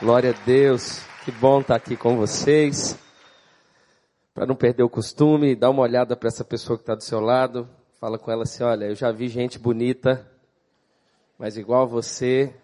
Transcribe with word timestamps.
Glória 0.00 0.30
a 0.30 0.44
Deus. 0.46 1.00
Que 1.26 1.30
bom 1.30 1.60
estar 1.60 1.74
aqui 1.74 1.94
com 1.94 2.16
vocês. 2.16 2.98
Para 4.32 4.46
não 4.46 4.56
perder 4.56 4.82
o 4.82 4.88
costume, 4.88 5.54
dá 5.54 5.68
uma 5.68 5.82
olhada 5.82 6.16
para 6.16 6.28
essa 6.28 6.42
pessoa 6.42 6.78
que 6.78 6.84
está 6.84 6.94
do 6.94 7.04
seu 7.04 7.20
lado. 7.20 7.68
Fala 8.00 8.18
com 8.18 8.30
ela 8.30 8.44
assim: 8.44 8.62
olha, 8.62 8.86
eu 8.86 8.94
já 8.94 9.12
vi 9.12 9.28
gente 9.28 9.58
bonita, 9.58 10.26
mas 11.38 11.58
igual 11.58 11.82
a 11.82 11.84
você, 11.84 12.54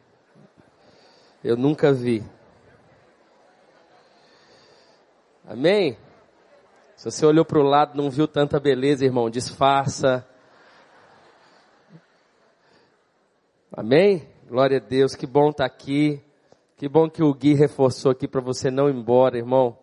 eu 1.45 1.59
nunca 1.59 1.93
vi. 1.93 2.25
Amém? 5.47 5.99
Se 6.97 7.11
você 7.11 7.27
olhou 7.27 7.45
para 7.45 7.59
o 7.59 7.63
lado 7.63 8.03
não 8.03 8.09
viu 8.09 8.27
tanta 8.27 8.59
beleza, 8.59 9.05
irmão, 9.05 9.29
disfarça. 9.29 10.27
Amém? 13.71 14.27
Glória 14.49 14.79
a 14.79 14.81
Deus, 14.81 15.15
que 15.15 15.27
bom 15.27 15.51
estar 15.51 15.67
aqui. 15.67 16.26
Que 16.79 16.91
bom 16.91 17.09
que 17.09 17.23
o 17.23 17.33
Gui 17.33 17.55
reforçou 17.55 18.13
aqui 18.13 18.29
para 18.29 18.43
você 18.43 18.71
não 18.71 18.91
ir 18.91 18.95
embora, 18.95 19.39
irmão. 19.39 19.79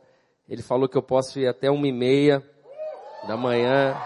Ele 0.48 0.62
falou 0.62 0.88
que 0.88 0.96
eu 0.96 1.02
posso 1.02 1.40
ir 1.40 1.48
até 1.48 1.72
uma 1.72 1.88
e 1.88 1.92
meia 1.92 2.48
da 3.28 3.36
manhã. 3.36 4.00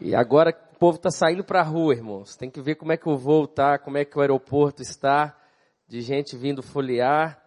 E 0.00 0.14
agora 0.14 0.56
o 0.74 0.78
povo 0.78 0.96
está 0.96 1.10
saindo 1.10 1.42
para 1.42 1.58
a 1.58 1.64
rua, 1.64 1.92
irmãos. 1.92 2.36
Tem 2.36 2.48
que 2.48 2.60
ver 2.60 2.76
como 2.76 2.92
é 2.92 2.96
que 2.96 3.08
o 3.08 3.16
voo 3.16 3.46
está, 3.46 3.80
como 3.80 3.98
é 3.98 4.04
que 4.04 4.16
o 4.16 4.20
aeroporto 4.20 4.80
está, 4.80 5.36
de 5.88 6.02
gente 6.02 6.36
vindo 6.36 6.62
folhear. 6.62 7.42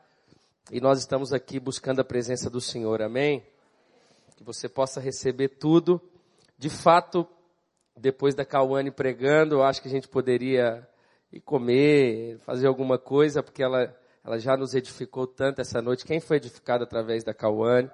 E 0.69 0.81
nós 0.81 0.99
estamos 0.99 1.31
aqui 1.31 1.57
buscando 1.57 2.01
a 2.01 2.03
presença 2.03 2.49
do 2.49 2.59
Senhor, 2.59 3.01
amém? 3.01 3.41
Que 4.35 4.43
você 4.43 4.67
possa 4.67 4.99
receber 4.99 5.47
tudo. 5.47 6.01
De 6.57 6.69
fato, 6.69 7.25
depois 7.95 8.35
da 8.35 8.43
Cauane 8.43 8.91
pregando, 8.91 9.55
eu 9.55 9.63
acho 9.63 9.81
que 9.81 9.87
a 9.87 9.91
gente 9.91 10.09
poderia 10.09 10.85
e 11.31 11.39
comer, 11.39 12.37
fazer 12.39 12.67
alguma 12.67 12.97
coisa, 12.97 13.41
porque 13.41 13.63
ela, 13.63 13.95
ela 14.23 14.37
já 14.37 14.57
nos 14.57 14.73
edificou 14.73 15.25
tanto 15.25 15.61
essa 15.61 15.81
noite. 15.81 16.05
Quem 16.05 16.19
foi 16.19 16.37
edificado 16.37 16.83
através 16.83 17.23
da 17.23 17.33
Cauane? 17.33 17.89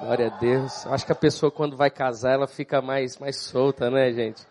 Glória 0.00 0.28
a 0.28 0.38
Deus. 0.38 0.86
Acho 0.86 1.04
que 1.04 1.12
a 1.12 1.16
pessoa 1.16 1.50
quando 1.50 1.76
vai 1.76 1.90
casar, 1.90 2.32
ela 2.32 2.46
fica 2.46 2.80
mais, 2.80 3.18
mais 3.18 3.36
solta, 3.36 3.90
né, 3.90 4.10
gente? 4.12 4.46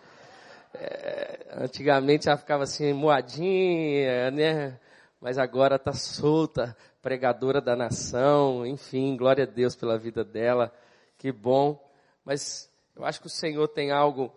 É, 0.73 1.47
antigamente 1.57 2.29
ela 2.29 2.37
ficava 2.37 2.63
assim, 2.63 2.93
moadinha, 2.93 4.31
né? 4.31 4.79
Mas 5.19 5.37
agora 5.37 5.75
está 5.75 5.93
solta, 5.93 6.75
pregadora 7.01 7.59
da 7.59 7.75
nação, 7.75 8.65
enfim, 8.65 9.17
glória 9.17 9.43
a 9.43 9.47
Deus 9.47 9.75
pela 9.75 9.97
vida 9.97 10.23
dela. 10.23 10.71
Que 11.17 11.31
bom. 11.31 11.79
Mas 12.23 12.69
eu 12.95 13.03
acho 13.03 13.19
que 13.19 13.27
o 13.27 13.29
Senhor 13.29 13.67
tem 13.67 13.91
algo 13.91 14.31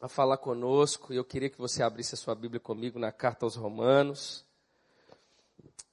a 0.00 0.08
falar 0.08 0.38
conosco 0.38 1.12
e 1.12 1.16
eu 1.16 1.24
queria 1.24 1.50
que 1.50 1.58
você 1.58 1.82
abrisse 1.82 2.14
a 2.14 2.18
sua 2.18 2.34
Bíblia 2.34 2.58
comigo 2.58 2.98
na 2.98 3.12
carta 3.12 3.44
aos 3.44 3.54
Romanos, 3.54 4.46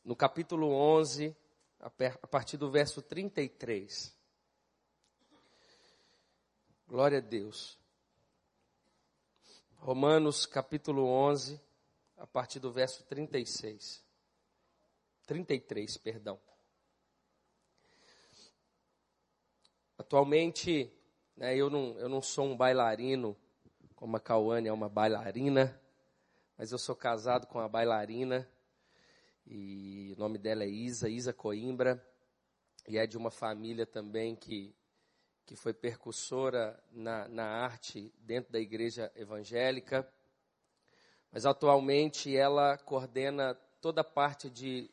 no 0.03 0.15
capítulo 0.15 0.71
11, 0.71 1.35
a 1.77 2.27
partir 2.27 2.55
do 2.55 2.71
verso 2.71 3.01
33. 3.01 4.15
Glória 6.87 7.17
a 7.17 7.21
Deus. 7.21 7.77
Romanos 9.75 10.45
capítulo 10.45 11.05
11, 11.05 11.59
a 12.15 12.25
partir 12.25 12.59
do 12.59 12.71
verso 12.71 13.03
36. 13.03 14.01
33, 15.25 15.97
perdão. 15.97 16.39
Atualmente, 19.97 20.89
né, 21.35 21.57
eu, 21.57 21.69
não, 21.69 21.99
eu 21.99 22.07
não 22.07 22.21
sou 22.21 22.45
um 22.45 22.55
bailarino 22.55 23.37
como 23.97 24.15
a 24.15 24.19
Cauane 24.19 24.67
é 24.67 24.71
uma 24.71 24.87
bailarina, 24.87 25.75
mas 26.55 26.71
eu 26.71 26.77
sou 26.77 26.95
casado 26.95 27.47
com 27.47 27.57
uma 27.57 27.67
bailarina 27.67 28.47
e 29.43 30.13
o 30.15 30.19
nome 30.19 30.37
dela 30.37 30.63
é 30.63 30.67
Isa, 30.67 31.09
Isa 31.09 31.33
Coimbra, 31.33 31.99
e 32.87 32.95
é 32.99 33.07
de 33.07 33.17
uma 33.17 33.31
família 33.31 33.87
também 33.87 34.35
que, 34.35 34.71
que 35.47 35.55
foi 35.55 35.73
percussora 35.73 36.79
na, 36.91 37.27
na 37.27 37.45
arte 37.45 38.13
dentro 38.19 38.51
da 38.51 38.59
igreja 38.59 39.11
evangélica, 39.15 40.07
mas 41.31 41.47
atualmente 41.47 42.37
ela 42.37 42.77
coordena 42.77 43.55
toda 43.81 44.01
a 44.01 44.03
parte 44.03 44.47
de 44.47 44.91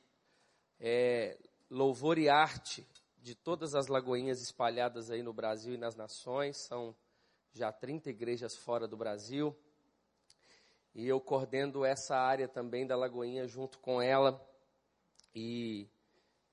é, 0.80 1.38
louvor 1.68 2.16
e 2.16 2.30
arte 2.30 2.88
de 3.18 3.34
todas 3.34 3.74
as 3.74 3.86
lagoinhas 3.86 4.40
espalhadas 4.40 5.10
aí 5.10 5.22
no 5.22 5.34
Brasil 5.34 5.74
e 5.74 5.78
nas 5.78 5.94
nações, 5.94 6.56
são 6.56 6.96
já 7.54 7.70
30 7.70 8.10
igrejas 8.10 8.56
fora 8.56 8.88
do 8.88 8.96
Brasil. 8.96 9.56
E 10.92 11.06
eu 11.06 11.20
coordeno 11.20 11.84
essa 11.84 12.16
área 12.16 12.48
também 12.48 12.84
da 12.84 12.96
Lagoinha 12.96 13.46
junto 13.46 13.78
com 13.78 14.02
ela. 14.02 14.44
E 15.32 15.88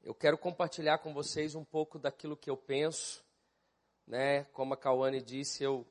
eu 0.03 0.13
quero 0.13 0.37
compartilhar 0.37 0.99
com 0.99 1.11
vocês 1.11 1.55
um 1.55 1.65
pouco 1.65 1.97
daquilo 1.97 2.37
que 2.37 2.51
eu 2.51 2.55
penso. 2.55 3.25
Né? 4.05 4.43
Como 4.53 4.75
a 4.75 4.77
Cauane 4.77 5.21
disse, 5.21 5.63
eu, 5.63 5.87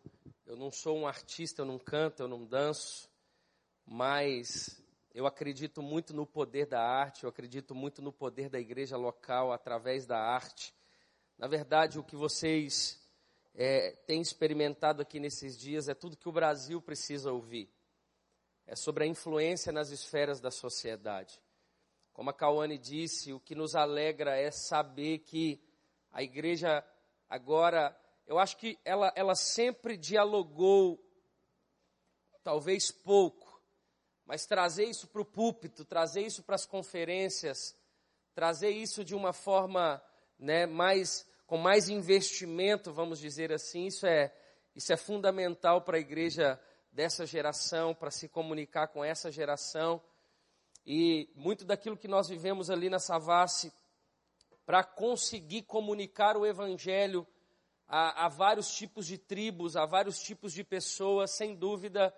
eu 0.47 0.57
não 0.57 0.71
sou 0.71 0.97
um 0.97 1.09
artista, 1.09 1.63
eu 1.63 1.67
não 1.67 1.79
canto, 1.79 2.23
eu 2.23 2.29
não 2.29 2.45
danço. 2.45 3.11
Mas 3.85 4.81
eu 5.13 5.27
acredito 5.27 5.83
muito 5.83 6.15
no 6.15 6.25
poder 6.25 6.67
da 6.67 6.81
arte, 6.81 7.25
eu 7.25 7.29
acredito 7.29 7.75
muito 7.75 8.01
no 8.01 8.13
poder 8.13 8.49
da 8.49 8.61
igreja 8.61 8.97
local 8.97 9.53
através 9.53 10.07
da 10.07 10.21
arte. 10.21 10.73
Na 11.37 11.49
verdade, 11.49 11.99
o 11.99 12.05
que 12.05 12.15
vocês 12.15 13.00
é, 13.63 13.91
tem 14.07 14.23
experimentado 14.23 15.03
aqui 15.03 15.21
nesses 15.21 15.55
dias 15.59 15.87
é 15.87 15.93
tudo 15.93 16.17
que 16.17 16.31
o 16.31 16.33
Brasil 16.33 16.81
precisa 16.81 17.31
ouvir. 17.31 17.71
É 18.67 18.75
sobre 18.75 19.05
a 19.05 19.07
influência 19.07 19.71
nas 19.71 19.91
esferas 19.91 20.41
da 20.41 20.51
sociedade. 20.51 21.39
Como 22.15 22.31
a 22.31 22.33
Cauane 22.33 22.79
disse, 22.79 23.35
o 23.35 23.39
que 23.39 23.55
nos 23.55 23.75
alegra 23.75 24.35
é 24.35 24.51
saber 24.51 25.19
que 25.19 25.63
a 26.11 26.23
igreja 26.23 26.83
agora, 27.29 27.95
eu 28.27 28.39
acho 28.39 28.57
que 28.57 28.79
ela, 28.83 29.13
ela 29.15 29.35
sempre 29.35 29.95
dialogou, 29.95 30.99
talvez 32.43 32.91
pouco, 32.91 33.63
mas 34.25 34.47
trazer 34.47 34.85
isso 34.85 35.07
para 35.07 35.21
o 35.21 35.27
púlpito, 35.27 35.85
trazer 35.85 36.23
isso 36.23 36.43
para 36.43 36.55
as 36.55 36.65
conferências, 36.65 37.77
trazer 38.35 38.71
isso 38.71 39.05
de 39.05 39.15
uma 39.15 39.35
forma 39.35 40.03
né, 40.39 40.65
mais 40.65 41.29
com 41.51 41.59
mais 41.59 41.89
investimento, 41.89 42.93
vamos 42.93 43.19
dizer 43.19 43.51
assim, 43.51 43.87
isso 43.87 44.07
é, 44.07 44.33
isso 44.73 44.93
é 44.93 44.97
fundamental 44.97 45.83
para 45.83 45.97
a 45.97 46.01
igreja 46.01 46.57
dessa 46.93 47.27
geração, 47.27 47.93
para 47.93 48.09
se 48.09 48.29
comunicar 48.29 48.87
com 48.87 49.05
essa 49.05 49.33
geração. 49.33 50.01
E 50.87 51.29
muito 51.35 51.65
daquilo 51.65 51.97
que 51.97 52.07
nós 52.07 52.29
vivemos 52.29 52.71
ali 52.71 52.89
na 52.89 53.01
Savassi, 53.01 53.73
para 54.65 54.85
conseguir 54.85 55.63
comunicar 55.63 56.37
o 56.37 56.47
Evangelho 56.47 57.27
a, 57.89 58.27
a, 58.27 58.29
vários 58.29 58.71
tipos 58.71 59.05
de 59.05 59.19
tribos, 59.19 59.77
a 59.77 59.85
vários 59.85 60.21
tipos 60.21 60.53
de 60.53 60.63
pessoas, 60.63 61.33
sem 61.33 61.57
dúvida, 61.57 62.15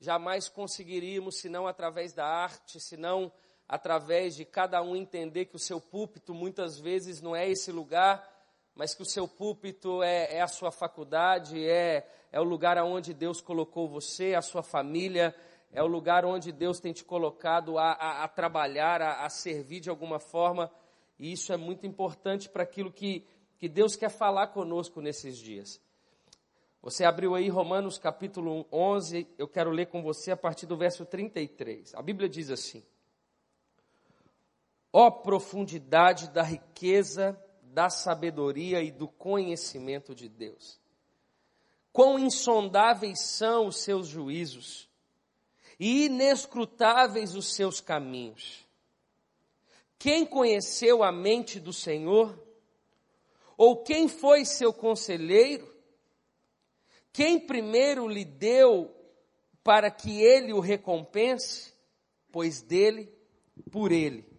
jamais 0.00 0.48
conseguiríamos, 0.48 1.38
senão 1.38 1.66
através 1.66 2.14
da 2.14 2.24
arte, 2.24 2.80
senão 2.80 3.30
através 3.68 4.34
de 4.36 4.46
cada 4.46 4.80
um 4.80 4.96
entender 4.96 5.44
que 5.44 5.56
o 5.56 5.58
seu 5.60 5.82
púlpito 5.82 6.32
muitas 6.32 6.78
vezes 6.78 7.20
não 7.20 7.36
é 7.36 7.46
esse 7.46 7.70
lugar 7.70 8.39
mas 8.74 8.94
que 8.94 9.02
o 9.02 9.06
seu 9.06 9.28
púlpito 9.28 10.02
é, 10.02 10.36
é 10.36 10.40
a 10.40 10.48
sua 10.48 10.70
faculdade, 10.70 11.62
é, 11.68 12.06
é 12.32 12.40
o 12.40 12.44
lugar 12.44 12.78
aonde 12.78 13.12
Deus 13.12 13.40
colocou 13.40 13.88
você, 13.88 14.34
a 14.34 14.42
sua 14.42 14.62
família, 14.62 15.34
é 15.72 15.82
o 15.82 15.86
lugar 15.86 16.24
onde 16.24 16.50
Deus 16.50 16.80
tem 16.80 16.92
te 16.92 17.04
colocado 17.04 17.78
a, 17.78 17.92
a, 17.92 18.24
a 18.24 18.28
trabalhar, 18.28 19.00
a, 19.00 19.24
a, 19.24 19.28
servir 19.28 19.80
de 19.80 19.90
alguma 19.90 20.18
forma, 20.18 20.70
e 21.18 21.32
isso 21.32 21.52
é 21.52 21.56
muito 21.56 21.86
importante 21.86 22.48
para 22.48 22.62
aquilo 22.62 22.90
que, 22.90 23.26
que 23.58 23.68
Deus 23.68 23.94
quer 23.94 24.10
falar 24.10 24.48
conosco 24.48 25.00
nesses 25.00 25.36
dias. 25.36 25.80
Você 26.82 27.04
abriu 27.04 27.34
aí 27.34 27.48
Romanos 27.48 27.98
capítulo 27.98 28.66
11, 28.72 29.28
eu 29.36 29.46
quero 29.46 29.70
ler 29.70 29.86
com 29.86 30.02
você 30.02 30.30
a 30.30 30.36
partir 30.36 30.64
do 30.64 30.76
verso 30.76 31.04
33. 31.04 31.94
A 31.94 32.00
Bíblia 32.00 32.26
diz 32.26 32.50
assim: 32.50 32.82
Ó 34.90 35.06
oh, 35.06 35.12
profundidade 35.12 36.30
da 36.30 36.42
riqueza 36.42 37.38
da 37.72 37.88
sabedoria 37.88 38.82
e 38.82 38.90
do 38.90 39.06
conhecimento 39.06 40.14
de 40.14 40.28
Deus. 40.28 40.80
Quão 41.92 42.18
insondáveis 42.18 43.20
são 43.20 43.68
os 43.68 43.82
seus 43.82 44.06
juízos 44.06 44.88
e 45.78 46.06
inescrutáveis 46.06 47.34
os 47.34 47.54
seus 47.54 47.80
caminhos. 47.80 48.66
Quem 49.98 50.26
conheceu 50.26 51.02
a 51.02 51.12
mente 51.12 51.58
do 51.58 51.72
Senhor? 51.72 52.38
Ou 53.56 53.82
quem 53.82 54.08
foi 54.08 54.44
seu 54.44 54.72
conselheiro? 54.72 55.72
Quem 57.12 57.38
primeiro 57.38 58.08
lhe 58.08 58.24
deu 58.24 58.94
para 59.62 59.90
que 59.90 60.22
ele 60.22 60.52
o 60.52 60.60
recompense? 60.60 61.72
Pois 62.32 62.62
dele, 62.62 63.12
por 63.70 63.92
ele 63.92 64.29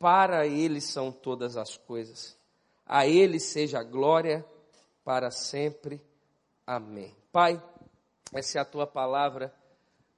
para 0.00 0.46
Ele 0.46 0.80
são 0.80 1.12
todas 1.12 1.58
as 1.58 1.76
coisas. 1.76 2.36
A 2.86 3.06
Ele 3.06 3.38
seja 3.38 3.80
a 3.80 3.84
glória 3.84 4.42
para 5.04 5.30
sempre. 5.30 6.00
Amém. 6.66 7.14
Pai, 7.30 7.62
essa 8.32 8.58
é 8.58 8.62
a 8.62 8.64
tua 8.64 8.86
palavra. 8.86 9.54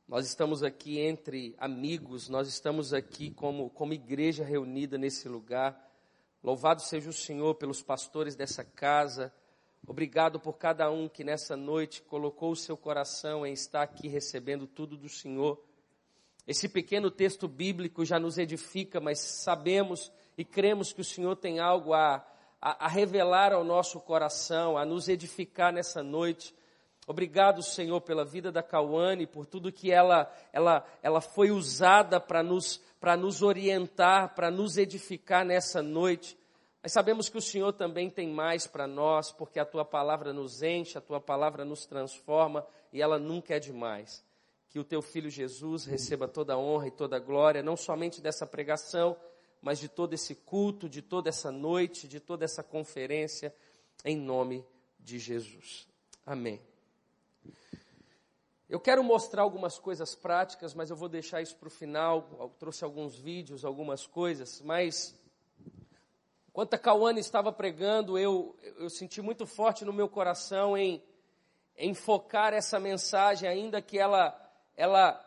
Nós 0.07 0.25
estamos 0.25 0.63
aqui 0.63 1.01
entre 1.01 1.57
amigos, 1.59 2.29
nós 2.29 2.47
estamos 2.47 2.95
aqui 2.95 3.33
como, 3.33 3.71
como 3.71 3.93
igreja 3.93 4.45
reunida 4.45 4.97
nesse 4.97 5.29
lugar. 5.29 5.91
Louvado 6.45 6.81
seja 6.81 7.11
o 7.11 7.13
Senhor 7.13 7.57
pelos 7.57 7.83
pastores 7.83 8.37
dessa 8.37 8.63
casa. 8.63 9.35
Obrigado 9.85 10.39
por 10.39 10.59
cada 10.59 10.89
um 10.93 11.09
que 11.09 11.25
nessa 11.25 11.57
noite 11.57 12.03
colocou 12.03 12.53
o 12.53 12.57
seu 12.57 12.77
coração 12.77 13.45
em 13.45 13.53
estar 13.53 13.83
aqui 13.83 14.07
recebendo 14.07 14.65
tudo 14.65 14.97
do 14.97 15.09
Senhor. 15.09 15.61
Esse 16.47 16.69
pequeno 16.69 17.11
texto 17.11 17.47
bíblico 17.47 18.05
já 18.05 18.19
nos 18.19 18.37
edifica, 18.37 19.01
mas 19.01 19.19
sabemos 19.21 20.13
e 20.37 20.45
cremos 20.45 20.93
que 20.93 21.01
o 21.01 21.05
Senhor 21.05 21.37
tem 21.37 21.61
algo 21.61 21.95
a, 21.95 22.25
a, 22.61 22.87
a 22.87 22.89
revelar 22.89 23.53
ao 23.53 23.63
nosso 23.63 24.01
coração, 24.01 24.77
a 24.77 24.85
nos 24.85 25.09
edificar 25.09 25.73
nessa 25.73 26.03
noite. 26.03 26.55
Obrigado, 27.07 27.63
Senhor, 27.63 28.01
pela 28.01 28.25
vida 28.25 28.51
da 28.51 28.63
Cauane, 28.63 29.27
por 29.27 29.47
tudo 29.47 29.73
que 29.73 29.91
ela, 29.91 30.33
ela, 30.53 30.85
ela 31.03 31.21
foi 31.21 31.51
usada 31.51 32.21
para 32.21 32.43
nos, 32.43 32.81
nos 33.19 33.43
orientar, 33.43 34.35
para 34.35 34.51
nos 34.51 34.77
edificar 34.77 35.45
nessa 35.45 35.83
noite. 35.83 36.37
Mas 36.83 36.93
sabemos 36.93 37.29
que 37.29 37.39
o 37.39 37.43
Senhor 37.43 37.73
também 37.73 38.11
tem 38.11 38.29
mais 38.29 38.67
para 38.67 38.89
nós, 38.89 39.31
porque 39.31 39.61
a 39.61 39.65
tua 39.65 39.85
palavra 39.85 40.33
nos 40.33 40.63
enche, 40.63 40.99
a 40.99 41.01
tua 41.01 41.21
palavra 41.21 41.65
nos 41.65 41.87
transforma 41.87 42.67
e 42.93 43.01
ela 43.01 43.19
nunca 43.19 43.55
é 43.55 43.61
demais. 43.61 44.25
Que 44.73 44.79
o 44.79 44.85
teu 44.85 45.03
filho 45.03 45.31
Jesus 45.31 45.85
receba 45.85 46.27
toda 46.27 46.55
a 46.55 46.59
honra 46.59 46.89
e 46.89 46.91
toda 46.91 47.17
a 47.17 47.21
glória, 47.21 47.63
não 47.63 47.77
somente 47.77 48.21
dessa 48.21 48.47
pregação, 48.47 49.17
mas 49.61 49.79
de 49.79 49.89
todo 49.89 50.15
esse 50.15 50.35
culto, 50.35 50.89
de 50.89 51.03
toda 51.03 51.29
essa 51.29 51.53
noite, 51.53 52.09
de 52.09 52.19
toda 52.19 52.45
essa 52.45 52.63
conferência, 52.63 53.55
em 54.05 54.17
nome 54.17 54.65
de 54.99 55.19
Jesus. 55.19 55.87
Amém. 56.25 56.61
Eu 58.73 58.81
quero 58.81 59.05
mostrar 59.05 59.43
algumas 59.43 59.79
coisas 59.79 60.15
práticas, 60.15 60.73
mas 60.73 60.89
eu 60.89 60.97
vou 60.97 61.07
deixar 61.07 61.43
isso 61.43 61.55
para 61.57 61.69
o 61.69 61.71
final. 61.71 62.27
Eu 62.41 62.49
trouxe 62.59 62.83
alguns 62.83 63.19
vídeos, 63.19 63.67
algumas 63.67 64.07
coisas, 64.07 64.63
mas 64.63 65.15
enquanto 66.49 66.73
a 66.73 66.79
Cauane 66.79 67.21
estava 67.21 67.53
pregando, 67.53 68.19
eu, 68.19 68.57
eu 68.79 68.89
senti 68.89 69.21
muito 69.21 69.47
forte 69.47 69.85
no 69.85 69.93
meu 69.93 70.09
coração 70.09 70.75
em, 70.75 71.03
em 71.77 71.93
focar 71.93 72.55
essa 72.55 72.81
mensagem, 72.81 73.47
ainda 73.47 73.83
que 73.83 73.99
ela, 73.99 74.35
ela, 74.77 75.21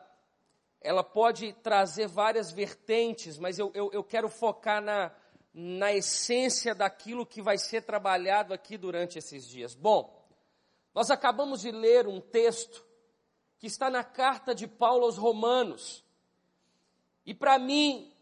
ela 0.82 1.04
pode 1.04 1.54
trazer 1.54 2.08
várias 2.08 2.52
vertentes, 2.52 3.38
mas 3.38 3.60
eu, 3.60 3.72
eu, 3.74 3.90
eu 3.92 4.04
quero 4.04 4.30
focar 4.30 4.82
na, 4.82 5.12
na 5.54 5.94
essência 5.94 6.76
daquilo 6.76 7.26
que 7.26 7.42
vai 7.42 7.58
ser 7.58 7.84
trabalhado 7.84 8.54
aqui 8.54 8.78
durante 8.78 9.18
esses 9.18 9.48
dias. 9.48 9.74
Bom, 9.74 10.26
nós 10.94 11.10
acabamos 11.10 11.62
de 11.62 11.72
ler 11.72 12.08
um 12.08 12.20
texto 12.20 12.86
que 13.58 13.68
está 13.68 13.90
na 13.90 14.04
carta 14.04 14.54
de 14.54 14.68
Paulo 14.68 15.06
aos 15.06 15.18
Romanos. 15.18 16.04
E 17.26 17.34
para 17.34 17.58
mim, 17.58 18.14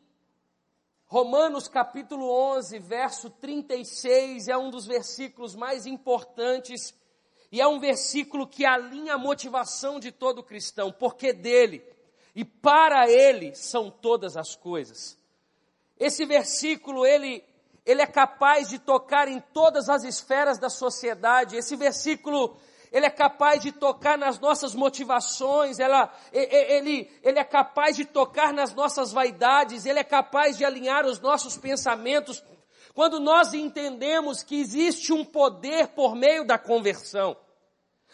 Romanos 1.05 1.67
capítulo 1.67 2.29
11, 2.55 2.79
verso 2.79 3.29
36 3.29 4.47
é 4.47 4.57
um 4.57 4.69
dos 4.69 4.85
versículos 4.85 5.55
mais 5.55 5.85
importantes 5.85 6.93
e 7.53 7.61
é 7.61 7.67
um 7.67 7.79
versículo 7.79 8.47
que 8.47 8.65
alinha 8.65 9.13
a 9.13 9.17
motivação 9.19 9.99
de 9.99 10.11
todo 10.11 10.41
cristão, 10.41 10.91
porque 10.91 11.31
dele 11.31 11.83
e 12.33 12.43
para 12.43 13.07
ele 13.07 13.53
são 13.53 13.91
todas 13.91 14.35
as 14.35 14.55
coisas. 14.55 15.15
Esse 15.99 16.25
versículo 16.25 17.05
ele 17.05 17.45
ele 17.85 18.01
é 18.01 18.07
capaz 18.07 18.69
de 18.69 18.79
tocar 18.79 19.27
em 19.27 19.39
todas 19.39 19.87
as 19.87 20.03
esferas 20.03 20.57
da 20.57 20.67
sociedade. 20.67 21.55
Esse 21.55 21.75
versículo 21.75 22.57
ele 22.91 23.05
é 23.05 23.11
capaz 23.11 23.61
de 23.61 23.71
tocar 23.71 24.17
nas 24.17 24.39
nossas 24.39 24.73
motivações, 24.73 25.77
ela, 25.77 26.11
ele, 26.31 27.07
ele 27.21 27.37
é 27.37 27.43
capaz 27.43 27.95
de 27.95 28.05
tocar 28.05 28.51
nas 28.51 28.73
nossas 28.73 29.11
vaidades, 29.11 29.85
ele 29.85 29.99
é 29.99 30.03
capaz 30.03 30.57
de 30.57 30.65
alinhar 30.65 31.05
os 31.05 31.19
nossos 31.19 31.55
pensamentos. 31.55 32.43
Quando 32.95 33.19
nós 33.19 33.53
entendemos 33.53 34.41
que 34.41 34.59
existe 34.59 35.13
um 35.13 35.23
poder 35.23 35.89
por 35.89 36.15
meio 36.15 36.45
da 36.45 36.57
conversão, 36.57 37.35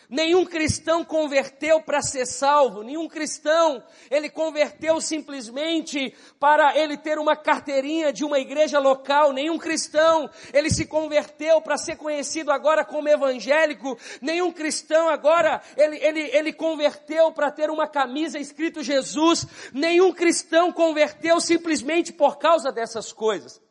Nenhum 0.09 0.44
cristão 0.44 1.06
converteu 1.06 1.83
para 1.83 2.01
ser 2.01 2.25
salvo, 2.25 2.81
nenhum 2.81 3.07
cristão, 3.07 3.83
ele 4.09 4.27
converteu 4.27 5.00
simplesmente 5.00 6.15
para 6.39 6.75
ele 6.75 6.97
ter 6.97 7.19
uma 7.19 7.35
carteirinha 7.35 8.11
de 8.11 8.25
uma 8.25 8.39
igreja 8.39 8.79
local, 8.79 9.31
nenhum 9.31 9.59
cristão, 9.59 10.27
ele 10.51 10.71
se 10.71 10.88
converteu 10.88 11.61
para 11.61 11.77
ser 11.77 11.95
conhecido 11.95 12.51
agora 12.51 12.83
como 12.83 13.07
evangélico, 13.07 14.00
nenhum 14.19 14.51
cristão 14.51 15.09
agora, 15.09 15.61
ele, 15.77 15.97
ele, 15.97 16.21
ele 16.33 16.53
converteu 16.53 17.31
para 17.31 17.51
ter 17.51 17.69
uma 17.69 17.88
camisa 17.88 18.39
escrito 18.39 18.81
Jesus, 18.81 19.45
nenhum 19.71 20.11
cristão 20.11 20.71
converteu 20.71 21.39
simplesmente 21.39 22.11
por 22.11 22.39
causa 22.39 22.71
dessas 22.71 23.13
coisas. 23.13 23.61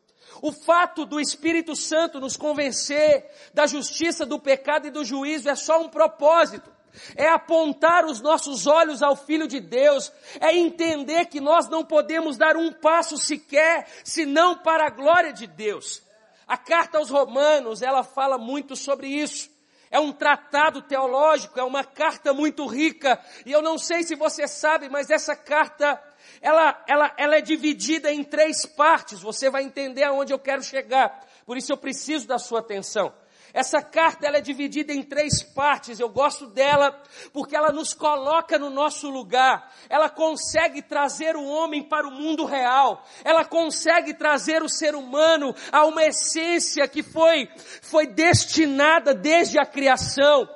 O 0.41 0.51
fato 0.51 1.05
do 1.05 1.19
Espírito 1.19 1.75
Santo 1.75 2.19
nos 2.19 2.37
convencer 2.37 3.29
da 3.53 3.67
justiça, 3.67 4.25
do 4.25 4.39
pecado 4.39 4.87
e 4.87 4.91
do 4.91 5.03
juízo 5.03 5.49
é 5.49 5.55
só 5.55 5.81
um 5.81 5.89
propósito. 5.89 6.71
É 7.15 7.27
apontar 7.27 8.05
os 8.05 8.19
nossos 8.19 8.65
olhos 8.65 9.03
ao 9.03 9.15
Filho 9.15 9.47
de 9.47 9.59
Deus, 9.59 10.11
é 10.39 10.55
entender 10.55 11.25
que 11.25 11.39
nós 11.39 11.69
não 11.69 11.85
podemos 11.85 12.35
dar 12.35 12.57
um 12.57 12.71
passo 12.71 13.17
sequer, 13.17 13.87
senão 14.03 14.57
para 14.57 14.87
a 14.87 14.89
glória 14.89 15.31
de 15.31 15.45
Deus. 15.45 16.01
A 16.47 16.57
carta 16.57 16.97
aos 16.97 17.09
Romanos, 17.09 17.81
ela 17.81 18.03
fala 18.03 18.37
muito 18.37 18.75
sobre 18.75 19.07
isso. 19.07 19.49
É 19.91 19.99
um 19.99 20.11
tratado 20.11 20.81
teológico, 20.81 21.59
é 21.59 21.63
uma 21.63 21.83
carta 21.83 22.33
muito 22.33 22.65
rica, 22.65 23.19
e 23.45 23.51
eu 23.51 23.61
não 23.61 23.77
sei 23.77 24.03
se 24.03 24.15
você 24.15 24.47
sabe, 24.47 24.89
mas 24.89 25.09
essa 25.09 25.35
carta 25.35 26.01
ela, 26.41 26.83
ela, 26.87 27.13
ela 27.17 27.35
é 27.37 27.41
dividida 27.41 28.11
em 28.11 28.23
três 28.23 28.65
partes. 28.65 29.21
Você 29.21 29.49
vai 29.49 29.63
entender 29.63 30.03
aonde 30.03 30.33
eu 30.33 30.39
quero 30.39 30.63
chegar. 30.63 31.25
Por 31.45 31.57
isso 31.57 31.71
eu 31.71 31.77
preciso 31.77 32.27
da 32.27 32.37
sua 32.37 32.59
atenção. 32.59 33.13
Essa 33.53 33.81
carta 33.81 34.27
ela 34.27 34.37
é 34.37 34.41
dividida 34.41 34.93
em 34.93 35.01
três 35.01 35.41
partes. 35.41 35.99
Eu 35.99 36.09
gosto 36.09 36.47
dela 36.47 37.01
porque 37.33 37.55
ela 37.55 37.71
nos 37.71 37.93
coloca 37.93 38.59
no 38.59 38.69
nosso 38.69 39.09
lugar. 39.09 39.71
Ela 39.89 40.09
consegue 40.09 40.81
trazer 40.81 41.35
o 41.35 41.45
homem 41.45 41.83
para 41.83 42.07
o 42.07 42.11
mundo 42.11 42.45
real. 42.45 43.03
Ela 43.23 43.43
consegue 43.43 44.13
trazer 44.13 44.61
o 44.61 44.69
ser 44.69 44.95
humano 44.95 45.55
a 45.71 45.85
uma 45.85 46.03
essência 46.03 46.87
que 46.87 47.01
foi 47.01 47.49
foi 47.81 48.05
destinada 48.05 49.13
desde 49.13 49.59
a 49.59 49.65
criação. 49.65 50.47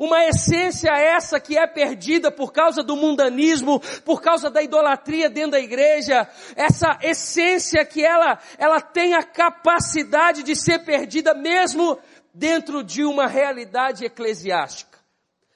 Uma 0.00 0.24
essência 0.24 0.90
essa 0.92 1.38
que 1.38 1.58
é 1.58 1.66
perdida 1.66 2.32
por 2.32 2.54
causa 2.54 2.82
do 2.82 2.96
mundanismo, 2.96 3.78
por 4.02 4.22
causa 4.22 4.48
da 4.48 4.62
idolatria 4.62 5.28
dentro 5.28 5.50
da 5.50 5.60
igreja. 5.60 6.26
Essa 6.56 6.98
essência 7.02 7.84
que 7.84 8.02
ela, 8.02 8.38
ela 8.56 8.80
tem 8.80 9.12
a 9.12 9.22
capacidade 9.22 10.42
de 10.42 10.56
ser 10.56 10.86
perdida 10.86 11.34
mesmo 11.34 11.98
dentro 12.32 12.82
de 12.82 13.04
uma 13.04 13.26
realidade 13.26 14.06
eclesiástica. 14.06 14.98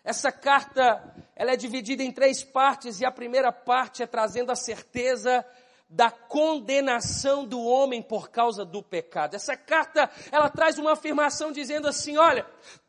Essa 0.04 0.30
carta, 0.30 1.02
ela 1.34 1.52
é 1.52 1.56
dividida 1.56 2.02
em 2.02 2.12
três 2.12 2.44
partes 2.44 3.00
e 3.00 3.06
a 3.06 3.10
primeira 3.10 3.50
parte 3.50 4.02
é 4.02 4.06
trazendo 4.06 4.52
a 4.52 4.56
certeza 4.56 5.42
da 5.88 6.10
condenação 6.10 7.46
do 7.46 7.62
homem 7.62 8.02
por 8.02 8.28
causa 8.28 8.62
do 8.62 8.82
pecado. 8.82 9.36
Essa 9.36 9.56
carta, 9.56 10.10
ela 10.30 10.50
traz 10.50 10.76
uma 10.76 10.92
afirmação 10.92 11.50
dizendo 11.50 11.88
assim, 11.88 12.18
olha, 12.18 12.44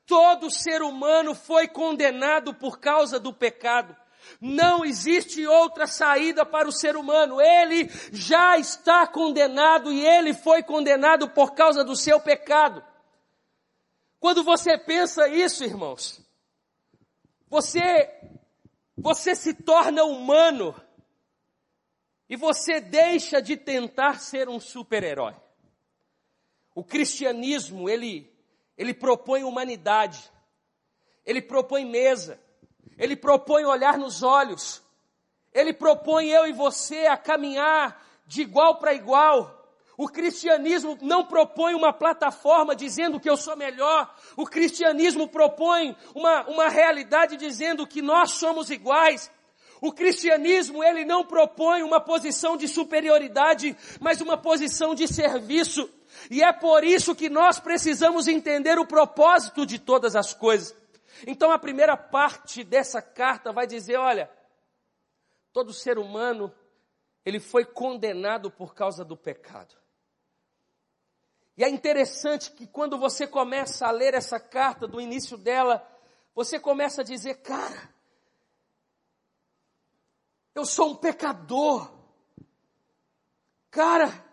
Todo 0.06 0.52
ser 0.52 0.82
humano 0.82 1.34
foi 1.34 1.68
condenado 1.68 2.54
por 2.54 2.80
causa 2.80 3.20
do 3.20 3.34
pecado. 3.34 3.96
Não 4.40 4.84
existe 4.84 5.46
outra 5.48 5.88
saída 5.88 6.46
para 6.46 6.68
o 6.68 6.72
ser 6.72 6.96
humano. 6.96 7.42
Ele 7.42 7.90
já 8.12 8.58
está 8.58 9.08
condenado 9.08 9.92
e 9.92 10.06
ele 10.06 10.34
foi 10.34 10.64
condenado 10.64 11.30
por 11.30 11.54
causa 11.54 11.84
do 11.84 11.96
seu 11.96 12.20
pecado. 12.20 12.84
Quando 14.20 14.44
você 14.44 14.78
pensa 14.78 15.28
isso, 15.28 15.64
irmãos, 15.64 16.22
você 17.48 18.12
você 18.98 19.36
se 19.36 19.54
torna 19.54 20.04
humano 20.04 20.74
e 22.30 22.36
você 22.36 22.80
deixa 22.80 23.42
de 23.42 23.58
tentar 23.58 24.20
ser 24.20 24.50
um 24.50 24.60
super-herói. 24.60 25.36
O 26.74 26.84
cristianismo, 26.84 27.90
ele 27.90 28.35
ele 28.78 28.94
propõe 28.94 29.44
humanidade. 29.44 30.32
Ele 31.26 31.42
propõe 31.42 31.86
mesa. 31.86 32.40
Ele 32.98 33.16
propõe 33.16 33.66
olhar 33.66 33.98
nos 33.98 34.24
olhos. 34.24 34.82
Ele 35.54 35.74
propõe 35.74 36.30
eu 36.30 36.46
e 36.46 36.54
você 36.54 37.08
a 37.08 37.18
caminhar 37.18 38.06
de 38.26 38.42
igual 38.42 38.78
para 38.78 38.94
igual. 38.94 39.56
O 39.98 40.10
cristianismo 40.10 40.98
não 41.02 41.26
propõe 41.26 41.74
uma 41.74 41.94
plataforma 41.94 42.76
dizendo 42.76 43.20
que 43.20 43.30
eu 43.30 43.38
sou 43.38 43.56
melhor. 43.56 44.14
O 44.36 44.46
cristianismo 44.46 45.30
propõe 45.30 45.96
uma, 46.14 46.44
uma 46.50 46.68
realidade 46.68 47.38
dizendo 47.38 47.88
que 47.88 48.02
nós 48.02 48.32
somos 48.32 48.70
iguais. 48.70 49.32
O 49.82 49.94
cristianismo, 49.94 50.84
ele 50.84 51.06
não 51.06 51.24
propõe 51.24 51.84
uma 51.84 52.02
posição 52.02 52.58
de 52.58 52.68
superioridade, 52.68 53.76
mas 54.00 54.20
uma 54.20 54.38
posição 54.38 54.94
de 54.94 55.08
serviço. 55.08 55.90
E 56.30 56.44
é 56.44 56.52
por 56.52 56.84
isso 56.84 57.16
que 57.16 57.30
nós 57.30 57.60
precisamos 57.60 58.28
entender 58.28 58.80
o 58.80 58.88
propósito 58.88 59.66
de 59.66 59.80
todas 59.80 60.16
as 60.16 60.34
coisas. 60.34 60.76
Então 61.26 61.52
a 61.52 61.60
primeira 61.60 61.96
parte 61.96 62.64
dessa 62.64 63.02
carta 63.02 63.52
vai 63.52 63.68
dizer, 63.68 63.98
olha, 63.98 64.30
todo 65.54 65.74
ser 65.74 65.98
humano, 65.98 66.54
ele 67.26 67.40
foi 67.40 67.66
condenado 67.66 68.52
por 68.52 68.74
causa 68.74 69.06
do 69.06 69.16
pecado. 69.16 69.76
E 71.58 71.64
é 71.64 71.70
interessante 71.70 72.52
que 72.52 72.68
quando 72.68 72.98
você 72.98 73.26
começa 73.26 73.88
a 73.88 73.92
ler 73.92 74.14
essa 74.14 74.40
carta, 74.40 74.88
do 74.88 75.00
início 75.00 75.38
dela, 75.38 75.88
você 76.34 76.60
começa 76.60 77.02
a 77.02 77.06
dizer, 77.06 77.36
cara, 77.36 77.90
eu 80.54 80.66
sou 80.66 80.92
um 80.92 80.96
pecador. 80.96 81.94
Cara, 83.72 84.25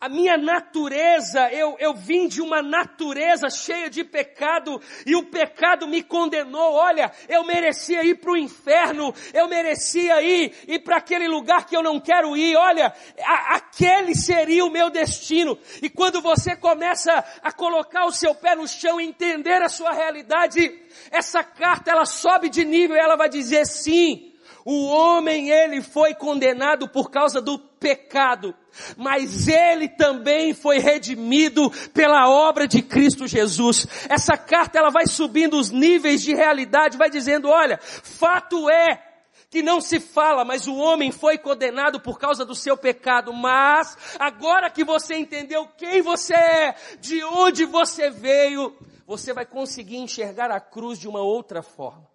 a 0.00 0.08
minha 0.08 0.36
natureza, 0.36 1.50
eu, 1.50 1.76
eu 1.78 1.94
vim 1.94 2.28
de 2.28 2.42
uma 2.42 2.62
natureza 2.62 3.48
cheia 3.48 3.88
de 3.88 4.04
pecado 4.04 4.78
e 5.06 5.16
o 5.16 5.24
pecado 5.24 5.88
me 5.88 6.02
condenou. 6.02 6.74
Olha, 6.74 7.10
eu 7.28 7.42
merecia 7.44 8.04
ir 8.04 8.16
para 8.16 8.32
o 8.32 8.36
inferno, 8.36 9.14
eu 9.32 9.48
merecia 9.48 10.20
ir, 10.20 10.52
ir 10.68 10.80
para 10.80 10.98
aquele 10.98 11.26
lugar 11.26 11.64
que 11.64 11.74
eu 11.74 11.82
não 11.82 11.98
quero 11.98 12.36
ir. 12.36 12.54
Olha, 12.54 12.92
a, 13.22 13.56
aquele 13.56 14.14
seria 14.14 14.64
o 14.64 14.70
meu 14.70 14.90
destino. 14.90 15.58
E 15.80 15.88
quando 15.88 16.20
você 16.20 16.54
começa 16.54 17.24
a 17.42 17.50
colocar 17.50 18.04
o 18.04 18.12
seu 18.12 18.34
pé 18.34 18.54
no 18.54 18.68
chão 18.68 19.00
e 19.00 19.06
entender 19.06 19.62
a 19.62 19.70
sua 19.70 19.92
realidade, 19.92 20.82
essa 21.10 21.42
carta 21.42 21.90
ela 21.90 22.04
sobe 22.04 22.50
de 22.50 22.62
nível 22.64 22.96
e 22.96 23.00
ela 23.00 23.16
vai 23.16 23.30
dizer 23.30 23.64
sim. 23.64 24.33
O 24.64 24.86
homem, 24.86 25.50
ele 25.50 25.82
foi 25.82 26.14
condenado 26.14 26.88
por 26.88 27.10
causa 27.10 27.40
do 27.40 27.58
pecado, 27.58 28.54
mas 28.96 29.46
ele 29.46 29.88
também 29.88 30.54
foi 30.54 30.78
redimido 30.78 31.70
pela 31.92 32.30
obra 32.30 32.66
de 32.66 32.80
Cristo 32.80 33.26
Jesus. 33.26 33.86
Essa 34.08 34.38
carta, 34.38 34.78
ela 34.78 34.90
vai 34.90 35.06
subindo 35.06 35.58
os 35.58 35.70
níveis 35.70 36.22
de 36.22 36.34
realidade, 36.34 36.96
vai 36.96 37.10
dizendo, 37.10 37.50
olha, 37.50 37.78
fato 37.82 38.70
é 38.70 39.02
que 39.50 39.62
não 39.62 39.80
se 39.80 40.00
fala, 40.00 40.44
mas 40.44 40.66
o 40.66 40.74
homem 40.74 41.12
foi 41.12 41.36
condenado 41.36 42.00
por 42.00 42.18
causa 42.18 42.44
do 42.44 42.54
seu 42.54 42.76
pecado, 42.76 43.32
mas 43.32 43.96
agora 44.18 44.70
que 44.70 44.82
você 44.82 45.14
entendeu 45.14 45.68
quem 45.76 46.00
você 46.00 46.34
é, 46.34 46.74
de 46.98 47.22
onde 47.22 47.66
você 47.66 48.10
veio, 48.10 48.74
você 49.06 49.32
vai 49.34 49.44
conseguir 49.44 49.98
enxergar 49.98 50.50
a 50.50 50.58
cruz 50.58 50.98
de 50.98 51.06
uma 51.06 51.20
outra 51.20 51.62
forma. 51.62 52.13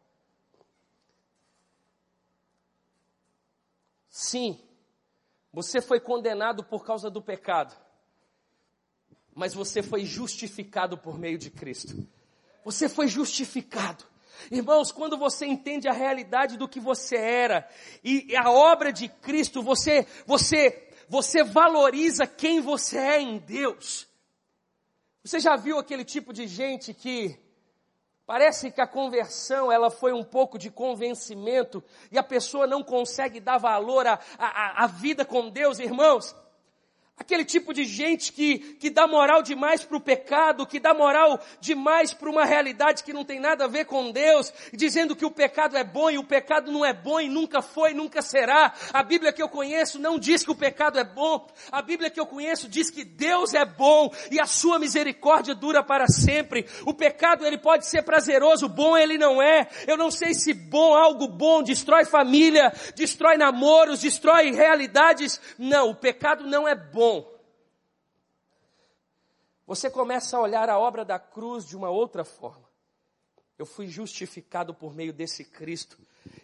Sim, 4.19 4.59
você 5.49 5.79
foi 5.79 5.97
condenado 5.97 6.61
por 6.61 6.85
causa 6.85 7.09
do 7.09 7.21
pecado, 7.21 7.73
mas 9.33 9.53
você 9.53 9.81
foi 9.81 10.03
justificado 10.03 10.97
por 10.97 11.17
meio 11.17 11.37
de 11.37 11.49
Cristo. 11.49 12.05
Você 12.65 12.89
foi 12.89 13.07
justificado. 13.07 14.03
Irmãos, 14.51 14.91
quando 14.91 15.17
você 15.17 15.45
entende 15.45 15.87
a 15.87 15.93
realidade 15.93 16.57
do 16.57 16.67
que 16.67 16.81
você 16.81 17.15
era 17.15 17.69
e 18.03 18.35
a 18.35 18.51
obra 18.51 18.91
de 18.91 19.07
Cristo, 19.07 19.63
você, 19.63 20.05
você, 20.25 20.91
você 21.07 21.41
valoriza 21.41 22.27
quem 22.27 22.59
você 22.59 22.97
é 22.97 23.21
em 23.21 23.37
Deus. 23.37 24.05
Você 25.23 25.39
já 25.39 25.55
viu 25.55 25.79
aquele 25.79 26.03
tipo 26.03 26.33
de 26.33 26.45
gente 26.45 26.93
que 26.93 27.39
Parece 28.29 28.69
que 28.69 28.79
a 28.79 28.85
conversão 28.85 29.71
ela 29.71 29.89
foi 29.89 30.13
um 30.13 30.23
pouco 30.23 30.59
de 30.59 30.69
convencimento 30.69 31.83
e 32.11 32.17
a 32.19 32.21
pessoa 32.21 32.67
não 32.67 32.83
consegue 32.83 33.39
dar 33.39 33.57
valor 33.57 34.05
à, 34.05 34.19
à, 34.37 34.85
vida 34.85 35.25
com 35.25 35.49
Deus, 35.49 35.79
irmãos. 35.79 36.35
Aquele 37.19 37.43
tipo 37.43 37.73
de 37.73 37.83
gente 37.83 38.31
que, 38.31 38.59
que 38.79 38.89
dá 38.89 39.05
moral 39.05 39.43
demais 39.43 39.83
para 39.83 39.97
o 39.97 40.01
pecado, 40.01 40.65
que 40.65 40.79
dá 40.79 40.93
moral 40.93 41.37
demais 41.59 42.13
para 42.13 42.29
uma 42.29 42.45
realidade 42.45 43.03
que 43.03 43.11
não 43.11 43.25
tem 43.25 43.41
nada 43.41 43.65
a 43.65 43.67
ver 43.67 43.85
com 43.85 44.09
Deus, 44.09 44.53
dizendo 44.73 45.17
que 45.17 45.25
o 45.25 45.29
pecado 45.29 45.75
é 45.75 45.83
bom 45.83 46.09
e 46.09 46.17
o 46.17 46.23
pecado 46.23 46.71
não 46.71 46.83
é 46.83 46.93
bom 46.93 47.19
e 47.19 47.27
nunca 47.27 47.61
foi, 47.61 47.93
nunca 47.93 48.21
será. 48.21 48.73
A 48.93 49.03
Bíblia 49.03 49.33
que 49.33 49.43
eu 49.43 49.49
conheço 49.49 49.99
não 49.99 50.17
diz 50.17 50.45
que 50.45 50.51
o 50.51 50.55
pecado 50.55 50.97
é 50.97 51.03
bom. 51.03 51.45
A 51.69 51.81
Bíblia 51.81 52.09
que 52.09 52.19
eu 52.19 52.25
conheço 52.25 52.69
diz 52.69 52.89
que 52.89 53.03
Deus 53.03 53.53
é 53.53 53.65
bom 53.65 54.09
e 54.31 54.39
a 54.39 54.45
sua 54.45 54.79
misericórdia 54.79 55.53
dura 55.53 55.83
para 55.83 56.07
sempre. 56.07 56.65
O 56.85 56.93
pecado 56.93 57.45
ele 57.45 57.57
pode 57.57 57.85
ser 57.85 58.01
prazeroso, 58.03 58.69
bom 58.69 58.97
ele 58.97 59.17
não 59.17 59.41
é. 59.41 59.67
Eu 59.85 59.97
não 59.97 60.09
sei 60.09 60.33
se 60.33 60.53
bom, 60.53 60.95
algo 60.95 61.27
bom, 61.27 61.61
destrói 61.61 62.05
família, 62.05 62.71
destrói 62.95 63.35
namoros, 63.35 63.99
destrói 63.99 64.51
realidades. 64.51 65.39
Não, 65.57 65.89
o 65.89 65.95
pecado 65.95 66.47
não 66.47 66.65
é 66.65 66.73
bom 66.73 67.08
você 69.69 69.87
começa 69.87 70.35
a 70.35 70.41
olhar 70.41 70.67
a 70.67 70.79
obra 70.79 71.05
da 71.05 71.19
cruz 71.19 71.63
de 71.63 71.77
uma 71.77 71.91
outra 71.91 72.25
forma. 72.25 72.67
Eu 73.55 73.67
fui 73.67 73.85
justificado 73.85 74.73
por 74.73 74.95
meio 74.95 75.13
desse 75.13 75.45
Cristo. 75.45 75.99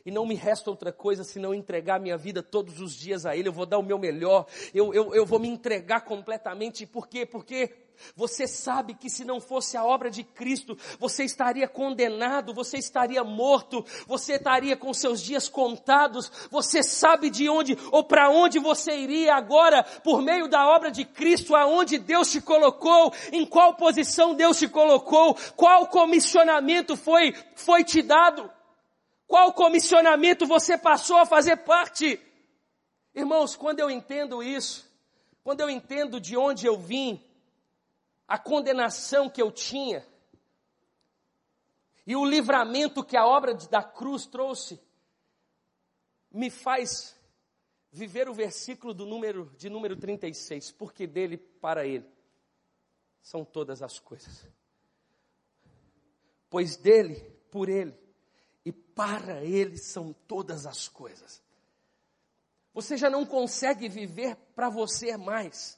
E 0.06 0.12
não 0.12 0.26
me 0.26 0.36
resta 0.36 0.70
outra 0.70 0.92
coisa 0.92 1.24
senão 1.24 1.54
entregar 1.54 2.00
minha 2.00 2.18
vida 2.18 2.44
todos 2.44 2.80
os 2.80 2.94
dias 2.94 3.26
a 3.26 3.36
Ele. 3.36 3.50
Eu 3.50 3.54
vou 3.54 3.66
dar 3.66 3.80
o 3.80 3.84
meu 3.84 3.98
melhor. 3.98 4.46
Eu, 4.74 4.94
eu, 4.94 5.16
eu 5.16 5.26
vou 5.26 5.40
me 5.40 5.48
entregar 5.48 6.02
completamente. 6.02 6.86
Por 6.86 7.08
quê? 7.08 7.26
Porque 7.26 7.74
você 8.16 8.48
sabe 8.48 8.94
que 8.94 9.10
se 9.10 9.24
não 9.24 9.40
fosse 9.40 9.78
a 9.78 9.84
obra 9.84 10.10
de 10.10 10.24
Cristo, 10.24 10.78
você 11.00 11.24
estaria 11.24 11.68
condenado, 11.68 12.54
você 12.54 12.78
estaria 12.78 13.24
morto, 13.24 13.86
você 14.08 14.34
estaria 14.34 14.76
com 14.76 14.94
seus 14.94 15.22
dias 15.22 15.50
contados. 15.50 16.32
Você 16.52 16.84
sabe 16.84 17.30
de 17.30 17.50
onde 17.50 17.78
ou 17.92 18.04
para 18.04 18.30
onde 18.30 18.60
você 18.60 18.96
iria 18.98 19.36
agora 19.36 19.84
por 20.04 20.22
meio 20.22 20.48
da 20.48 20.68
obra 20.68 20.92
de 20.92 21.06
Cristo, 21.06 21.56
aonde 21.56 21.98
Deus 21.98 22.32
te 22.32 22.42
colocou, 22.42 23.14
em 23.32 23.46
qual 23.46 23.76
posição 23.76 24.36
Deus 24.36 24.58
te 24.58 24.68
colocou, 24.68 25.36
qual 25.56 25.88
comissionamento 25.88 26.96
foi 26.96 27.34
foi 27.56 27.84
te 27.84 28.02
dado. 28.02 28.55
Qual 29.28 29.54
comissionamento 29.54 30.46
você 30.46 30.78
passou 30.78 31.18
a 31.18 31.26
fazer 31.26 31.58
parte? 31.58 32.20
Irmãos, 33.14 33.56
quando 33.56 33.80
eu 33.80 33.90
entendo 33.90 34.44
isso, 34.44 34.90
quando 35.44 35.62
eu 35.62 35.70
entendo 35.70 36.20
de 36.20 36.38
onde 36.38 36.66
eu 36.66 36.78
vim, 36.78 37.24
a 38.28 38.38
condenação 38.38 39.30
que 39.30 39.42
eu 39.42 39.52
tinha 39.52 40.06
e 42.06 42.16
o 42.16 42.26
livramento 42.26 43.04
que 43.04 43.18
a 43.18 43.26
obra 43.26 43.54
da 43.54 43.84
cruz 43.84 44.26
trouxe 44.26 44.80
me 46.32 46.50
faz 46.50 47.16
viver 47.92 48.28
o 48.28 48.34
versículo 48.34 48.94
do 48.94 49.06
número 49.06 49.52
de 49.58 49.70
número 49.70 49.96
36, 49.96 50.72
porque 50.72 51.08
dele 51.08 51.38
para 51.38 51.88
ele 51.88 52.06
são 53.22 53.44
todas 53.44 53.82
as 53.82 54.00
coisas. 54.00 54.46
Pois 56.50 56.76
dele, 56.76 57.16
por 57.50 57.70
ele 57.70 58.05
para 58.96 59.44
ele 59.44 59.78
são 59.78 60.16
todas 60.26 60.66
as 60.66 60.88
coisas. 60.88 61.44
Você 62.74 62.98
já 62.98 63.10
não 63.10 63.26
consegue 63.26 63.88
viver 63.88 64.36
para 64.56 64.70
você 64.70 65.16
mais. 65.18 65.78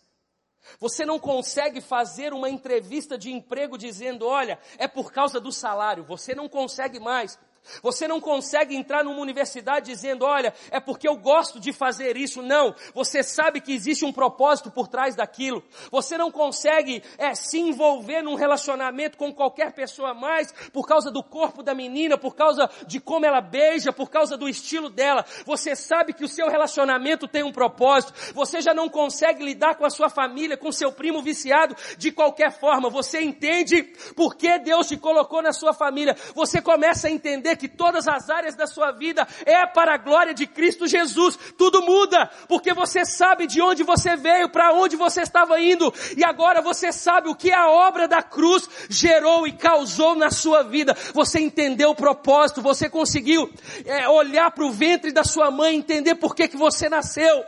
Você 0.80 1.06
não 1.06 1.20
consegue 1.20 1.82
fazer 1.82 2.34
uma 2.34 2.50
entrevista 2.50 3.18
de 3.18 3.32
emprego 3.32 3.78
dizendo, 3.78 4.26
olha, 4.26 4.60
é 4.78 4.88
por 4.88 5.12
causa 5.12 5.40
do 5.40 5.52
salário. 5.52 6.04
Você 6.04 6.36
não 6.36 6.48
consegue 6.48 7.00
mais. 7.00 7.40
Você 7.82 8.08
não 8.08 8.20
consegue 8.20 8.76
entrar 8.76 9.04
numa 9.04 9.20
universidade 9.20 9.92
dizendo, 9.92 10.26
olha, 10.26 10.54
é 10.72 10.80
porque 10.80 11.08
eu 11.08 11.16
gosto 11.18 11.60
de 11.60 11.74
fazer 11.74 12.18
isso. 12.18 12.42
Não. 12.42 12.74
Você 12.94 13.24
sabe 13.24 13.62
que 13.62 13.74
existe 13.74 14.06
um 14.06 14.14
propósito 14.14 14.72
por 14.72 14.88
trás 14.88 15.16
daquilo. 15.16 15.64
Você 15.92 16.18
não 16.18 16.32
consegue 16.32 17.04
é, 17.18 17.34
se 17.36 17.60
envolver 17.60 18.22
num 18.22 18.36
relacionamento 18.36 19.18
com 19.18 19.34
qualquer 19.34 19.74
pessoa 19.74 20.14
mais 20.14 20.52
por 20.72 20.88
causa 20.88 21.12
do 21.12 21.24
corpo 21.24 21.62
da 21.62 21.74
menina, 21.74 22.18
por 22.18 22.36
causa 22.36 22.70
de 22.86 23.00
como 23.00 23.26
ela 23.26 23.42
beija, 23.42 23.92
por 23.92 24.10
causa 24.10 24.38
do 24.38 24.48
estilo 24.48 24.90
dela. 24.90 25.26
Você 25.46 25.76
sabe 25.76 26.14
que 26.14 26.24
o 26.24 26.28
seu 26.28 26.50
relacionamento 26.50 27.28
tem 27.28 27.44
um 27.44 27.52
propósito. 27.52 28.14
Você 28.34 28.62
já 28.62 28.74
não 28.74 28.90
consegue 28.90 29.44
lidar 29.44 29.76
com 29.76 29.86
a 29.86 29.90
sua 29.90 30.10
família, 30.10 30.58
com 30.58 30.72
seu 30.72 30.92
primo 30.92 31.22
viciado 31.22 31.76
de 31.98 32.12
qualquer 32.12 32.52
forma. 32.52 32.90
Você 32.90 33.22
entende 33.22 33.84
por 34.16 34.36
que 34.36 34.58
Deus 34.60 34.88
te 34.88 34.98
colocou 34.98 35.42
na 35.42 35.52
sua 35.52 35.74
família. 35.74 36.16
Você 36.34 36.62
começa 36.62 37.08
a 37.08 37.12
entender 37.12 37.57
que 37.58 37.68
todas 37.68 38.08
as 38.08 38.30
áreas 38.30 38.56
da 38.56 38.68
sua 38.68 38.92
vida 38.92 39.28
é 39.46 39.66
para 39.66 39.96
a 39.96 39.98
glória 39.98 40.34
de 40.34 40.48
Cristo 40.48 40.88
Jesus. 40.88 41.38
Tudo 41.58 41.82
muda, 41.82 42.30
porque 42.48 42.74
você 42.74 43.06
sabe 43.06 43.48
de 43.48 43.62
onde 43.62 43.84
você 43.84 44.16
veio, 44.16 44.50
para 44.50 44.74
onde 44.74 44.96
você 44.96 45.22
estava 45.22 45.60
indo, 45.60 45.94
e 46.16 46.24
agora 46.24 46.62
você 46.62 46.92
sabe 46.92 47.30
o 47.30 47.36
que 47.36 47.52
a 47.52 47.70
obra 47.70 48.08
da 48.08 48.22
cruz 48.22 48.70
gerou 48.90 49.48
e 49.48 49.54
causou 49.54 50.16
na 50.16 50.30
sua 50.30 50.64
vida. 50.64 50.96
Você 51.14 51.40
entendeu 51.40 51.92
o 51.92 51.96
propósito, 51.96 52.62
você 52.62 52.90
conseguiu 52.90 53.52
é, 53.86 54.08
olhar 54.08 54.52
para 54.52 54.66
o 54.66 54.72
ventre 54.72 55.12
da 55.12 55.24
sua 55.24 55.52
mãe 55.52 55.76
entender 55.76 56.16
por 56.16 56.36
que, 56.36 56.48
que 56.48 56.58
você 56.58 56.88
nasceu. 56.88 57.44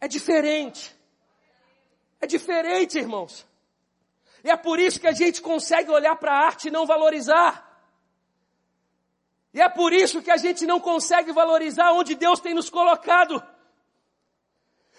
É 0.00 0.08
diferente. 0.08 0.94
É 2.20 2.26
diferente, 2.26 2.98
irmãos. 2.98 3.46
E 4.42 4.50
é 4.50 4.56
por 4.56 4.78
isso 4.78 5.00
que 5.00 5.06
a 5.06 5.12
gente 5.12 5.40
consegue 5.42 5.90
olhar 5.90 6.16
para 6.16 6.32
a 6.32 6.46
arte 6.46 6.68
e 6.68 6.70
não 6.70 6.86
valorizar. 6.86 7.69
E 9.52 9.60
é 9.60 9.68
por 9.68 9.92
isso 9.92 10.22
que 10.22 10.30
a 10.30 10.36
gente 10.36 10.64
não 10.66 10.78
consegue 10.78 11.32
valorizar 11.32 11.92
onde 11.92 12.14
Deus 12.14 12.40
tem 12.40 12.54
nos 12.54 12.70
colocado. 12.70 13.42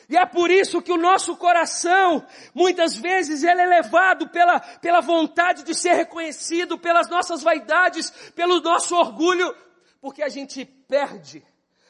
E 0.10 0.18
é 0.18 0.26
por 0.26 0.52
isso 0.52 0.82
que 0.82 0.92
o 0.92 0.98
nosso 0.98 1.38
coração, 1.38 2.26
muitas 2.54 2.96
vezes, 2.96 3.44
ele 3.44 3.62
é 3.62 3.66
levado 3.66 4.28
pela, 4.28 4.60
pela 4.60 5.00
vontade 5.00 5.64
de 5.64 5.74
ser 5.74 5.94
reconhecido, 5.94 6.78
pelas 6.78 7.08
nossas 7.10 7.42
vaidades, 7.42 8.10
pelo 8.32 8.60
nosso 8.60 8.94
orgulho, 8.94 9.56
porque 10.02 10.22
a 10.22 10.28
gente 10.28 10.66
perde 10.66 11.46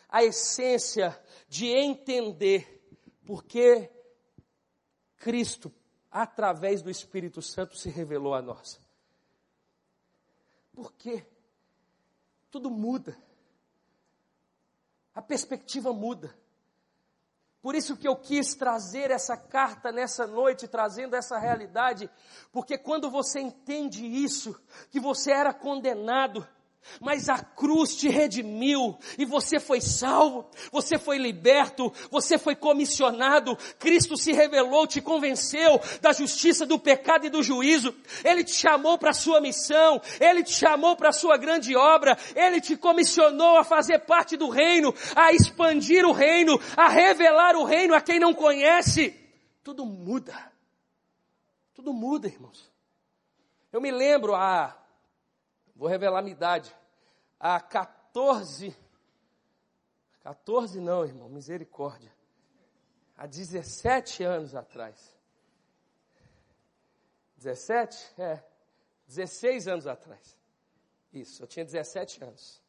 a 0.07 0.23
essência 0.23 1.19
de 1.49 1.67
entender 1.67 2.79
por 3.25 3.43
que 3.43 3.89
Cristo, 5.17 5.73
através 6.11 6.83
do 6.83 6.91
Espírito 6.91 7.41
Santo, 7.41 7.75
se 7.75 7.89
revelou 7.89 8.35
a 8.35 8.41
nós. 8.41 8.79
Por 10.73 10.93
quê? 10.93 11.25
Tudo 12.51 12.69
muda. 12.69 13.17
A 15.15 15.21
perspectiva 15.21 15.91
muda. 15.91 16.35
Por 17.61 17.75
isso 17.75 17.95
que 17.95 18.07
eu 18.07 18.15
quis 18.15 18.55
trazer 18.55 19.11
essa 19.11 19.37
carta 19.37 19.91
nessa 19.91 20.25
noite, 20.25 20.67
trazendo 20.67 21.15
essa 21.15 21.37
realidade, 21.37 22.09
porque 22.51 22.77
quando 22.77 23.09
você 23.09 23.39
entende 23.39 24.03
isso, 24.05 24.59
que 24.89 24.99
você 24.99 25.31
era 25.31 25.53
condenado, 25.53 26.47
mas 26.99 27.29
a 27.29 27.39
cruz 27.39 27.95
te 27.95 28.09
redimiu 28.09 28.97
e 29.17 29.25
você 29.25 29.59
foi 29.59 29.79
salvo, 29.81 30.49
você 30.71 30.97
foi 30.97 31.17
liberto, 31.17 31.91
você 32.09 32.37
foi 32.37 32.55
comissionado. 32.55 33.57
Cristo 33.79 34.17
se 34.17 34.31
revelou, 34.31 34.87
te 34.87 35.01
convenceu 35.01 35.79
da 36.01 36.11
justiça, 36.11 36.65
do 36.65 36.79
pecado 36.79 37.25
e 37.25 37.29
do 37.29 37.43
juízo. 37.43 37.95
Ele 38.23 38.43
te 38.43 38.53
chamou 38.53 38.97
para 38.97 39.11
a 39.11 39.13
sua 39.13 39.39
missão, 39.39 40.01
ele 40.19 40.43
te 40.43 40.53
chamou 40.53 40.95
para 40.95 41.09
a 41.09 41.13
sua 41.13 41.37
grande 41.37 41.75
obra, 41.75 42.17
ele 42.35 42.59
te 42.59 42.75
comissionou 42.75 43.57
a 43.57 43.63
fazer 43.63 43.99
parte 43.99 44.35
do 44.35 44.49
reino, 44.49 44.93
a 45.15 45.31
expandir 45.31 46.05
o 46.05 46.11
reino, 46.11 46.59
a 46.75 46.87
revelar 46.87 47.55
o 47.55 47.63
reino 47.63 47.93
a 47.93 48.01
quem 48.01 48.19
não 48.19 48.33
conhece. 48.33 49.15
Tudo 49.63 49.85
muda. 49.85 50.51
Tudo 51.73 51.93
muda, 51.93 52.27
irmãos. 52.27 52.71
Eu 53.71 53.79
me 53.79 53.91
lembro 53.91 54.35
a 54.35 54.80
Vou 55.81 55.89
revelar 55.89 56.21
minha 56.21 56.35
idade. 56.35 56.71
Há 57.39 57.59
14, 57.59 58.77
14 60.19 60.79
não, 60.79 61.03
irmão, 61.03 61.27
misericórdia. 61.27 62.15
Há 63.17 63.25
17 63.25 64.23
anos 64.23 64.53
atrás. 64.53 65.17
17? 67.37 68.21
É. 68.21 68.43
16 69.07 69.67
anos 69.67 69.87
atrás. 69.87 70.37
Isso, 71.11 71.41
eu 71.41 71.47
tinha 71.47 71.65
17 71.65 72.25
anos. 72.25 72.61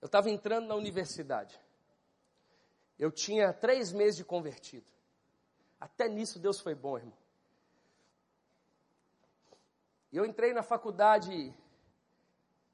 Eu 0.00 0.06
estava 0.06 0.30
entrando 0.30 0.66
na 0.66 0.76
universidade. 0.76 1.60
Eu 2.98 3.12
tinha 3.12 3.52
três 3.52 3.92
meses 3.92 4.16
de 4.16 4.24
convertido. 4.24 4.90
Até 5.78 6.08
nisso 6.08 6.38
Deus 6.38 6.58
foi 6.58 6.74
bom, 6.74 6.96
irmão. 6.96 7.27
E 10.10 10.16
eu 10.16 10.24
entrei 10.24 10.54
na 10.54 10.62
faculdade 10.62 11.54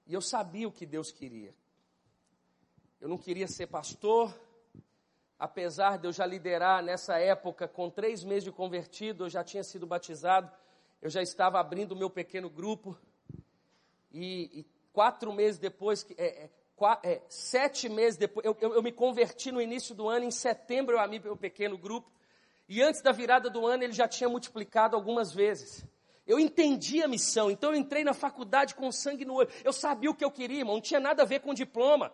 e 0.06 0.14
eu 0.14 0.20
sabia 0.20 0.68
o 0.68 0.72
que 0.72 0.86
Deus 0.86 1.10
queria. 1.10 1.52
Eu 3.00 3.08
não 3.08 3.18
queria 3.18 3.48
ser 3.48 3.66
pastor, 3.66 4.32
apesar 5.38 5.98
de 5.98 6.06
eu 6.06 6.12
já 6.12 6.24
liderar 6.24 6.82
nessa 6.82 7.18
época, 7.18 7.66
com 7.66 7.90
três 7.90 8.22
meses 8.22 8.44
de 8.44 8.52
convertido, 8.52 9.24
eu 9.24 9.28
já 9.28 9.42
tinha 9.42 9.64
sido 9.64 9.86
batizado, 9.86 10.50
eu 11.02 11.10
já 11.10 11.20
estava 11.20 11.58
abrindo 11.58 11.92
o 11.92 11.96
meu 11.96 12.08
pequeno 12.08 12.48
grupo. 12.48 12.96
E, 14.12 14.60
e 14.60 14.66
quatro 14.92 15.32
meses 15.32 15.58
depois, 15.58 16.06
é, 16.16 16.44
é, 16.44 16.50
quatro, 16.76 17.10
é, 17.10 17.20
sete 17.28 17.88
meses 17.88 18.16
depois, 18.16 18.46
eu, 18.46 18.56
eu, 18.60 18.74
eu, 18.74 18.82
me 18.82 18.92
converti 18.92 19.50
no 19.50 19.60
início 19.60 19.92
do 19.92 20.08
ano, 20.08 20.24
em 20.24 20.30
setembro 20.30 20.94
eu 20.94 21.00
abri 21.00 21.18
meu 21.18 21.36
pequeno 21.36 21.76
grupo. 21.76 22.08
E 22.68 22.80
antes 22.80 23.02
da 23.02 23.10
virada 23.10 23.50
do 23.50 23.66
ano 23.66 23.82
ele 23.82 23.92
já 23.92 24.06
tinha 24.06 24.28
multiplicado 24.28 24.94
algumas 24.94 25.32
vezes. 25.32 25.84
Eu 26.26 26.38
entendi 26.38 27.02
a 27.02 27.08
missão, 27.08 27.50
então 27.50 27.70
eu 27.70 27.76
entrei 27.76 28.02
na 28.02 28.14
faculdade 28.14 28.74
com 28.74 28.90
sangue 28.90 29.24
no 29.24 29.34
olho. 29.34 29.50
Eu 29.62 29.72
sabia 29.72 30.10
o 30.10 30.14
que 30.14 30.24
eu 30.24 30.30
queria, 30.30 30.60
irmão. 30.60 30.74
Não 30.74 30.80
tinha 30.80 31.00
nada 31.00 31.22
a 31.22 31.26
ver 31.26 31.40
com 31.40 31.52
diploma. 31.52 32.10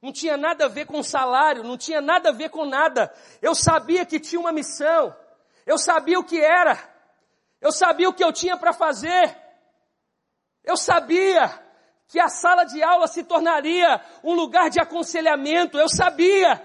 Não 0.00 0.12
tinha 0.12 0.36
nada 0.36 0.66
a 0.66 0.68
ver 0.68 0.86
com 0.86 1.02
salário, 1.02 1.62
não 1.62 1.76
tinha 1.78 2.00
nada 2.00 2.30
a 2.30 2.32
ver 2.32 2.50
com 2.50 2.64
nada. 2.64 3.12
Eu 3.40 3.54
sabia 3.54 4.04
que 4.04 4.20
tinha 4.20 4.40
uma 4.40 4.52
missão. 4.52 5.14
Eu 5.66 5.78
sabia 5.78 6.18
o 6.18 6.24
que 6.24 6.40
era. 6.40 6.78
Eu 7.60 7.72
sabia 7.72 8.08
o 8.08 8.12
que 8.12 8.22
eu 8.22 8.32
tinha 8.32 8.56
para 8.56 8.72
fazer. 8.72 9.36
Eu 10.62 10.76
sabia 10.76 11.62
que 12.08 12.20
a 12.20 12.28
sala 12.28 12.64
de 12.64 12.82
aula 12.82 13.06
se 13.06 13.24
tornaria 13.24 14.00
um 14.22 14.34
lugar 14.34 14.70
de 14.70 14.80
aconselhamento. 14.80 15.78
Eu 15.78 15.88
sabia. 15.88 16.62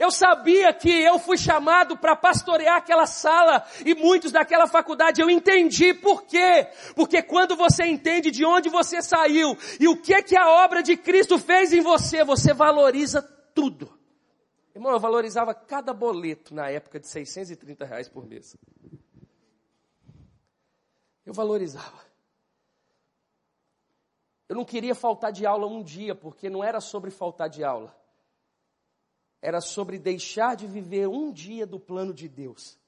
Eu 0.00 0.10
sabia 0.10 0.72
que 0.72 0.88
eu 0.88 1.18
fui 1.18 1.36
chamado 1.36 1.94
para 1.94 2.16
pastorear 2.16 2.78
aquela 2.78 3.04
sala 3.04 3.62
e 3.84 3.94
muitos 3.94 4.32
daquela 4.32 4.66
faculdade 4.66 5.20
eu 5.20 5.28
entendi 5.28 5.92
por 5.92 6.22
quê? 6.22 6.66
Porque 6.96 7.22
quando 7.22 7.54
você 7.54 7.84
entende 7.84 8.30
de 8.30 8.42
onde 8.42 8.70
você 8.70 9.02
saiu 9.02 9.54
e 9.78 9.86
o 9.86 10.00
que 10.00 10.22
que 10.22 10.34
a 10.34 10.64
obra 10.64 10.82
de 10.82 10.96
Cristo 10.96 11.38
fez 11.38 11.74
em 11.74 11.82
você, 11.82 12.24
você 12.24 12.54
valoriza 12.54 13.20
tudo. 13.54 13.92
Irmão, 14.74 14.90
eu 14.90 14.98
valorizava 14.98 15.52
cada 15.52 15.92
boleto 15.92 16.54
na 16.54 16.70
época 16.70 16.98
de 16.98 17.06
630 17.06 17.84
reais 17.84 18.08
por 18.08 18.26
mês. 18.26 18.56
Eu 21.26 21.34
valorizava. 21.34 22.00
Eu 24.48 24.56
não 24.56 24.64
queria 24.64 24.94
faltar 24.94 25.30
de 25.30 25.44
aula 25.44 25.66
um 25.66 25.82
dia, 25.82 26.14
porque 26.14 26.48
não 26.48 26.64
era 26.64 26.80
sobre 26.80 27.10
faltar 27.10 27.50
de 27.50 27.62
aula 27.62 27.99
era 29.42 29.60
sobre 29.60 29.98
deixar 29.98 30.54
de 30.56 30.66
viver 30.66 31.08
um 31.08 31.32
dia 31.32 31.66
do 31.66 31.80
plano 31.80 32.12
de 32.12 32.28
Deus. 32.28 32.78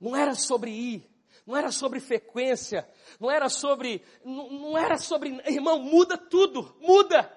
Não 0.00 0.14
era 0.14 0.34
sobre 0.34 0.70
ir, 0.70 1.10
não 1.46 1.56
era 1.56 1.70
sobre 1.70 2.00
frequência, 2.00 2.88
não 3.20 3.30
era 3.30 3.48
sobre, 3.48 4.02
não, 4.24 4.50
não 4.50 4.78
era 4.78 4.98
sobre, 4.98 5.40
irmão, 5.46 5.78
muda 5.78 6.18
tudo, 6.18 6.76
muda. 6.80 7.32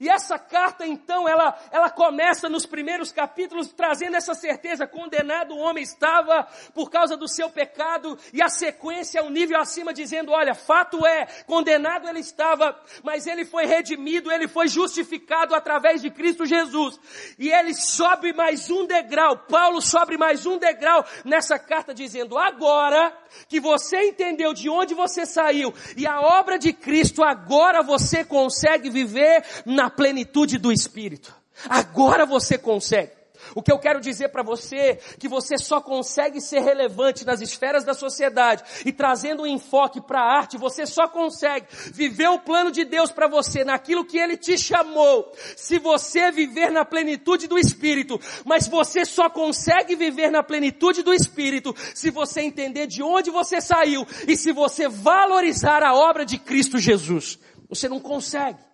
E 0.00 0.08
essa 0.08 0.38
carta, 0.38 0.86
então, 0.86 1.28
ela, 1.28 1.54
ela 1.70 1.90
começa 1.90 2.48
nos 2.48 2.64
primeiros 2.64 3.12
capítulos 3.12 3.68
trazendo 3.68 4.16
essa 4.16 4.32
certeza. 4.32 4.86
Condenado 4.86 5.54
o 5.54 5.58
homem 5.58 5.84
estava 5.84 6.48
por 6.72 6.90
causa 6.90 7.18
do 7.18 7.28
seu 7.28 7.50
pecado, 7.50 8.18
e 8.32 8.42
a 8.42 8.48
sequência 8.48 9.18
é 9.18 9.22
um 9.22 9.28
nível 9.28 9.60
acima, 9.60 9.92
dizendo: 9.92 10.32
olha, 10.32 10.54
fato 10.54 11.04
é, 11.04 11.26
condenado 11.46 12.08
ele 12.08 12.20
estava, 12.20 12.80
mas 13.02 13.26
ele 13.26 13.44
foi 13.44 13.66
redimido, 13.66 14.32
ele 14.32 14.48
foi 14.48 14.68
justificado 14.68 15.54
através 15.54 16.00
de 16.00 16.10
Cristo 16.10 16.46
Jesus. 16.46 16.98
E 17.38 17.50
ele 17.50 17.74
sobe 17.74 18.32
mais 18.32 18.70
um 18.70 18.86
degrau, 18.86 19.36
Paulo 19.36 19.82
sobe 19.82 20.16
mais 20.16 20.46
um 20.46 20.56
degrau 20.56 21.04
nessa 21.26 21.58
carta, 21.58 21.92
dizendo: 21.92 22.38
agora 22.38 23.14
que 23.48 23.60
você 23.60 24.08
entendeu 24.08 24.54
de 24.54 24.70
onde 24.70 24.94
você 24.94 25.26
saiu, 25.26 25.74
e 25.94 26.06
a 26.06 26.22
obra 26.22 26.58
de 26.58 26.72
Cristo, 26.72 27.22
agora 27.22 27.82
você 27.82 28.24
consegue 28.24 28.88
viver 28.88 29.44
na 29.66 29.89
plenitude 29.90 30.58
do 30.58 30.72
Espírito. 30.72 31.34
Agora 31.68 32.24
você 32.24 32.56
consegue. 32.56 33.20
O 33.54 33.62
que 33.62 33.72
eu 33.72 33.78
quero 33.78 34.00
dizer 34.00 34.28
para 34.28 34.42
você, 34.42 34.98
que 35.18 35.28
você 35.28 35.58
só 35.58 35.80
consegue 35.80 36.40
ser 36.40 36.60
relevante 36.60 37.24
nas 37.24 37.40
esferas 37.40 37.84
da 37.84 37.94
sociedade 37.94 38.62
e 38.84 38.92
trazendo 38.92 39.42
um 39.42 39.46
enfoque 39.46 40.00
para 40.00 40.20
a 40.20 40.36
arte, 40.38 40.58
você 40.58 40.86
só 40.86 41.08
consegue 41.08 41.66
viver 41.92 42.28
o 42.28 42.38
plano 42.38 42.70
de 42.70 42.84
Deus 42.84 43.10
para 43.10 43.26
você, 43.26 43.64
naquilo 43.64 44.04
que 44.04 44.18
Ele 44.18 44.36
te 44.36 44.56
chamou, 44.56 45.32
se 45.56 45.78
você 45.78 46.30
viver 46.30 46.70
na 46.70 46.84
plenitude 46.84 47.46
do 47.46 47.58
Espírito, 47.58 48.20
mas 48.44 48.68
você 48.68 49.04
só 49.04 49.28
consegue 49.28 49.96
viver 49.96 50.30
na 50.30 50.42
plenitude 50.42 51.02
do 51.02 51.12
Espírito 51.12 51.74
se 51.94 52.10
você 52.10 52.42
entender 52.42 52.86
de 52.86 53.02
onde 53.02 53.30
você 53.30 53.60
saiu 53.60 54.06
e 54.28 54.36
se 54.36 54.52
você 54.52 54.88
valorizar 54.88 55.82
a 55.82 55.94
obra 55.94 56.24
de 56.24 56.38
Cristo 56.38 56.78
Jesus. 56.78 57.38
Você 57.68 57.88
não 57.88 58.00
consegue. 58.00 58.69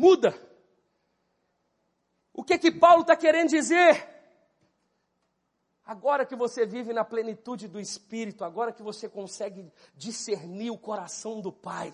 Muda. 0.00 0.34
O 2.32 2.42
que 2.42 2.56
que 2.56 2.72
Paulo 2.72 3.02
está 3.02 3.14
querendo 3.14 3.50
dizer? 3.50 4.08
Agora 5.84 6.24
que 6.24 6.34
você 6.34 6.64
vive 6.64 6.94
na 6.94 7.04
plenitude 7.04 7.68
do 7.68 7.78
Espírito, 7.78 8.42
agora 8.42 8.72
que 8.72 8.82
você 8.82 9.10
consegue 9.10 9.70
discernir 9.94 10.70
o 10.70 10.78
coração 10.78 11.42
do 11.42 11.52
Pai, 11.52 11.92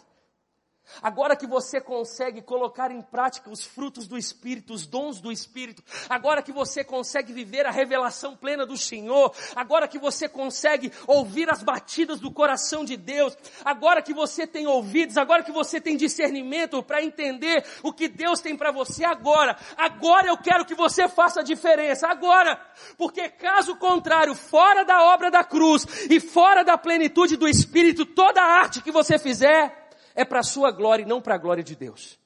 Agora 1.02 1.36
que 1.36 1.46
você 1.46 1.80
consegue 1.80 2.40
colocar 2.40 2.90
em 2.90 3.02
prática 3.02 3.50
os 3.50 3.64
frutos 3.64 4.06
do 4.06 4.16
Espírito, 4.16 4.72
os 4.72 4.86
dons 4.86 5.20
do 5.20 5.30
Espírito, 5.30 5.82
agora 6.08 6.42
que 6.42 6.52
você 6.52 6.82
consegue 6.82 7.32
viver 7.32 7.66
a 7.66 7.70
revelação 7.70 8.36
plena 8.36 8.64
do 8.64 8.76
Senhor, 8.76 9.34
agora 9.54 9.88
que 9.88 9.98
você 9.98 10.28
consegue 10.28 10.92
ouvir 11.06 11.50
as 11.50 11.62
batidas 11.62 12.20
do 12.20 12.30
coração 12.30 12.84
de 12.84 12.96
Deus, 12.96 13.36
agora 13.64 14.02
que 14.02 14.14
você 14.14 14.46
tem 14.46 14.66
ouvidos, 14.66 15.16
agora 15.16 15.42
que 15.42 15.52
você 15.52 15.80
tem 15.80 15.96
discernimento 15.96 16.82
para 16.82 17.02
entender 17.02 17.64
o 17.82 17.92
que 17.92 18.08
Deus 18.08 18.40
tem 18.40 18.56
para 18.56 18.70
você 18.70 19.04
agora, 19.04 19.56
agora 19.76 20.28
eu 20.28 20.36
quero 20.36 20.64
que 20.64 20.74
você 20.74 21.08
faça 21.08 21.40
a 21.40 21.44
diferença, 21.44 22.08
agora, 22.08 22.60
porque 22.96 23.28
caso 23.28 23.76
contrário, 23.76 24.34
fora 24.34 24.84
da 24.84 25.02
obra 25.04 25.30
da 25.30 25.44
cruz 25.44 25.86
e 26.10 26.20
fora 26.20 26.64
da 26.64 26.78
plenitude 26.78 27.36
do 27.36 27.48
Espírito, 27.48 28.06
toda 28.06 28.40
a 28.40 28.60
arte 28.60 28.82
que 28.82 28.90
você 28.90 29.18
fizer, 29.18 29.85
é 30.16 30.24
para 30.24 30.40
a 30.40 30.42
sua 30.42 30.72
glória 30.72 31.02
e 31.02 31.06
não 31.06 31.20
para 31.20 31.34
a 31.34 31.38
glória 31.38 31.62
de 31.62 31.76
Deus. 31.76 32.18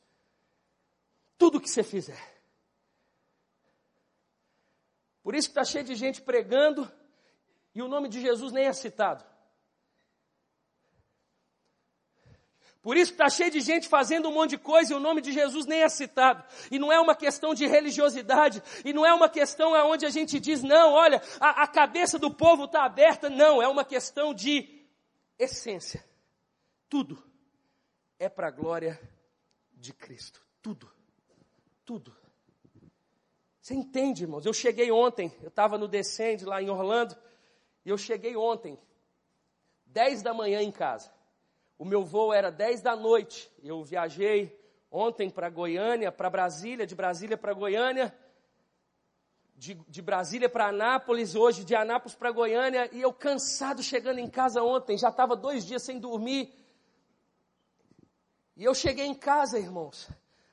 Tudo 1.37 1.61
que 1.61 1.68
você 1.68 1.83
fizer. 1.83 2.40
Por 5.22 5.35
isso 5.35 5.48
que 5.48 5.59
está 5.59 5.64
cheio 5.64 5.85
de 5.85 5.96
gente 5.96 6.22
pregando 6.22 6.90
e 7.74 7.83
o 7.83 7.88
nome 7.88 8.09
de 8.09 8.20
Jesus 8.20 8.53
nem 8.53 8.66
é 8.66 8.72
citado. 8.72 9.24
Por 12.81 12.96
isso 12.96 13.12
está 13.12 13.29
cheio 13.29 13.50
de 13.50 13.61
gente 13.61 13.88
fazendo 13.88 14.29
um 14.29 14.33
monte 14.33 14.50
de 14.50 14.59
coisa 14.59 14.92
e 14.92 14.96
o 14.96 15.00
nome 15.00 15.20
de 15.20 15.33
Jesus 15.33 15.66
nem 15.66 15.83
é 15.83 15.88
citado. 15.88 16.42
E 16.70 16.79
não 16.79 16.90
é 16.90 16.98
uma 16.98 17.14
questão 17.14 17.53
de 17.53 17.66
religiosidade, 17.66 18.62
e 18.85 18.92
não 18.92 19.05
é 19.05 19.12
uma 19.12 19.29
questão 19.29 19.72
onde 19.90 20.07
a 20.07 20.11
gente 20.11 20.40
diz, 20.40 20.62
não, 20.62 20.92
olha, 20.92 21.20
a, 21.38 21.64
a 21.64 21.66
cabeça 21.66 22.18
do 22.18 22.31
povo 22.31 22.64
está 22.64 22.85
aberta. 22.85 23.29
Não, 23.29 23.61
é 23.61 23.68
uma 23.68 23.85
questão 23.85 24.33
de 24.33 24.87
essência. 25.38 26.03
Tudo 26.88 27.30
é 28.20 28.28
para 28.28 28.48
a 28.48 28.50
glória 28.50 29.00
de 29.72 29.94
Cristo. 29.94 30.46
Tudo. 30.61 30.88
Tudo. 31.87 32.14
Você 33.61 33.74
entende, 33.74 34.24
irmãos? 34.24 34.44
Eu 34.44 34.52
cheguei 34.52 34.92
ontem, 34.92 35.33
eu 35.42 35.48
estava 35.48 35.78
no 35.78 35.88
Descende 35.88 36.44
lá 36.44 36.62
em 36.62 36.68
Orlando, 36.68 37.16
e 37.85 37.88
eu 37.88 37.96
cheguei 37.96 38.37
ontem, 38.37 38.78
10 39.87 40.22
da 40.22 40.35
manhã 40.35 40.61
em 40.61 40.70
casa. 40.70 41.11
O 41.78 41.85
meu 41.85 42.04
voo 42.04 42.33
era 42.33 42.50
10 42.52 42.83
da 42.83 42.94
noite. 42.94 43.50
Eu 43.62 43.83
viajei 43.83 44.54
ontem 44.90 45.30
para 45.30 45.48
Goiânia, 45.48 46.12
para 46.12 46.28
Brasília, 46.28 46.87
de 46.87 46.94
Brasília 46.94 47.38
para 47.38 47.54
Goiânia, 47.54 48.14
de, 49.56 49.74
de 49.88 50.02
Brasília 50.02 50.48
para 50.48 50.68
Anápolis, 50.68 51.35
hoje 51.35 51.64
de 51.64 51.74
Anápolis 51.74 52.14
para 52.14 52.30
Goiânia, 52.30 52.90
e 52.92 53.00
eu 53.00 53.14
cansado 53.14 53.83
chegando 53.83 54.18
em 54.18 54.28
casa 54.28 54.62
ontem, 54.62 54.98
já 54.98 55.09
estava 55.09 55.35
dois 55.35 55.64
dias 55.64 55.83
sem 55.83 55.98
dormir. 55.98 56.60
E 58.61 58.64
eu 58.64 58.75
cheguei 58.75 59.07
em 59.07 59.14
casa, 59.14 59.59
irmãos. 59.59 60.07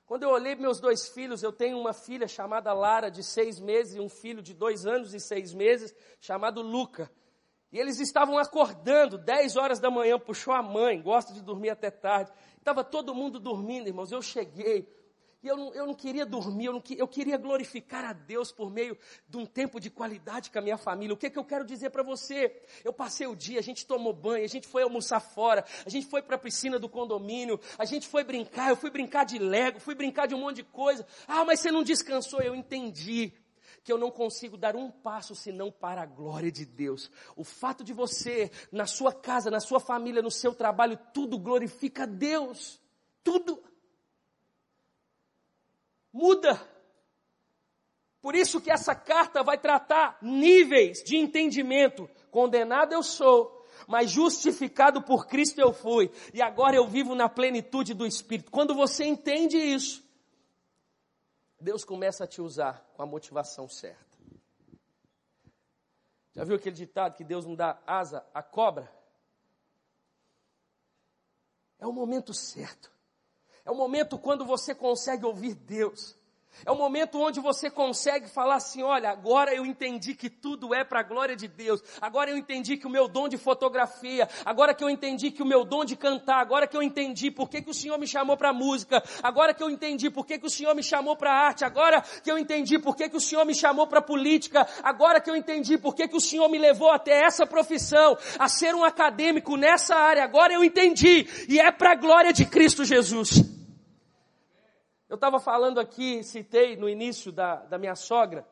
Quando 0.05 0.23
eu 0.23 0.29
olhei 0.29 0.55
meus 0.55 0.79
dois 0.79 1.09
filhos, 1.09 1.43
eu 1.43 1.51
tenho 1.51 1.77
uma 1.77 1.91
filha 1.91 2.25
chamada 2.25 2.71
Lara, 2.71 3.11
de 3.11 3.21
seis 3.21 3.59
meses, 3.59 3.95
e 3.95 3.99
um 3.99 4.07
filho 4.07 4.41
de 4.41 4.53
dois 4.53 4.85
anos 4.85 5.13
e 5.13 5.19
seis 5.19 5.53
meses, 5.53 5.93
chamado 6.21 6.61
Luca. 6.61 7.11
E 7.69 7.77
eles 7.77 7.99
estavam 7.99 8.37
acordando, 8.37 9.17
10 9.17 9.57
horas 9.57 9.81
da 9.81 9.91
manhã, 9.91 10.17
puxou 10.17 10.53
a 10.53 10.63
mãe, 10.63 11.01
gosta 11.01 11.33
de 11.33 11.41
dormir 11.41 11.69
até 11.69 11.91
tarde. 11.91 12.31
Estava 12.57 12.81
todo 12.81 13.13
mundo 13.13 13.41
dormindo, 13.41 13.89
irmãos. 13.89 14.09
Eu 14.09 14.21
cheguei, 14.21 14.87
eu 15.47 15.57
não, 15.57 15.73
eu 15.73 15.85
não 15.85 15.93
queria 15.93 16.25
dormir, 16.25 16.65
eu, 16.65 16.73
não, 16.73 16.83
eu, 16.97 17.07
queria 17.07 17.37
glorificar 17.37 18.05
a 18.05 18.13
Deus 18.13 18.51
por 18.51 18.69
meio 18.69 18.97
de 19.27 19.37
um 19.37 19.45
tempo 19.45 19.79
de 19.79 19.89
qualidade 19.89 20.51
com 20.51 20.59
a 20.59 20.61
minha 20.61 20.77
família. 20.77 21.13
O 21.13 21.17
que, 21.17 21.29
que 21.29 21.39
eu 21.39 21.43
quero 21.43 21.65
dizer 21.65 21.89
para 21.89 22.03
você? 22.03 22.61
Eu 22.83 22.93
passei 22.93 23.27
o 23.27 23.35
dia, 23.35 23.59
a 23.59 23.63
gente 23.63 23.85
tomou 23.85 24.13
banho, 24.13 24.43
a 24.43 24.49
gente 24.49 24.67
foi 24.67 24.83
almoçar 24.83 25.19
fora, 25.19 25.65
a 25.85 25.89
gente 25.89 26.07
foi 26.07 26.21
para 26.21 26.35
a 26.35 26.39
piscina 26.39 26.77
do 26.77 26.89
condomínio, 26.89 27.59
a 27.77 27.85
gente 27.85 28.07
foi 28.07 28.23
brincar, 28.23 28.69
eu 28.69 28.75
fui 28.75 28.89
brincar 28.89 29.25
de 29.25 29.39
Lego, 29.39 29.79
fui 29.79 29.95
brincar 29.95 30.27
de 30.27 30.35
um 30.35 30.39
monte 30.39 30.57
de 30.57 30.63
coisa. 30.63 31.05
Ah, 31.27 31.43
mas 31.45 31.59
você 31.59 31.71
não 31.71 31.83
descansou, 31.83 32.41
eu 32.41 32.53
entendi 32.53 33.33
que 33.87 33.93
eu 33.93 33.97
não 33.97 34.11
consigo 34.11 34.57
dar 34.57 34.75
um 34.75 34.91
passo 34.91 35.33
senão 35.33 35.71
para 35.71 36.01
a 36.01 36.05
glória 36.05 36.51
de 36.51 36.65
Deus. 36.65 37.09
O 37.37 37.43
fato 37.45 37.85
de 37.85 37.93
você, 37.93 38.51
na 38.69 38.85
sua 38.85 39.13
casa, 39.13 39.49
na 39.49 39.61
sua 39.61 39.79
família, 39.79 40.21
no 40.21 40.29
seu 40.29 40.53
trabalho, 40.53 40.99
tudo 41.13 41.39
glorifica 41.39 42.03
a 42.03 42.05
Deus. 42.05 42.81
Tudo. 43.23 43.63
Muda. 46.11 46.59
Por 48.21 48.35
isso 48.35 48.59
que 48.59 48.71
essa 48.71 48.95
carta 48.95 49.43
vai 49.43 49.57
tratar 49.57 50.17
níveis 50.21 51.03
de 51.03 51.17
entendimento. 51.17 52.09
Condenado 52.31 52.93
eu 52.93 53.03
sou, 53.03 53.65
mas 53.87 54.11
justificado 54.11 55.01
por 55.01 55.27
Cristo 55.27 55.59
eu 55.59 55.71
fui, 55.71 56.11
e 56.33 56.41
agora 56.41 56.75
eu 56.75 56.87
vivo 56.87 57.15
na 57.15 57.29
plenitude 57.29 57.93
do 57.93 58.05
Espírito. 58.05 58.51
Quando 58.51 58.73
você 58.73 59.05
entende 59.05 59.57
isso, 59.57 60.03
Deus 61.59 61.83
começa 61.83 62.23
a 62.23 62.27
te 62.27 62.41
usar 62.41 62.85
com 62.95 63.01
a 63.01 63.05
motivação 63.05 63.67
certa. 63.69 64.05
Já 66.33 66.43
viu 66.43 66.55
aquele 66.55 66.75
ditado 66.75 67.15
que 67.15 67.23
Deus 67.23 67.45
não 67.45 67.55
dá 67.55 67.81
asa 67.87 68.23
à 68.33 68.43
cobra? 68.43 68.91
É 71.79 71.87
o 71.87 71.91
momento 71.91 72.33
certo. 72.33 72.91
É 73.67 73.71
o 73.71 73.75
momento 73.75 74.17
quando 74.17 74.45
você 74.45 74.73
consegue 74.73 75.25
ouvir 75.25 75.53
Deus. 75.53 76.15
É 76.65 76.71
o 76.71 76.75
momento 76.75 77.19
onde 77.19 77.39
você 77.39 77.69
consegue 77.69 78.27
falar 78.27 78.55
assim: 78.55 78.81
olha, 78.81 79.09
agora 79.09 79.53
eu 79.53 79.65
entendi 79.65 80.15
que 80.15 80.29
tudo 80.29 80.73
é 80.73 80.83
para 80.83 81.01
a 81.01 81.03
glória 81.03 81.35
de 81.35 81.47
Deus. 81.47 81.81
Agora 82.01 82.29
eu 82.31 82.37
entendi 82.37 82.77
que 82.77 82.87
o 82.87 82.89
meu 82.89 83.07
dom 83.07 83.27
de 83.27 83.37
fotografia, 83.37 84.27
agora 84.43 84.73
que 84.73 84.83
eu 84.83 84.89
entendi 84.89 85.31
que 85.31 85.43
o 85.43 85.45
meu 85.45 85.63
dom 85.63 85.85
de 85.85 85.95
cantar, 85.95 86.39
agora 86.39 86.67
que 86.67 86.75
eu 86.75 86.81
entendi 86.81 87.29
por 87.29 87.49
que, 87.49 87.61
que 87.61 87.69
o 87.69 87.73
Senhor 87.73 87.97
me 87.97 88.07
chamou 88.07 88.35
para 88.35 88.51
música, 88.51 89.03
agora 89.21 89.53
que 89.53 89.61
eu 89.61 89.69
entendi 89.69 90.09
por 90.09 90.25
que, 90.25 90.39
que 90.39 90.47
o 90.47 90.49
Senhor 90.49 90.73
me 90.73 90.83
chamou 90.83 91.15
para 91.15 91.31
arte, 91.31 91.63
agora 91.63 92.01
que 92.01 92.31
eu 92.31 92.37
entendi 92.37 92.79
por 92.79 92.95
que, 92.95 93.09
que 93.09 93.17
o 93.17 93.21
Senhor 93.21 93.45
me 93.45 93.53
chamou 93.53 93.85
para 93.85 94.01
política, 94.01 94.67
agora 94.81 95.21
que 95.21 95.29
eu 95.29 95.35
entendi 95.35 95.77
por 95.77 95.93
que, 95.93 96.07
que 96.07 96.17
o 96.17 96.21
Senhor 96.21 96.49
me 96.49 96.57
levou 96.57 96.89
até 96.89 97.23
essa 97.23 97.45
profissão, 97.45 98.17
a 98.39 98.47
ser 98.47 98.73
um 98.73 98.83
acadêmico 98.83 99.55
nessa 99.55 99.95
área, 99.95 100.23
agora 100.23 100.53
eu 100.53 100.63
entendi. 100.63 101.27
E 101.47 101.59
é 101.59 101.71
para 101.71 101.91
a 101.91 101.95
glória 101.95 102.33
de 102.33 102.45
Cristo 102.45 102.83
Jesus. 102.83 103.56
Eu 105.09 105.15
estava 105.15 105.39
falando 105.39 105.79
aqui, 105.79 106.21
citei 106.21 106.75
no 106.75 106.89
início 106.89 107.31
da, 107.31 107.63
da 107.63 107.77
minha 107.77 107.95
sogra. 107.95 108.45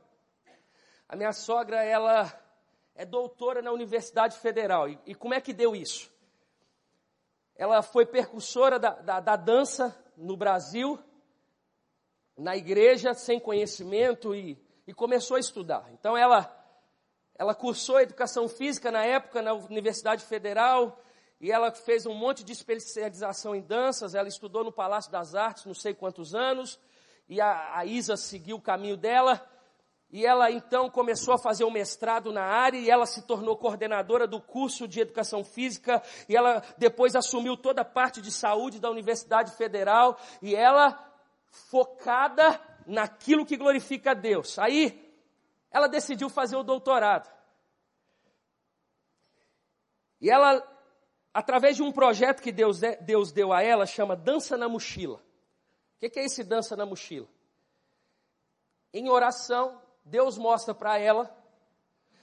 A 1.07 1.15
minha 1.15 1.33
sogra, 1.33 1.83
ela 1.83 2.31
é 2.95 3.05
doutora 3.05 3.61
na 3.61 3.73
Universidade 3.73 4.37
Federal. 4.37 4.87
E, 4.87 4.97
e 5.05 5.13
como 5.13 5.33
é 5.33 5.41
que 5.41 5.51
deu 5.51 5.75
isso? 5.75 6.09
Ela 7.57 7.81
foi 7.81 8.05
percussora 8.05 8.79
da, 8.79 8.91
da, 8.91 9.19
da 9.19 9.35
dança 9.35 9.93
no 10.15 10.37
Brasil, 10.37 10.97
na 12.37 12.55
igreja, 12.55 13.13
sem 13.13 13.37
conhecimento 13.37 14.33
e, 14.33 14.57
e 14.87 14.93
começou 14.93 15.35
a 15.35 15.41
estudar. 15.41 15.89
Então 15.91 16.15
ela, 16.15 16.49
ela 17.37 17.53
cursou 17.53 17.99
educação 17.99 18.47
física 18.47 18.89
na 18.89 19.05
época 19.05 19.41
na 19.41 19.53
Universidade 19.53 20.23
Federal, 20.23 21.01
e 21.39 21.51
ela 21.51 21.71
fez 21.71 22.05
um 22.05 22.13
monte 22.13 22.43
de 22.43 22.51
especialização 22.51 23.55
em 23.55 23.61
danças, 23.61 24.15
ela 24.15 24.27
estudou 24.27 24.63
no 24.63 24.71
Palácio 24.71 25.11
das 25.11 25.35
Artes 25.35 25.65
não 25.65 25.73
sei 25.73 25.93
quantos 25.93 26.33
anos, 26.33 26.79
e 27.27 27.41
a, 27.41 27.77
a 27.77 27.85
Isa 27.85 28.15
seguiu 28.15 28.57
o 28.57 28.61
caminho 28.61 28.95
dela, 28.95 29.45
e 30.11 30.25
ela 30.25 30.49
então 30.49 30.89
começou 30.89 31.33
a 31.33 31.37
fazer 31.37 31.65
um 31.65 31.71
mestrado 31.71 32.31
na 32.31 32.43
área, 32.43 32.77
e 32.77 32.89
ela 32.89 33.05
se 33.05 33.23
tornou 33.23 33.57
coordenadora 33.57 34.25
do 34.25 34.39
curso 34.39 34.87
de 34.87 35.01
Educação 35.01 35.43
Física, 35.43 36.01
e 36.29 36.35
ela 36.35 36.63
depois 36.77 37.15
assumiu 37.15 37.57
toda 37.57 37.81
a 37.81 37.85
parte 37.85 38.21
de 38.21 38.31
saúde 38.31 38.79
da 38.79 38.89
Universidade 38.89 39.51
Federal, 39.57 40.17
e 40.41 40.55
ela 40.55 40.97
focada 41.69 42.59
naquilo 42.85 43.45
que 43.45 43.57
glorifica 43.57 44.11
a 44.11 44.13
Deus. 44.13 44.57
Aí, 44.59 45.03
ela 45.71 45.87
decidiu 45.87 46.29
fazer 46.29 46.55
o 46.55 46.63
doutorado. 46.63 47.29
E 50.21 50.29
ela 50.29 50.74
através 51.35 51.75
de 51.75 51.83
um 51.83 51.91
projeto 51.91 52.41
que 52.41 52.49
Deus, 52.49 52.79
Deus 53.01 53.33
deu 53.33 53.51
a 53.51 53.61
ela, 53.61 53.85
chama 53.85 54.15
Dança 54.15 54.55
na 54.55 54.69
Mochila. 54.69 55.17
O 55.17 55.99
que, 55.99 56.09
que 56.09 56.19
é 56.21 56.23
esse 56.23 56.45
Dança 56.45 56.77
na 56.77 56.85
Mochila? 56.85 57.27
Em 58.93 59.09
oração, 59.09 59.81
Deus 60.05 60.37
mostra 60.37 60.73
para 60.73 60.97
ela 60.97 61.29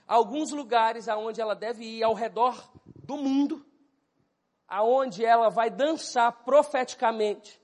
alguns 0.09 0.51
lugares 0.51 1.11
aonde 1.11 1.43
ela 1.43 1.55
deve 1.55 1.85
ir 1.85 2.03
ao 2.03 2.15
redor 2.15 2.73
do 3.05 3.19
mundo, 3.19 3.63
aonde 4.67 5.23
ela 5.23 5.51
vai 5.51 5.69
dançar 5.69 6.33
profeticamente, 6.43 7.61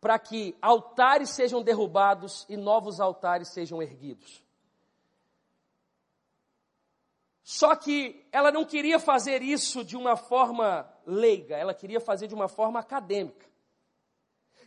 para 0.00 0.18
que 0.18 0.56
altares 0.62 1.28
sejam 1.28 1.62
derrubados 1.62 2.46
e 2.48 2.56
novos 2.56 2.98
altares 2.98 3.48
sejam 3.48 3.82
erguidos. 3.82 4.42
Só 7.42 7.74
que 7.74 8.26
ela 8.30 8.52
não 8.52 8.64
queria 8.64 8.98
fazer 8.98 9.42
isso 9.42 9.84
de 9.84 9.96
uma 9.96 10.16
forma 10.16 10.88
leiga, 11.06 11.56
ela 11.56 11.74
queria 11.74 12.00
fazer 12.00 12.26
de 12.26 12.34
uma 12.34 12.48
forma 12.48 12.80
acadêmica. 12.80 13.48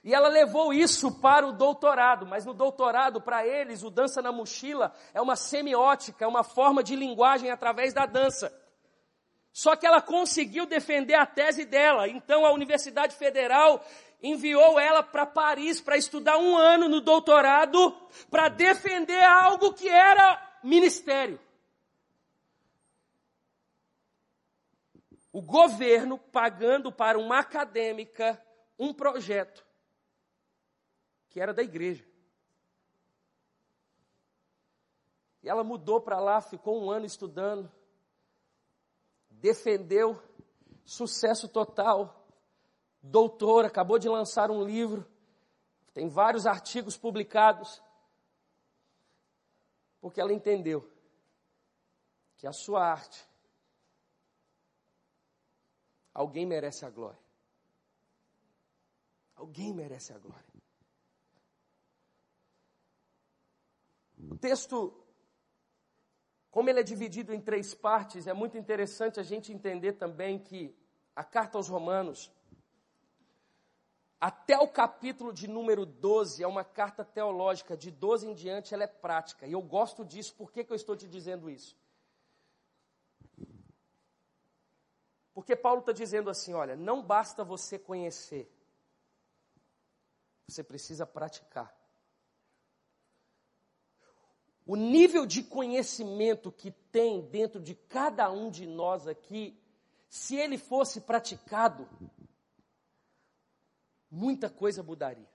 E 0.03 0.13
ela 0.13 0.27
levou 0.27 0.73
isso 0.73 1.21
para 1.21 1.47
o 1.47 1.53
doutorado, 1.53 2.25
mas 2.25 2.45
no 2.45 2.53
doutorado, 2.53 3.21
para 3.21 3.47
eles, 3.47 3.83
o 3.83 3.89
dança 3.89 4.21
na 4.21 4.33
mochila 4.33 4.93
é 5.13 5.21
uma 5.21 5.37
semiótica, 5.37 6.25
é 6.25 6.27
uma 6.27 6.43
forma 6.43 6.83
de 6.83 6.93
linguagem 6.93 7.49
através 7.49 7.93
da 7.93 8.05
dança. 8.05 8.53
Só 9.53 9.75
que 9.77 9.85
ela 9.85 10.01
conseguiu 10.01 10.65
defender 10.65 11.13
a 11.13 11.25
tese 11.25 11.63
dela, 11.63 12.09
então 12.09 12.45
a 12.45 12.51
Universidade 12.51 13.15
Federal 13.15 13.81
enviou 14.21 14.77
ela 14.77 15.03
para 15.03 15.25
Paris 15.25 15.79
para 15.79 15.95
estudar 15.95 16.37
um 16.37 16.57
ano 16.57 16.89
no 16.89 16.99
doutorado, 16.99 17.95
para 18.29 18.49
defender 18.49 19.23
algo 19.23 19.73
que 19.73 19.87
era 19.87 20.59
ministério. 20.63 21.39
O 25.33 25.41
governo 25.41 26.19
pagando 26.19 26.91
para 26.91 27.17
uma 27.17 27.39
acadêmica 27.39 28.39
um 28.77 28.93
projeto 28.93 29.65
que 31.27 31.41
era 31.41 31.51
da 31.51 31.63
igreja. 31.63 32.07
E 35.41 35.49
ela 35.49 35.63
mudou 35.63 35.99
para 35.99 36.19
lá, 36.19 36.39
ficou 36.39 36.79
um 36.79 36.91
ano 36.91 37.07
estudando, 37.07 37.69
defendeu, 39.31 40.21
sucesso 40.85 41.49
total, 41.49 42.27
doutora, 43.01 43.67
acabou 43.67 43.97
de 43.97 44.07
lançar 44.07 44.51
um 44.51 44.63
livro, 44.63 45.03
tem 45.95 46.07
vários 46.07 46.45
artigos 46.45 46.95
publicados, 46.95 47.81
porque 49.99 50.21
ela 50.21 50.31
entendeu 50.31 50.87
que 52.37 52.45
a 52.45 52.53
sua 52.53 52.85
arte 52.85 53.27
alguém 56.13 56.45
merece 56.45 56.85
a 56.85 56.89
glória. 56.89 57.19
Alguém 59.35 59.73
merece 59.73 60.13
a 60.13 60.17
glória. 60.17 60.53
O 64.29 64.37
texto, 64.37 64.93
como 66.49 66.69
ele 66.69 66.79
é 66.79 66.83
dividido 66.83 67.33
em 67.33 67.41
três 67.41 67.73
partes, 67.73 68.27
é 68.27 68.33
muito 68.33 68.57
interessante 68.57 69.19
a 69.19 69.23
gente 69.23 69.51
entender 69.51 69.93
também 69.93 70.39
que 70.39 70.75
a 71.15 71.23
carta 71.23 71.57
aos 71.57 71.67
Romanos, 71.67 72.31
até 74.19 74.57
o 74.57 74.67
capítulo 74.67 75.33
de 75.33 75.47
número 75.47 75.85
12, 75.85 76.41
é 76.41 76.47
uma 76.47 76.63
carta 76.63 77.03
teológica, 77.03 77.75
de 77.75 77.91
12 77.91 78.27
em 78.27 78.33
diante 78.33 78.73
ela 78.73 78.83
é 78.83 78.87
prática. 78.87 79.45
E 79.45 79.51
eu 79.51 79.61
gosto 79.61 80.05
disso, 80.05 80.33
por 80.35 80.51
que, 80.51 80.63
que 80.63 80.71
eu 80.71 80.75
estou 80.77 80.95
te 80.95 81.07
dizendo 81.07 81.49
isso? 81.49 81.75
Porque 85.33 85.55
Paulo 85.55 85.79
está 85.79 85.91
dizendo 85.91 86.29
assim: 86.29 86.53
olha, 86.53 86.75
não 86.75 87.01
basta 87.01 87.43
você 87.43 87.79
conhecer, 87.79 88.51
você 90.47 90.63
precisa 90.63 91.05
praticar. 91.05 91.75
O 94.65 94.75
nível 94.75 95.25
de 95.25 95.43
conhecimento 95.43 96.51
que 96.51 96.71
tem 96.71 97.21
dentro 97.29 97.59
de 97.59 97.75
cada 97.75 98.31
um 98.31 98.49
de 98.49 98.65
nós 98.65 99.07
aqui, 99.07 99.59
se 100.07 100.35
ele 100.37 100.57
fosse 100.57 101.01
praticado, 101.01 101.89
muita 104.09 104.49
coisa 104.49 104.81
mudaria. 104.81 105.29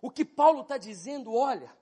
O 0.00 0.10
que 0.10 0.24
Paulo 0.24 0.60
está 0.60 0.78
dizendo, 0.78 1.34
olha, 1.34 1.76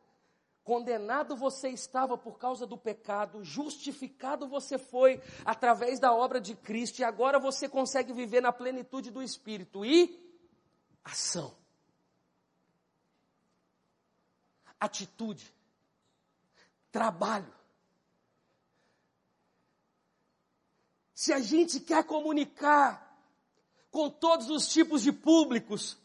Condenado 0.66 1.36
você 1.36 1.68
estava 1.68 2.18
por 2.18 2.38
causa 2.38 2.66
do 2.66 2.76
pecado, 2.76 3.44
justificado 3.44 4.48
você 4.48 4.76
foi 4.76 5.22
através 5.44 6.00
da 6.00 6.12
obra 6.12 6.40
de 6.40 6.56
Cristo, 6.56 6.98
e 6.98 7.04
agora 7.04 7.38
você 7.38 7.68
consegue 7.68 8.12
viver 8.12 8.40
na 8.40 8.50
plenitude 8.50 9.12
do 9.12 9.22
Espírito. 9.22 9.84
E 9.84 10.20
ação, 11.04 11.56
atitude, 14.80 15.54
trabalho. 16.90 17.54
Se 21.14 21.32
a 21.32 21.38
gente 21.38 21.78
quer 21.78 22.02
comunicar 22.02 23.16
com 23.92 24.10
todos 24.10 24.50
os 24.50 24.66
tipos 24.66 25.00
de 25.00 25.12
públicos, 25.12 25.96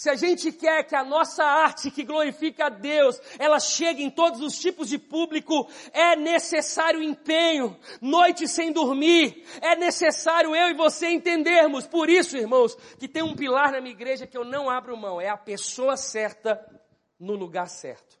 se 0.00 0.08
a 0.08 0.16
gente 0.16 0.50
quer 0.50 0.82
que 0.84 0.96
a 0.96 1.04
nossa 1.04 1.44
arte 1.44 1.90
que 1.90 2.04
glorifica 2.04 2.64
a 2.64 2.68
Deus, 2.70 3.20
ela 3.38 3.60
chegue 3.60 4.02
em 4.02 4.08
todos 4.08 4.40
os 4.40 4.58
tipos 4.58 4.88
de 4.88 4.98
público, 4.98 5.68
é 5.92 6.16
necessário 6.16 7.02
empenho, 7.02 7.78
noite 8.00 8.48
sem 8.48 8.72
dormir, 8.72 9.46
é 9.60 9.76
necessário 9.76 10.56
eu 10.56 10.70
e 10.70 10.74
você 10.74 11.10
entendermos. 11.10 11.86
Por 11.86 12.08
isso, 12.08 12.38
irmãos, 12.38 12.74
que 12.98 13.06
tem 13.06 13.22
um 13.22 13.36
pilar 13.36 13.72
na 13.72 13.80
minha 13.82 13.92
igreja 13.92 14.26
que 14.26 14.38
eu 14.38 14.42
não 14.42 14.70
abro 14.70 14.96
mão, 14.96 15.20
é 15.20 15.28
a 15.28 15.36
pessoa 15.36 15.98
certa 15.98 16.58
no 17.18 17.34
lugar 17.34 17.68
certo. 17.68 18.18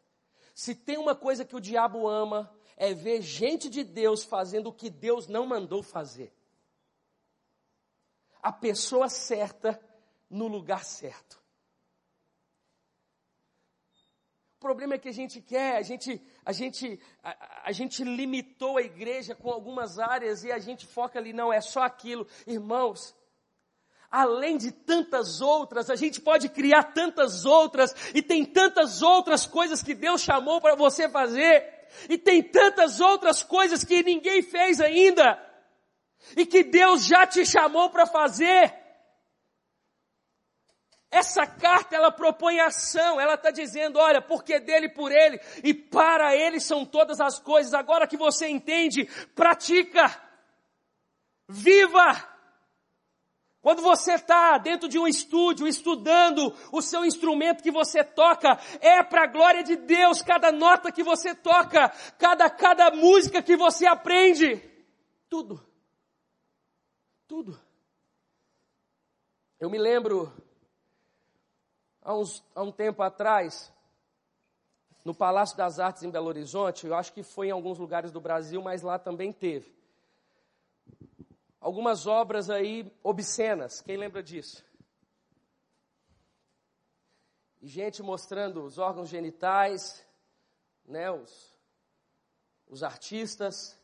Se 0.54 0.74
tem 0.74 0.98
uma 0.98 1.14
coisa 1.14 1.46
que 1.46 1.56
o 1.56 1.60
diabo 1.60 2.06
ama, 2.06 2.54
é 2.76 2.92
ver 2.92 3.22
gente 3.22 3.70
de 3.70 3.84
Deus 3.84 4.22
fazendo 4.22 4.66
o 4.66 4.74
que 4.74 4.90
Deus 4.90 5.28
não 5.28 5.46
mandou 5.46 5.82
fazer. 5.82 6.30
A 8.42 8.52
pessoa 8.52 9.08
certa 9.08 9.80
no 10.28 10.46
lugar 10.46 10.84
certo. 10.84 11.40
O 14.49 14.49
problema 14.60 14.94
é 14.94 14.98
que 14.98 15.08
a 15.08 15.12
gente 15.12 15.40
quer, 15.40 15.76
a 15.78 15.82
gente, 15.82 16.20
a 16.44 16.52
gente, 16.52 17.00
a, 17.24 17.62
a, 17.64 17.72
gente 17.72 18.04
limitou 18.04 18.76
a 18.76 18.82
igreja 18.82 19.34
com 19.34 19.50
algumas 19.50 19.98
áreas 19.98 20.44
e 20.44 20.52
a 20.52 20.58
gente 20.58 20.86
foca 20.86 21.18
ali, 21.18 21.32
não, 21.32 21.50
é 21.50 21.62
só 21.62 21.82
aquilo. 21.82 22.26
Irmãos, 22.46 23.16
além 24.10 24.58
de 24.58 24.70
tantas 24.70 25.40
outras, 25.40 25.88
a 25.88 25.96
gente 25.96 26.20
pode 26.20 26.50
criar 26.50 26.92
tantas 26.92 27.46
outras 27.46 27.94
e 28.14 28.20
tem 28.20 28.44
tantas 28.44 29.00
outras 29.00 29.46
coisas 29.46 29.82
que 29.82 29.94
Deus 29.94 30.20
chamou 30.20 30.60
para 30.60 30.74
você 30.74 31.08
fazer 31.08 31.64
e 32.06 32.18
tem 32.18 32.42
tantas 32.42 33.00
outras 33.00 33.42
coisas 33.42 33.82
que 33.82 34.02
ninguém 34.02 34.42
fez 34.42 34.78
ainda 34.78 35.42
e 36.36 36.44
que 36.44 36.62
Deus 36.62 37.06
já 37.06 37.26
te 37.26 37.46
chamou 37.46 37.88
para 37.88 38.04
fazer. 38.04 38.79
Essa 41.10 41.44
carta 41.44 41.96
ela 41.96 42.12
propõe 42.12 42.60
ação, 42.60 43.20
ela 43.20 43.34
está 43.34 43.50
dizendo, 43.50 43.98
olha, 43.98 44.22
porque 44.22 44.60
dele 44.60 44.88
por 44.88 45.10
ele 45.10 45.40
e 45.64 45.74
para 45.74 46.36
ele 46.36 46.60
são 46.60 46.86
todas 46.86 47.20
as 47.20 47.40
coisas. 47.40 47.74
Agora 47.74 48.06
que 48.06 48.16
você 48.16 48.48
entende, 48.48 49.06
pratica, 49.34 50.08
viva. 51.48 52.28
Quando 53.60 53.82
você 53.82 54.14
está 54.14 54.56
dentro 54.56 54.88
de 54.88 55.00
um 55.00 55.06
estúdio, 55.06 55.66
estudando 55.66 56.54
o 56.72 56.80
seu 56.80 57.04
instrumento 57.04 57.62
que 57.62 57.72
você 57.72 58.04
toca, 58.04 58.58
é 58.80 59.02
para 59.02 59.24
a 59.24 59.26
glória 59.26 59.64
de 59.64 59.76
Deus, 59.76 60.22
cada 60.22 60.52
nota 60.52 60.92
que 60.92 61.02
você 61.02 61.34
toca, 61.34 61.90
cada, 62.18 62.48
cada 62.48 62.92
música 62.92 63.42
que 63.42 63.56
você 63.56 63.84
aprende, 63.84 64.62
tudo. 65.28 65.60
Tudo. 67.26 67.60
Eu 69.58 69.68
me 69.68 69.76
lembro 69.76 70.32
há, 72.10 72.14
uns, 72.14 72.44
há 72.54 72.62
um 72.62 72.72
tempo 72.72 73.02
atrás, 73.02 73.72
no 75.04 75.14
Palácio 75.14 75.56
das 75.56 75.78
Artes 75.78 76.02
em 76.02 76.10
Belo 76.10 76.26
Horizonte, 76.26 76.86
eu 76.86 76.94
acho 76.94 77.12
que 77.12 77.22
foi 77.22 77.48
em 77.48 77.52
alguns 77.52 77.78
lugares 77.78 78.10
do 78.10 78.20
Brasil, 78.20 78.60
mas 78.60 78.82
lá 78.82 78.98
também 78.98 79.32
teve. 79.32 79.72
Algumas 81.60 82.06
obras 82.06 82.50
aí 82.50 82.90
obscenas, 83.02 83.80
quem 83.80 83.96
lembra 83.96 84.22
disso? 84.22 84.64
E 87.62 87.68
gente 87.68 88.02
mostrando 88.02 88.64
os 88.64 88.78
órgãos 88.78 89.08
genitais, 89.08 90.04
né, 90.84 91.10
os, 91.10 91.52
os 92.66 92.82
artistas, 92.82 93.78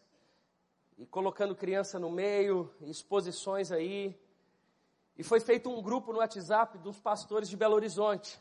e 0.98 1.06
colocando 1.06 1.54
criança 1.54 1.98
no 1.98 2.10
meio, 2.10 2.74
exposições 2.80 3.70
aí. 3.70 4.18
E 5.16 5.22
foi 5.22 5.40
feito 5.40 5.70
um 5.70 5.82
grupo 5.82 6.12
no 6.12 6.18
WhatsApp 6.18 6.76
dos 6.78 7.00
pastores 7.00 7.48
de 7.48 7.56
Belo 7.56 7.74
Horizonte. 7.74 8.38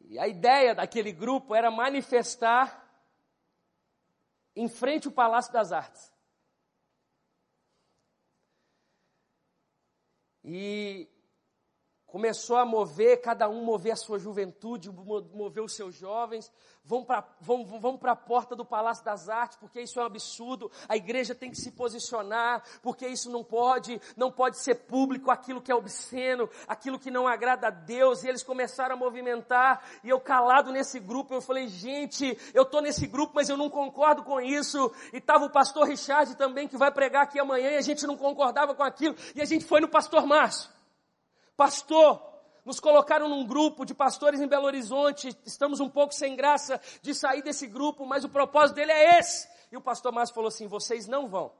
E 0.00 0.18
a 0.18 0.26
ideia 0.26 0.74
daquele 0.74 1.12
grupo 1.12 1.54
era 1.54 1.70
manifestar 1.70 2.88
em 4.56 4.68
frente 4.68 5.06
ao 5.06 5.12
Palácio 5.12 5.52
das 5.52 5.70
Artes. 5.70 6.12
E 10.42 11.06
começou 12.08 12.56
a 12.56 12.64
mover, 12.64 13.20
cada 13.20 13.48
um 13.48 13.62
mover 13.62 13.92
a 13.92 13.96
sua 13.96 14.18
juventude, 14.18 14.90
mover 14.90 15.62
os 15.62 15.74
seus 15.74 15.94
jovens, 15.94 16.50
vão 16.82 17.04
para 17.04 17.22
vão, 17.38 17.64
vão 17.66 18.00
a 18.02 18.16
porta 18.16 18.56
do 18.56 18.64
Palácio 18.64 19.04
das 19.04 19.28
Artes, 19.28 19.58
porque 19.58 19.80
isso 19.82 20.00
é 20.00 20.02
um 20.02 20.06
absurdo, 20.06 20.70
a 20.88 20.96
igreja 20.96 21.34
tem 21.34 21.50
que 21.50 21.58
se 21.58 21.70
posicionar, 21.70 22.62
porque 22.82 23.06
isso 23.06 23.30
não 23.30 23.44
pode, 23.44 24.00
não 24.16 24.32
pode 24.32 24.58
ser 24.58 24.74
público 24.86 25.30
aquilo 25.30 25.60
que 25.60 25.70
é 25.70 25.74
obsceno, 25.74 26.48
aquilo 26.66 26.98
que 26.98 27.10
não 27.10 27.28
agrada 27.28 27.66
a 27.66 27.70
Deus, 27.70 28.24
e 28.24 28.28
eles 28.28 28.42
começaram 28.42 28.94
a 28.94 28.98
movimentar, 28.98 29.84
e 30.02 30.08
eu 30.08 30.18
calado 30.18 30.72
nesse 30.72 30.98
grupo, 30.98 31.34
eu 31.34 31.42
falei, 31.42 31.68
gente, 31.68 32.38
eu 32.54 32.62
estou 32.62 32.80
nesse 32.80 33.06
grupo, 33.06 33.34
mas 33.34 33.50
eu 33.50 33.56
não 33.56 33.68
concordo 33.68 34.22
com 34.22 34.40
isso, 34.40 34.90
e 35.12 35.18
estava 35.18 35.44
o 35.44 35.50
pastor 35.50 35.86
Richard 35.86 36.34
também, 36.36 36.66
que 36.66 36.78
vai 36.78 36.90
pregar 36.90 37.24
aqui 37.24 37.38
amanhã, 37.38 37.72
e 37.72 37.76
a 37.76 37.82
gente 37.82 38.06
não 38.06 38.16
concordava 38.16 38.74
com 38.74 38.82
aquilo, 38.82 39.14
e 39.34 39.42
a 39.42 39.44
gente 39.44 39.66
foi 39.66 39.80
no 39.82 39.88
pastor 39.88 40.26
Márcio, 40.26 40.77
pastor, 41.58 42.22
nos 42.64 42.78
colocaram 42.78 43.28
num 43.28 43.44
grupo 43.44 43.84
de 43.84 43.92
pastores 43.92 44.40
em 44.40 44.46
Belo 44.46 44.66
Horizonte, 44.66 45.36
estamos 45.44 45.80
um 45.80 45.88
pouco 45.90 46.14
sem 46.14 46.36
graça 46.36 46.80
de 47.02 47.12
sair 47.12 47.42
desse 47.42 47.66
grupo, 47.66 48.06
mas 48.06 48.22
o 48.22 48.28
propósito 48.28 48.76
dele 48.76 48.92
é 48.92 49.18
esse. 49.18 49.48
E 49.72 49.76
o 49.76 49.80
pastor 49.80 50.12
Márcio 50.12 50.36
falou 50.36 50.48
assim: 50.48 50.68
vocês 50.68 51.08
não 51.08 51.26
vão. 51.28 51.52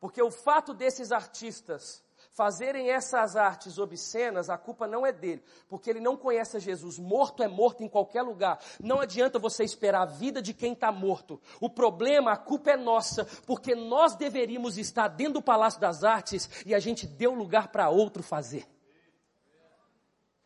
Porque 0.00 0.22
o 0.22 0.30
fato 0.30 0.72
desses 0.72 1.12
artistas 1.12 2.02
fazerem 2.32 2.90
essas 2.90 3.36
artes 3.36 3.78
obscenas, 3.78 4.48
a 4.48 4.56
culpa 4.56 4.86
não 4.86 5.04
é 5.04 5.12
dele, 5.12 5.42
porque 5.68 5.90
ele 5.90 6.00
não 6.00 6.16
conhece 6.16 6.56
a 6.56 6.60
Jesus. 6.60 6.98
Morto 6.98 7.42
é 7.42 7.48
morto 7.48 7.82
em 7.82 7.88
qualquer 7.88 8.22
lugar. 8.22 8.58
Não 8.80 9.00
adianta 9.00 9.38
você 9.38 9.64
esperar 9.64 10.02
a 10.02 10.06
vida 10.06 10.40
de 10.40 10.54
quem 10.54 10.72
está 10.72 10.92
morto. 10.92 11.40
O 11.60 11.68
problema, 11.68 12.32
a 12.32 12.36
culpa 12.36 12.70
é 12.70 12.76
nossa, 12.76 13.24
porque 13.46 13.74
nós 13.74 14.14
deveríamos 14.14 14.78
estar 14.78 15.08
dentro 15.08 15.34
do 15.34 15.42
Palácio 15.42 15.80
das 15.80 16.04
Artes 16.04 16.48
e 16.64 16.74
a 16.74 16.78
gente 16.78 17.06
deu 17.06 17.34
lugar 17.34 17.68
para 17.68 17.90
outro 17.90 18.22
fazer. 18.22 18.66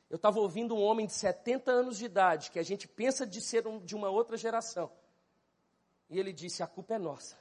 Eu 0.09 0.16
estava 0.16 0.38
ouvindo 0.38 0.75
um 0.75 0.83
homem 0.83 1.07
de 1.07 1.12
70 1.12 1.73
anos 1.73 1.99
de 1.99 2.05
idade, 2.05 2.51
que 2.51 2.59
a 2.59 2.62
gente 2.62 2.87
pensa 2.87 3.27
de 3.27 3.40
ser 3.40 3.66
um, 3.66 3.81
de 3.81 3.97
uma 3.97 4.11
outra 4.11 4.37
geração. 4.37 4.90
E 6.09 6.18
ele 6.18 6.33
disse: 6.33 6.62
A 6.62 6.66
culpa 6.66 6.94
é 6.94 6.99
nossa. 6.99 7.37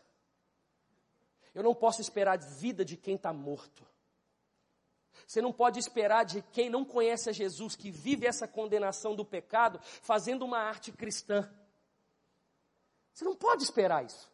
Eu 1.54 1.62
não 1.62 1.76
posso 1.76 2.02
esperar 2.02 2.34
a 2.34 2.42
vida 2.42 2.84
de 2.84 2.98
quem 2.98 3.16
está 3.16 3.32
morto. 3.32 3.86
Você 5.28 5.42
não 5.42 5.54
pode 5.54 5.80
esperar 5.80 6.26
de 6.26 6.42
quem 6.52 6.70
não 6.70 6.84
conhece 6.84 7.30
a 7.30 7.34
Jesus, 7.34 7.76
que 7.76 7.92
vive 7.92 8.26
essa 8.26 8.48
condenação 8.48 9.16
do 9.16 9.24
pecado, 9.24 9.80
fazendo 10.02 10.44
uma 10.44 10.58
arte 10.58 10.92
cristã. 10.92 11.50
Você 13.14 13.24
não 13.24 13.36
pode 13.36 13.64
esperar 13.64 14.04
isso. 14.04 14.33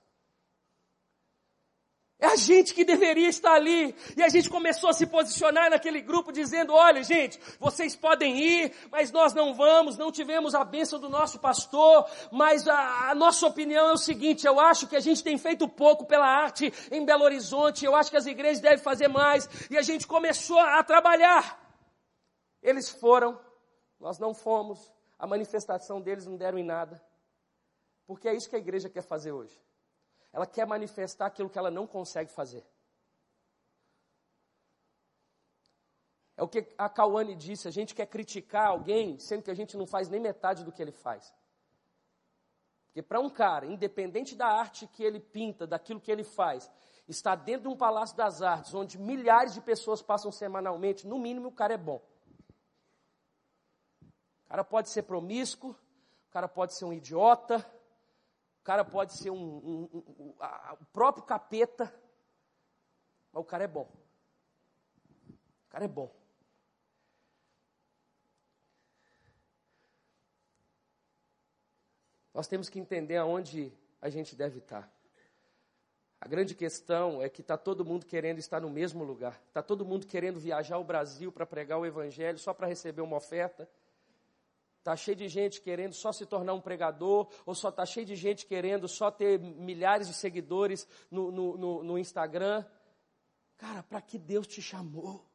É 2.21 2.27
a 2.27 2.35
gente 2.35 2.73
que 2.73 2.83
deveria 2.83 3.29
estar 3.29 3.53
ali. 3.53 3.95
E 4.17 4.21
a 4.21 4.27
gente 4.27 4.49
começou 4.49 4.89
a 4.89 4.93
se 4.93 5.07
posicionar 5.07 5.69
naquele 5.69 6.01
grupo 6.01 6.33
dizendo, 6.33 6.73
olha 6.73 7.01
gente, 7.01 7.39
vocês 7.57 7.95
podem 7.95 8.37
ir, 8.37 8.73
mas 8.91 9.09
nós 9.09 9.33
não 9.33 9.53
vamos, 9.53 9.97
não 9.97 10.11
tivemos 10.11 10.53
a 10.53 10.65
bênção 10.65 10.99
do 10.99 11.07
nosso 11.07 11.39
pastor, 11.39 12.05
mas 12.29 12.67
a, 12.67 13.11
a, 13.11 13.15
nossa 13.15 13.47
opinião 13.47 13.87
é 13.87 13.93
o 13.93 13.97
seguinte, 13.97 14.45
eu 14.45 14.59
acho 14.59 14.85
que 14.85 14.97
a 14.97 14.99
gente 14.99 15.23
tem 15.23 15.37
feito 15.37 15.65
pouco 15.65 16.05
pela 16.05 16.27
arte 16.27 16.73
em 16.91 17.05
Belo 17.05 17.23
Horizonte, 17.23 17.85
eu 17.85 17.95
acho 17.95 18.11
que 18.11 18.17
as 18.17 18.25
igrejas 18.25 18.59
devem 18.59 18.79
fazer 18.79 19.07
mais. 19.07 19.47
E 19.71 19.77
a 19.77 19.81
gente 19.81 20.05
começou 20.05 20.59
a 20.59 20.83
trabalhar. 20.83 21.57
Eles 22.61 22.89
foram, 22.89 23.39
nós 23.97 24.19
não 24.19 24.33
fomos, 24.33 24.91
a 25.17 25.25
manifestação 25.25 26.01
deles 26.01 26.25
não 26.25 26.35
deram 26.35 26.57
em 26.57 26.65
nada. 26.65 27.01
Porque 28.05 28.27
é 28.27 28.35
isso 28.35 28.49
que 28.49 28.57
a 28.57 28.59
igreja 28.59 28.89
quer 28.89 29.03
fazer 29.03 29.31
hoje. 29.31 29.57
Ela 30.31 30.45
quer 30.45 30.65
manifestar 30.65 31.25
aquilo 31.25 31.49
que 31.49 31.57
ela 31.57 31.71
não 31.71 31.87
consegue 31.87 32.31
fazer. 32.31 32.65
É 36.37 36.43
o 36.43 36.47
que 36.47 36.65
a 36.77 36.87
Cauane 36.87 37.35
disse, 37.35 37.67
a 37.67 37.71
gente 37.71 37.93
quer 37.93 38.05
criticar 38.05 38.67
alguém, 38.67 39.19
sendo 39.19 39.43
que 39.43 39.51
a 39.51 39.55
gente 39.55 39.75
não 39.75 39.85
faz 39.85 40.07
nem 40.07 40.21
metade 40.21 40.63
do 40.63 40.71
que 40.71 40.81
ele 40.81 40.93
faz. 40.93 41.33
Porque 42.85 43.01
para 43.01 43.19
um 43.19 43.29
cara, 43.29 43.65
independente 43.65 44.35
da 44.35 44.47
arte 44.47 44.87
que 44.87 45.03
ele 45.03 45.19
pinta, 45.19 45.67
daquilo 45.67 45.99
que 45.99 46.11
ele 46.11 46.23
faz, 46.23 46.71
está 47.07 47.35
dentro 47.35 47.63
de 47.63 47.67
um 47.67 47.77
palácio 47.77 48.15
das 48.15 48.41
artes, 48.41 48.73
onde 48.73 48.97
milhares 48.97 49.53
de 49.53 49.61
pessoas 49.61 50.01
passam 50.01 50.31
semanalmente, 50.31 51.05
no 51.05 51.19
mínimo 51.19 51.49
o 51.49 51.51
cara 51.51 51.73
é 51.73 51.77
bom. 51.77 52.01
O 54.01 54.47
cara 54.47 54.63
pode 54.63 54.89
ser 54.89 55.03
promíscuo, 55.03 55.71
o 55.71 56.31
cara 56.31 56.47
pode 56.47 56.73
ser 56.73 56.85
um 56.85 56.93
idiota, 56.93 57.65
cara 58.69 58.85
pode 58.85 59.13
ser 59.13 59.31
um, 59.31 59.35
um, 59.35 59.89
um, 59.91 60.03
um 60.19 60.35
a, 60.39 60.77
o 60.79 60.85
próprio 60.93 61.23
capeta, 61.23 61.91
mas 63.33 63.41
o 63.41 63.43
cara 63.43 63.63
é 63.63 63.67
bom. 63.67 63.91
O 65.27 65.69
cara 65.71 65.85
é 65.85 65.87
bom. 65.87 66.15
Nós 72.31 72.47
temos 72.47 72.69
que 72.69 72.79
entender 72.79 73.17
aonde 73.17 73.73
a 73.99 74.07
gente 74.07 74.35
deve 74.35 74.59
estar. 74.59 74.87
A 76.21 76.27
grande 76.27 76.53
questão 76.53 77.23
é 77.23 77.27
que 77.27 77.41
está 77.41 77.57
todo 77.57 77.83
mundo 77.83 78.05
querendo 78.05 78.37
estar 78.37 78.61
no 78.61 78.69
mesmo 78.69 79.03
lugar. 79.03 79.41
Está 79.47 79.63
todo 79.63 79.83
mundo 79.83 80.05
querendo 80.05 80.39
viajar 80.39 80.75
ao 80.75 80.83
Brasil 80.83 81.31
para 81.31 81.43
pregar 81.43 81.79
o 81.79 81.87
Evangelho 81.87 82.37
só 82.37 82.53
para 82.53 82.67
receber 82.67 83.01
uma 83.01 83.17
oferta. 83.17 83.67
Está 84.79 84.95
cheio 84.95 85.15
de 85.15 85.27
gente 85.27 85.61
querendo 85.61 85.93
só 85.93 86.11
se 86.11 86.25
tornar 86.25 86.53
um 86.53 86.61
pregador, 86.61 87.29
ou 87.45 87.53
só 87.53 87.69
está 87.69 87.85
cheio 87.85 88.05
de 88.05 88.15
gente 88.15 88.45
querendo 88.45 88.87
só 88.87 89.11
ter 89.11 89.37
milhares 89.37 90.07
de 90.07 90.13
seguidores 90.13 90.87
no, 91.11 91.31
no, 91.31 91.57
no, 91.57 91.83
no 91.83 91.99
Instagram. 91.99 92.65
Cara, 93.57 93.83
para 93.83 94.01
que 94.01 94.17
Deus 94.17 94.47
te 94.47 94.61
chamou? 94.61 95.28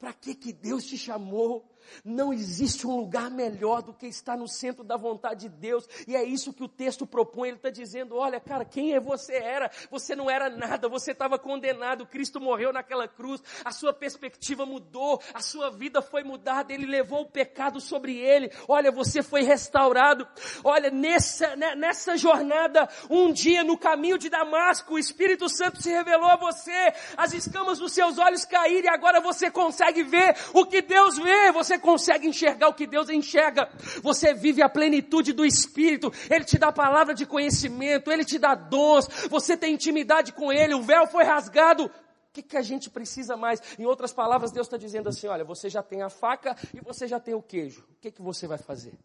Para 0.00 0.14
que, 0.14 0.34
que 0.34 0.50
Deus 0.50 0.86
te 0.86 0.96
chamou? 0.96 1.70
Não 2.04 2.32
existe 2.32 2.86
um 2.86 2.96
lugar 2.96 3.30
melhor 3.30 3.82
do 3.82 3.92
que 3.92 4.06
estar 4.06 4.36
no 4.36 4.48
centro 4.48 4.84
da 4.84 4.96
vontade 4.96 5.40
de 5.40 5.48
Deus, 5.48 5.86
e 6.06 6.14
é 6.16 6.22
isso 6.22 6.52
que 6.52 6.62
o 6.62 6.68
texto 6.68 7.06
propõe. 7.06 7.48
Ele 7.48 7.56
está 7.56 7.70
dizendo: 7.70 8.16
olha, 8.16 8.40
cara, 8.40 8.64
quem 8.64 8.94
é 8.94 9.00
você 9.00 9.34
era? 9.34 9.70
Você 9.90 10.14
não 10.14 10.30
era 10.30 10.48
nada, 10.48 10.88
você 10.88 11.12
estava 11.12 11.38
condenado. 11.38 12.06
Cristo 12.06 12.40
morreu 12.40 12.72
naquela 12.72 13.08
cruz, 13.08 13.42
a 13.64 13.72
sua 13.72 13.92
perspectiva 13.92 14.64
mudou, 14.64 15.20
a 15.34 15.40
sua 15.40 15.70
vida 15.70 16.00
foi 16.00 16.22
mudada, 16.22 16.72
ele 16.72 16.86
levou 16.86 17.22
o 17.22 17.30
pecado 17.30 17.80
sobre 17.80 18.16
ele. 18.16 18.50
Olha, 18.68 18.90
você 18.90 19.22
foi 19.22 19.42
restaurado. 19.42 20.26
Olha, 20.64 20.90
nessa, 20.90 21.56
né, 21.56 21.74
nessa 21.74 22.16
jornada, 22.16 22.88
um 23.08 23.32
dia 23.32 23.64
no 23.64 23.76
caminho 23.76 24.18
de 24.18 24.28
Damasco, 24.28 24.94
o 24.94 24.98
Espírito 24.98 25.48
Santo 25.48 25.82
se 25.82 25.90
revelou 25.90 26.30
a 26.30 26.36
você, 26.36 26.92
as 27.16 27.32
escamas 27.32 27.78
dos 27.78 27.92
seus 27.92 28.18
olhos 28.18 28.44
caíram, 28.44 28.86
e 28.86 28.88
agora 28.88 29.20
você 29.20 29.50
consegue 29.50 29.89
ver 29.92 30.36
o 30.54 30.64
que 30.64 30.80
Deus 30.82 31.18
vê. 31.18 31.52
Você 31.52 31.78
consegue 31.78 32.26
enxergar 32.26 32.68
o 32.68 32.74
que 32.74 32.86
Deus 32.86 33.08
enxerga. 33.08 33.68
Você 34.02 34.32
vive 34.32 34.62
a 34.62 34.68
plenitude 34.68 35.32
do 35.32 35.44
Espírito. 35.44 36.12
Ele 36.30 36.44
te 36.44 36.58
dá 36.58 36.72
palavra 36.72 37.14
de 37.14 37.26
conhecimento, 37.26 38.10
Ele 38.10 38.24
te 38.24 38.38
dá 38.38 38.54
dons, 38.54 39.06
você 39.28 39.56
tem 39.56 39.74
intimidade 39.74 40.32
com 40.32 40.52
Ele, 40.52 40.74
o 40.74 40.82
véu 40.82 41.06
foi 41.06 41.24
rasgado. 41.24 41.86
O 41.86 42.32
que, 42.32 42.42
que 42.42 42.56
a 42.56 42.62
gente 42.62 42.88
precisa 42.88 43.36
mais? 43.36 43.60
Em 43.76 43.84
outras 43.84 44.12
palavras, 44.12 44.52
Deus 44.52 44.66
está 44.66 44.76
dizendo 44.76 45.08
assim: 45.08 45.26
olha, 45.26 45.44
você 45.44 45.68
já 45.68 45.82
tem 45.82 46.00
a 46.02 46.08
faca 46.08 46.56
e 46.72 46.80
você 46.80 47.08
já 47.08 47.18
tem 47.18 47.34
o 47.34 47.42
queijo. 47.42 47.84
O 47.90 47.96
que, 48.00 48.12
que 48.12 48.22
você 48.22 48.46
vai 48.46 48.58
fazer? 48.58 48.96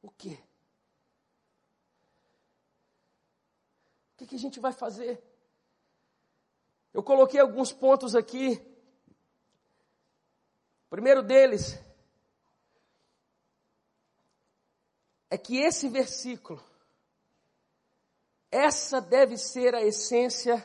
O 0.00 0.10
quê? 0.10 0.38
O 4.14 4.16
que, 4.16 4.26
que 4.26 4.34
a 4.34 4.38
gente 4.38 4.58
vai 4.58 4.72
fazer? 4.72 5.22
Eu 6.92 7.02
coloquei 7.02 7.40
alguns 7.40 7.72
pontos 7.72 8.14
aqui 8.14 8.60
primeiro 10.92 11.22
deles 11.22 11.82
é 15.30 15.38
que 15.38 15.56
esse 15.56 15.88
versículo, 15.88 16.62
essa 18.50 19.00
deve 19.00 19.38
ser 19.38 19.74
a 19.74 19.80
essência 19.80 20.62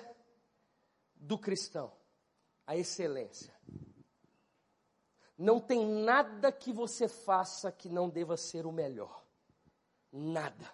do 1.15 1.39
cristão, 1.39 1.93
a 2.65 2.75
excelência. 2.75 3.55
Não 5.37 5.61
tem 5.61 5.85
nada 6.03 6.51
que 6.51 6.73
você 6.73 7.07
faça 7.07 7.71
que 7.71 7.87
não 7.87 8.09
deva 8.09 8.35
ser 8.35 8.65
o 8.65 8.71
melhor. 8.73 9.23
Nada. 10.11 10.73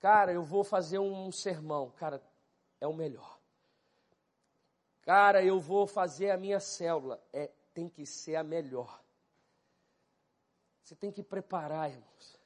Cara, 0.00 0.32
eu 0.32 0.42
vou 0.42 0.64
fazer 0.64 0.98
um 0.98 1.30
sermão. 1.30 1.92
Cara, 1.92 2.20
é 2.80 2.86
o 2.88 2.92
melhor. 2.92 3.38
Cara, 5.02 5.44
eu 5.44 5.58
vou 5.58 5.86
fazer 5.86 6.30
a 6.30 6.36
minha 6.36 6.60
célula. 6.60 7.22
É 7.32 7.50
tem 7.74 7.88
que 7.88 8.06
ser 8.06 8.36
a 8.36 8.44
melhor. 8.44 9.02
Você 10.82 10.94
tem 10.94 11.10
que 11.10 11.22
preparar, 11.22 11.90
irmãos. 11.90 12.40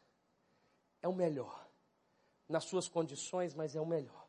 É 1.03 1.09
o 1.09 1.15
melhor. 1.15 1.69
Nas 2.49 2.65
suas 2.65 2.89
condições, 2.89 3.55
mas 3.55 3.75
é 3.75 3.81
o 3.81 3.87
melhor. 3.87 4.27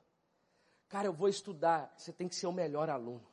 Cara, 0.90 1.08
eu 1.08 1.14
vou 1.14 1.30
estudar. 1.30 1.94
Você 1.98 2.12
tem 2.12 2.28
que 2.28 2.36
ser 2.36 2.48
o 2.48 2.52
melhor 2.52 2.90
aluno. 2.90 3.26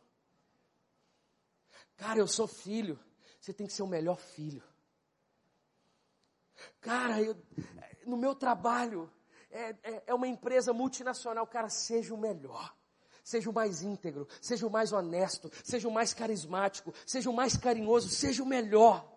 Cara, 1.96 2.18
eu 2.18 2.26
sou 2.28 2.46
filho. 2.46 2.98
Você 3.40 3.52
tem 3.52 3.66
que 3.66 3.72
ser 3.72 3.82
o 3.82 3.86
melhor 3.86 4.16
filho. 4.16 4.62
Cara, 6.80 7.20
eu, 7.20 7.36
no 8.06 8.16
meu 8.16 8.34
trabalho, 8.34 9.12
é, 9.50 9.70
é, 9.82 10.02
é 10.06 10.14
uma 10.14 10.28
empresa 10.28 10.72
multinacional. 10.72 11.46
Cara, 11.46 11.68
seja 11.68 12.14
o 12.14 12.18
melhor 12.18 12.74
seja 13.24 13.48
o 13.48 13.54
mais 13.54 13.82
íntegro, 13.82 14.28
seja 14.40 14.66
o 14.66 14.70
mais 14.70 14.92
honesto, 14.92 15.50
seja 15.64 15.88
o 15.88 15.90
mais 15.90 16.12
carismático, 16.12 16.94
seja 17.06 17.30
o 17.30 17.32
mais 17.32 17.56
carinhoso, 17.56 18.10
seja 18.10 18.42
o 18.42 18.46
melhor. 18.46 19.10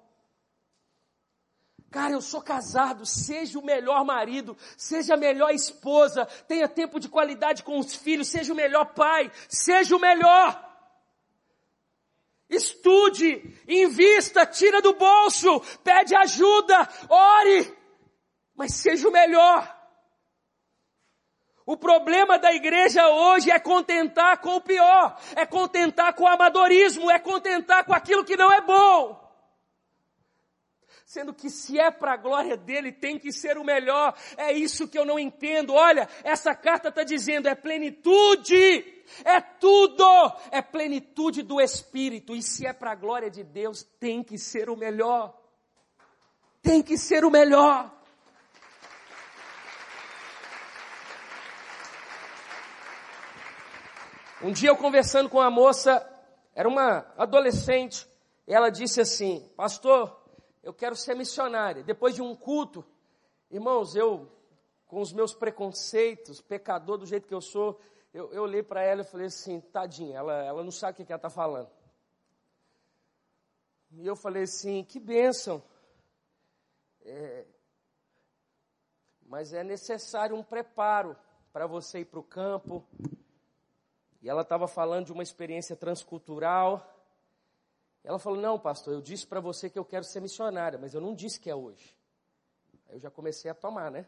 Cara, 1.91 2.13
eu 2.13 2.21
sou 2.21 2.41
casado, 2.41 3.05
seja 3.05 3.59
o 3.59 3.65
melhor 3.65 4.05
marido, 4.05 4.57
seja 4.77 5.13
a 5.13 5.17
melhor 5.17 5.53
esposa, 5.53 6.25
tenha 6.47 6.67
tempo 6.69 6.99
de 6.99 7.09
qualidade 7.09 7.63
com 7.63 7.77
os 7.77 7.95
filhos, 7.95 8.29
seja 8.29 8.53
o 8.53 8.55
melhor 8.55 8.93
pai, 8.93 9.29
seja 9.49 9.95
o 9.95 9.99
melhor. 9.99 10.65
Estude, 12.49 13.53
invista, 13.67 14.45
tira 14.45 14.81
do 14.81 14.93
bolso, 14.93 15.59
pede 15.83 16.15
ajuda, 16.15 16.87
ore, 17.09 17.77
mas 18.55 18.73
seja 18.75 19.07
o 19.07 19.11
melhor. 19.11 19.76
O 21.67 21.75
problema 21.75 22.39
da 22.39 22.53
igreja 22.53 23.09
hoje 23.09 23.51
é 23.51 23.59
contentar 23.59 24.37
com 24.37 24.55
o 24.55 24.61
pior, 24.61 25.19
é 25.35 25.45
contentar 25.45 26.13
com 26.13 26.23
o 26.23 26.27
amadorismo, 26.27 27.11
é 27.11 27.19
contentar 27.19 27.83
com 27.83 27.93
aquilo 27.93 28.23
que 28.23 28.37
não 28.37 28.49
é 28.49 28.61
bom. 28.61 29.21
Sendo 31.05 31.33
que 31.33 31.49
se 31.49 31.77
é 31.77 31.91
para 31.91 32.13
a 32.13 32.17
glória 32.17 32.55
dele, 32.55 32.93
tem 32.93 33.19
que 33.19 33.33
ser 33.33 33.57
o 33.57 33.65
melhor. 33.65 34.17
É 34.37 34.53
isso 34.53 34.87
que 34.87 34.97
eu 34.97 35.03
não 35.03 35.19
entendo. 35.19 35.73
Olha, 35.73 36.07
essa 36.23 36.55
carta 36.55 36.87
está 36.87 37.03
dizendo, 37.03 37.49
é 37.49 37.55
plenitude, 37.55 39.03
é 39.25 39.41
tudo, 39.41 40.05
é 40.51 40.61
plenitude 40.61 41.41
do 41.41 41.59
Espírito. 41.59 42.33
E 42.33 42.41
se 42.41 42.65
é 42.65 42.71
para 42.71 42.91
a 42.91 42.95
glória 42.95 43.29
de 43.29 43.43
Deus, 43.43 43.83
tem 43.99 44.23
que 44.23 44.37
ser 44.37 44.69
o 44.69 44.77
melhor. 44.77 45.37
Tem 46.61 46.81
que 46.81 46.97
ser 46.97 47.25
o 47.25 47.29
melhor. 47.29 47.96
Um 54.39 54.51
dia 54.51 54.69
eu 54.69 54.77
conversando 54.77 55.29
com 55.29 55.37
uma 55.37 55.49
moça, 55.49 56.07
era 56.53 56.69
uma 56.69 57.11
adolescente, 57.17 58.07
e 58.45 58.53
ela 58.53 58.69
disse 58.69 59.01
assim: 59.01 59.51
Pastor, 59.55 60.15
eu 60.61 60.71
quero 60.71 60.95
ser 60.95 61.15
missionária. 61.15 61.83
Depois 61.83 62.13
de 62.13 62.21
um 62.21 62.35
culto, 62.35 62.85
irmãos, 63.49 63.95
eu, 63.95 64.31
com 64.85 65.01
os 65.01 65.11
meus 65.11 65.33
preconceitos, 65.33 66.39
pecador 66.39 66.99
do 66.99 67.05
jeito 67.07 67.27
que 67.27 67.33
eu 67.33 67.41
sou, 67.41 67.81
eu, 68.13 68.31
eu 68.31 68.43
olhei 68.43 68.61
para 68.61 68.83
ela 68.83 69.01
e 69.01 69.05
falei 69.05 69.25
assim: 69.25 69.59
Tadinha, 69.59 70.19
ela, 70.19 70.43
ela 70.43 70.63
não 70.63 70.71
sabe 70.71 71.01
o 71.01 71.05
que 71.05 71.11
ela 71.11 71.17
está 71.17 71.31
falando. 71.31 71.71
E 73.93 74.05
eu 74.05 74.15
falei 74.15 74.43
assim: 74.43 74.83
Que 74.83 74.99
bênção. 74.99 75.63
É, 77.03 77.43
mas 79.25 79.51
é 79.51 79.63
necessário 79.63 80.35
um 80.35 80.43
preparo 80.43 81.17
para 81.51 81.65
você 81.65 82.01
ir 82.01 82.05
para 82.05 82.19
o 82.19 82.23
campo. 82.23 82.85
E 84.21 84.29
ela 84.29 84.41
estava 84.41 84.67
falando 84.67 85.05
de 85.05 85.13
uma 85.13 85.23
experiência 85.23 85.75
transcultural. 85.75 86.85
Ela 88.03 88.19
falou: 88.19 88.39
Não, 88.39 88.59
pastor, 88.59 88.93
eu 88.93 89.01
disse 89.01 89.25
para 89.27 89.39
você 89.39 89.69
que 89.69 89.77
eu 89.77 89.85
quero 89.85 90.03
ser 90.03 90.21
missionária, 90.21 90.79
mas 90.79 90.93
eu 90.93 91.01
não 91.01 91.13
disse 91.13 91.39
que 91.39 91.49
é 91.49 91.55
hoje. 91.55 91.95
Aí 92.87 92.95
eu 92.95 92.99
já 92.99 93.11
comecei 93.11 93.49
a 93.51 93.53
tomar, 93.53 93.91
né? 93.91 94.07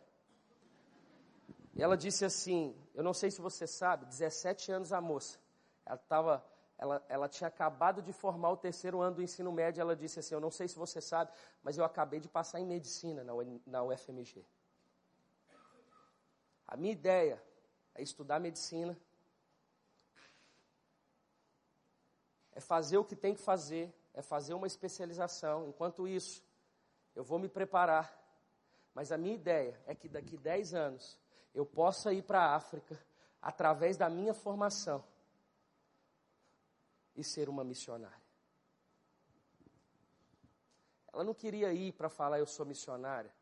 E 1.76 1.84
ela 1.84 1.96
disse 1.96 2.26
assim: 2.26 2.76
Eu 2.94 3.04
não 3.04 3.14
sei 3.14 3.30
se 3.30 3.42
você 3.42 3.68
sabe, 3.68 4.06
17 4.06 4.72
anos 4.72 4.92
a 4.92 5.00
moça. 5.00 5.38
Ela, 5.86 5.98
tava, 5.98 6.46
ela, 6.78 7.06
ela 7.08 7.30
tinha 7.30 7.48
acabado 7.48 8.02
de 8.02 8.12
formar 8.12 8.52
o 8.52 8.58
terceiro 8.58 9.02
ano 9.02 9.18
do 9.18 9.22
ensino 9.22 9.52
médio. 9.52 9.82
Ela 9.82 9.96
disse 9.96 10.20
assim: 10.20 10.34
Eu 10.34 10.42
não 10.42 10.52
sei 10.52 10.68
se 10.68 10.76
você 10.76 11.00
sabe, 11.00 11.32
mas 11.64 11.78
eu 11.78 11.84
acabei 11.84 12.20
de 12.20 12.28
passar 12.28 12.60
em 12.60 12.66
medicina 12.66 13.24
na, 13.24 13.34
na 13.66 13.84
UFMG. 13.84 14.46
A 16.68 16.78
minha 16.78 16.94
ideia 16.94 17.42
é 17.96 18.04
estudar 18.04 18.40
medicina, 18.40 18.96
é 22.60 22.62
fazer 22.62 22.98
o 22.98 23.06
que 23.06 23.16
tem 23.16 23.34
que 23.34 23.42
fazer, 23.42 23.90
é 24.14 24.22
fazer 24.22 24.54
uma 24.54 24.68
especialização. 24.68 25.66
Enquanto 25.66 26.06
isso, 26.06 26.44
eu 27.16 27.24
vou 27.24 27.40
me 27.40 27.48
preparar. 27.48 28.14
Mas 28.94 29.14
a 29.14 29.18
minha 29.18 29.34
ideia 29.34 29.82
é 29.86 29.96
que 29.96 30.10
daqui 30.10 30.36
10 30.36 30.74
anos 30.74 31.18
eu 31.56 31.66
possa 31.66 32.12
ir 32.12 32.22
para 32.22 32.42
a 32.42 32.56
África 32.56 33.02
através 33.42 33.96
da 33.96 34.10
minha 34.10 34.34
formação 34.34 35.02
e 37.16 37.24
ser 37.24 37.48
uma 37.48 37.64
missionária. 37.64 38.28
Ela 41.14 41.24
não 41.24 41.34
queria 41.34 41.72
ir 41.72 41.94
para 41.94 42.10
falar 42.10 42.40
eu 42.40 42.46
sou 42.46 42.66
missionária. 42.66 43.34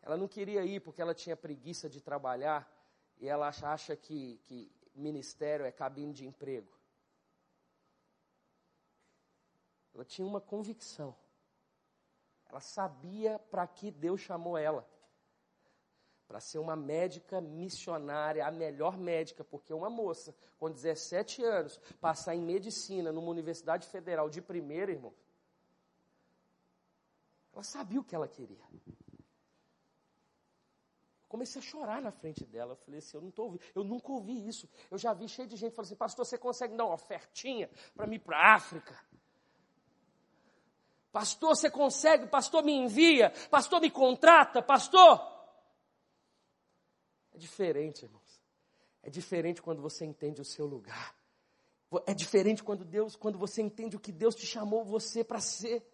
Ela 0.00 0.16
não 0.16 0.28
queria 0.28 0.64
ir 0.64 0.78
porque 0.78 1.02
ela 1.02 1.12
tinha 1.12 1.36
preguiça 1.36 1.90
de 1.90 2.00
trabalhar 2.00 2.72
e 3.18 3.28
ela 3.28 3.48
acha 3.48 3.96
que, 3.96 4.40
que 4.44 4.70
ministério 4.94 5.66
é 5.66 5.72
cabine 5.72 6.12
de 6.12 6.24
emprego. 6.24 6.75
Ela 9.96 10.04
tinha 10.04 10.28
uma 10.28 10.42
convicção. 10.42 11.16
Ela 12.50 12.60
sabia 12.60 13.38
para 13.50 13.66
que 13.66 13.90
Deus 13.90 14.20
chamou 14.20 14.58
ela. 14.58 14.86
Para 16.28 16.38
ser 16.38 16.58
uma 16.58 16.76
médica 16.76 17.40
missionária, 17.40 18.46
a 18.46 18.50
melhor 18.50 18.98
médica, 18.98 19.42
porque 19.42 19.72
uma 19.72 19.88
moça 19.88 20.36
com 20.58 20.70
17 20.70 21.42
anos 21.42 21.78
passar 21.98 22.34
em 22.34 22.42
medicina 22.42 23.10
numa 23.10 23.30
universidade 23.30 23.86
federal 23.86 24.28
de 24.28 24.42
primeira, 24.42 24.92
irmão, 24.92 25.14
ela 27.54 27.62
sabia 27.62 28.00
o 28.00 28.04
que 28.04 28.14
ela 28.14 28.28
queria. 28.28 28.64
Comecei 31.26 31.60
a 31.60 31.64
chorar 31.64 32.02
na 32.02 32.12
frente 32.12 32.44
dela. 32.44 32.72
Eu 32.72 32.76
falei 32.76 32.98
assim: 32.98 33.16
eu, 33.16 33.22
não 33.22 33.30
tô 33.30 33.44
ouvindo, 33.44 33.62
eu 33.74 33.82
nunca 33.82 34.12
ouvi 34.12 34.46
isso. 34.46 34.68
Eu 34.90 34.98
já 34.98 35.14
vi 35.14 35.28
cheio 35.28 35.48
de 35.48 35.56
gente 35.56 35.74
falando 35.74 35.86
assim: 35.86 35.96
Pastor, 35.96 36.26
você 36.26 36.36
consegue 36.36 36.76
dar 36.76 36.84
uma 36.84 36.94
ofertinha 36.94 37.70
para 37.94 38.06
mim 38.06 38.18
para 38.18 38.54
África? 38.54 38.94
Pastor, 41.16 41.56
você 41.56 41.70
consegue? 41.70 42.26
Pastor, 42.26 42.62
me 42.62 42.74
envia? 42.74 43.30
Pastor, 43.50 43.80
me 43.80 43.90
contrata? 43.90 44.60
Pastor? 44.60 45.18
É 47.32 47.38
diferente, 47.38 48.04
irmãos. 48.04 48.42
É 49.02 49.08
diferente 49.08 49.62
quando 49.62 49.80
você 49.80 50.04
entende 50.04 50.42
o 50.42 50.44
seu 50.44 50.66
lugar. 50.66 51.16
É 52.04 52.12
diferente 52.12 52.62
quando 52.62 52.84
Deus, 52.84 53.16
quando 53.16 53.38
você 53.38 53.62
entende 53.62 53.96
o 53.96 53.98
que 53.98 54.12
Deus 54.12 54.34
te 54.34 54.44
chamou 54.44 54.84
você 54.84 55.24
para 55.24 55.40
ser. 55.40 55.90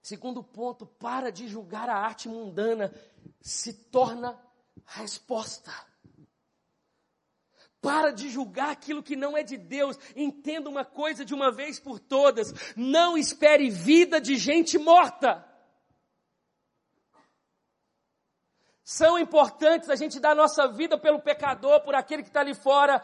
Segundo 0.00 0.44
ponto, 0.44 0.86
para 0.86 1.32
de 1.32 1.48
julgar 1.48 1.90
a 1.90 1.96
arte 1.96 2.28
mundana, 2.28 2.94
se 3.40 3.72
torna 3.72 4.40
a 4.86 4.92
resposta. 5.00 5.72
Para 7.82 8.12
de 8.12 8.30
julgar 8.30 8.70
aquilo 8.70 9.02
que 9.02 9.14
não 9.14 9.36
é 9.36 9.42
de 9.42 9.58
Deus. 9.58 9.98
Entenda 10.16 10.70
uma 10.70 10.84
coisa 10.84 11.24
de 11.24 11.34
uma 11.34 11.50
vez 11.50 11.78
por 11.78 11.98
todas. 11.98 12.74
Não 12.74 13.18
espere 13.18 13.68
vida 13.68 14.20
de 14.20 14.36
gente 14.36 14.78
morta. 14.78 15.44
São 18.84 19.18
importantes 19.18 19.90
a 19.90 19.96
gente 19.96 20.18
dar 20.20 20.34
nossa 20.34 20.68
vida 20.68 20.96
pelo 20.96 21.20
pecador, 21.20 21.80
por 21.82 21.94
aquele 21.94 22.22
que 22.22 22.28
está 22.28 22.40
ali 22.40 22.54
fora. 22.54 23.02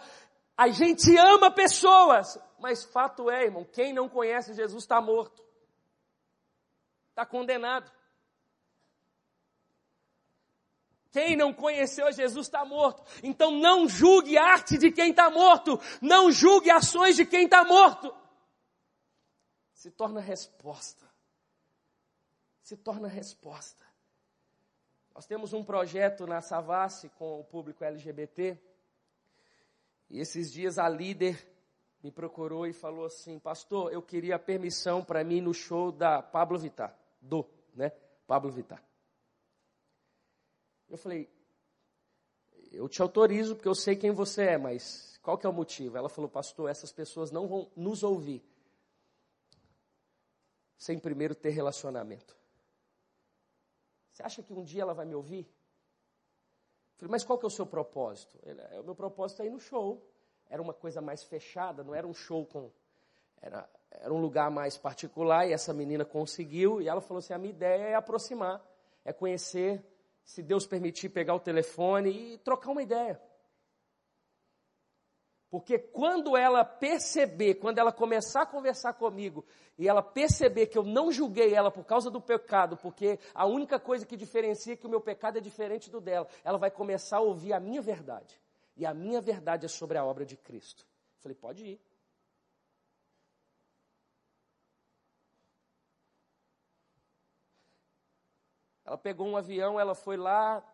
A 0.57 0.69
gente 0.69 1.15
ama 1.19 1.51
pessoas. 1.51 2.39
Mas 2.59 2.85
fato 2.85 3.29
é, 3.31 3.45
irmão, 3.45 3.65
quem 3.65 3.93
não 3.93 4.09
conhece 4.09 4.55
Jesus 4.55 4.85
está 4.85 5.01
morto 5.01 5.49
está 7.19 7.27
condenado. 7.27 7.91
Quem 11.19 11.35
não 11.35 11.53
conheceu 11.53 12.13
Jesus 12.13 12.47
está 12.47 12.65
morto. 12.65 13.03
Então 13.25 13.51
não 13.51 13.89
julgue 13.89 14.39
arte 14.39 14.79
de 14.79 14.93
quem 14.93 15.11
está 15.11 15.29
morto. 15.29 15.81
Não 16.01 16.31
julgue 16.31 16.71
ações 16.71 17.17
de 17.17 17.27
quem 17.27 17.47
está 17.47 17.65
morto. 17.65 18.15
Se 19.73 19.91
torna 19.91 20.21
resposta. 20.21 21.05
Se 22.63 22.77
torna 22.77 23.09
resposta. 23.09 23.85
Nós 25.13 25.27
temos 25.27 25.53
um 25.53 25.65
projeto 25.65 26.25
na 26.25 26.41
Savassi 26.41 27.09
com 27.09 27.41
o 27.41 27.45
público 27.45 27.83
LGBT. 27.83 28.57
E 30.11 30.21
esses 30.21 30.53
dias 30.53 30.79
a 30.79 30.89
líder 30.89 31.37
me 32.01 32.13
procurou 32.13 32.65
e 32.65 32.73
falou 32.73 33.07
assim: 33.07 33.41
Pastor, 33.41 33.93
eu 33.93 34.01
queria 34.01 34.39
permissão 34.39 35.03
para 35.03 35.25
mim 35.25 35.41
no 35.41 35.53
show 35.53 35.91
da 35.91 36.23
Pablo 36.23 36.57
Vittar 36.61 36.97
do, 37.21 37.45
né? 37.75 37.91
Pablo 38.25 38.53
Vittar. 38.53 38.88
Eu 40.89 40.97
falei, 40.97 41.29
eu 42.73 42.89
te 42.89 43.03
autorizo 43.03 43.55
porque 43.55 43.69
eu 43.69 43.75
sei 43.75 43.97
quem 43.97 44.11
você 44.11 44.43
é, 44.43 44.59
mas 44.59 45.19
qual 45.23 45.37
que 45.37 45.47
é 45.47 45.49
o 45.49 45.53
motivo? 45.53 45.97
Ela 45.97 46.09
falou, 46.09 46.31
pastor, 46.31 46.71
essas 46.71 46.93
pessoas 46.93 47.31
não 47.31 47.47
vão 47.47 47.71
nos 47.77 48.03
ouvir 48.03 48.43
sem 50.77 50.99
primeiro 50.99 51.35
ter 51.35 51.51
relacionamento. 51.51 52.37
Você 54.13 54.23
acha 54.23 54.43
que 54.43 54.53
um 54.53 54.65
dia 54.65 54.83
ela 54.83 54.95
vai 54.95 55.05
me 55.05 55.15
ouvir? 55.15 55.41
Eu 55.41 57.01
falei, 57.01 57.11
mas 57.11 57.25
qual 57.25 57.39
que 57.39 57.45
é 57.45 57.49
o 57.49 57.51
seu 57.51 57.67
propósito? 57.67 58.39
Ele, 58.43 58.61
é, 58.61 58.81
o 58.81 58.85
meu 58.85 58.95
propósito 58.95 59.43
é 59.43 59.47
ir 59.47 59.51
no 59.51 59.61
show. 59.61 60.05
Era 60.49 60.63
uma 60.63 60.73
coisa 60.73 61.01
mais 61.01 61.23
fechada, 61.23 61.85
não 61.85 61.95
era 61.95 62.07
um 62.07 62.15
show 62.15 62.47
com. 62.47 62.71
Era, 63.41 63.69
era 63.91 64.13
um 64.13 64.21
lugar 64.21 64.51
mais 64.51 64.77
particular 64.77 65.47
e 65.47 65.53
essa 65.53 65.73
menina 65.73 66.05
conseguiu. 66.05 66.81
E 66.81 66.89
ela 66.89 67.01
falou 67.01 67.19
assim: 67.19 67.33
a 67.33 67.39
minha 67.39 67.53
ideia 67.53 67.85
é 67.85 67.95
aproximar, 67.95 68.65
é 69.05 69.13
conhecer, 69.13 69.85
se 70.29 70.43
Deus 70.43 70.67
permitir, 70.67 71.09
pegar 71.09 71.35
o 71.35 71.41
telefone 71.41 72.35
e 72.35 72.39
trocar 72.39 72.71
uma 72.71 72.83
ideia. 72.83 73.19
Porque 75.49 75.79
quando 75.79 76.37
ela 76.37 76.67
perceber, 76.67 77.55
quando 77.55 77.79
ela 77.79 77.91
começar 77.91 78.43
a 78.43 78.47
conversar 78.47 78.93
comigo, 78.93 79.43
e 79.79 79.89
ela 79.89 80.03
perceber 80.03 80.67
que 80.67 80.77
eu 80.77 80.83
não 80.83 81.11
julguei 81.11 81.55
ela 81.55 81.71
por 81.71 81.87
causa 81.87 82.11
do 82.11 82.21
pecado, 82.21 82.77
porque 82.77 83.19
a 83.33 83.47
única 83.47 83.81
coisa 83.81 84.05
que 84.05 84.19
diferencia 84.19 84.75
é 84.75 84.77
que 84.77 84.87
o 84.87 84.91
meu 84.91 85.01
pecado 85.01 85.39
é 85.39 85.41
diferente 85.41 85.91
do 85.91 85.99
dela, 85.99 86.29
ela 86.45 86.59
vai 86.59 86.71
começar 86.71 87.17
a 87.17 87.23
ouvir 87.23 87.55
a 87.55 87.61
minha 87.61 87.81
verdade. 87.81 88.39
E 88.77 88.85
a 88.85 88.93
minha 88.93 89.23
verdade 89.23 89.65
é 89.65 89.69
sobre 89.69 89.97
a 89.97 90.05
obra 90.05 90.27
de 90.27 90.37
Cristo. 90.37 90.83
Eu 91.17 91.23
falei, 91.23 91.35
pode 91.35 91.65
ir. 91.65 91.81
Ela 98.89 98.97
pegou 98.97 99.27
um 99.27 99.37
avião, 99.37 99.79
ela 99.79 99.95
foi 99.95 100.17
lá, 100.17 100.65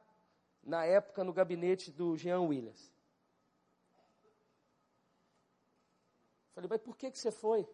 na 0.63 0.85
época, 0.85 1.25
no 1.25 1.33
gabinete 1.33 1.91
do 1.91 2.17
Jean 2.17 2.43
Williams. 2.43 2.93
Falei, 6.55 6.71
mas 6.71 6.81
por 6.81 6.97
que, 6.97 7.11
que 7.11 7.19
você 7.19 7.33
foi? 7.33 7.69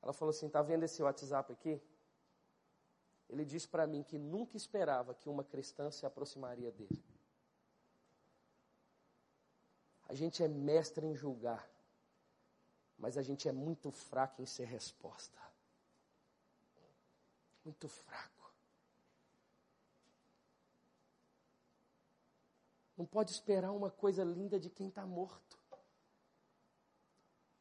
Ela 0.00 0.12
falou 0.12 0.30
assim: 0.30 0.46
está 0.46 0.62
vendo 0.62 0.84
esse 0.84 1.02
WhatsApp 1.02 1.52
aqui? 1.52 1.82
Ele 3.28 3.44
disse 3.44 3.66
para 3.66 3.84
mim 3.84 4.04
que 4.04 4.16
nunca 4.16 4.56
esperava 4.56 5.12
que 5.12 5.28
uma 5.28 5.42
cristã 5.42 5.90
se 5.90 6.06
aproximaria 6.06 6.70
dele. 6.70 7.04
A 10.08 10.14
gente 10.14 10.40
é 10.40 10.46
mestre 10.46 11.04
em 11.04 11.16
julgar, 11.16 11.68
mas 12.96 13.18
a 13.18 13.22
gente 13.22 13.48
é 13.48 13.52
muito 13.52 13.90
fraco 13.90 14.40
em 14.40 14.46
ser 14.46 14.66
resposta 14.66 15.45
muito 17.66 17.88
fraco. 17.88 18.54
Não 22.96 23.04
pode 23.04 23.32
esperar 23.32 23.72
uma 23.72 23.90
coisa 23.90 24.22
linda 24.22 24.58
de 24.58 24.70
quem 24.70 24.88
está 24.88 25.04
morto. 25.04 25.58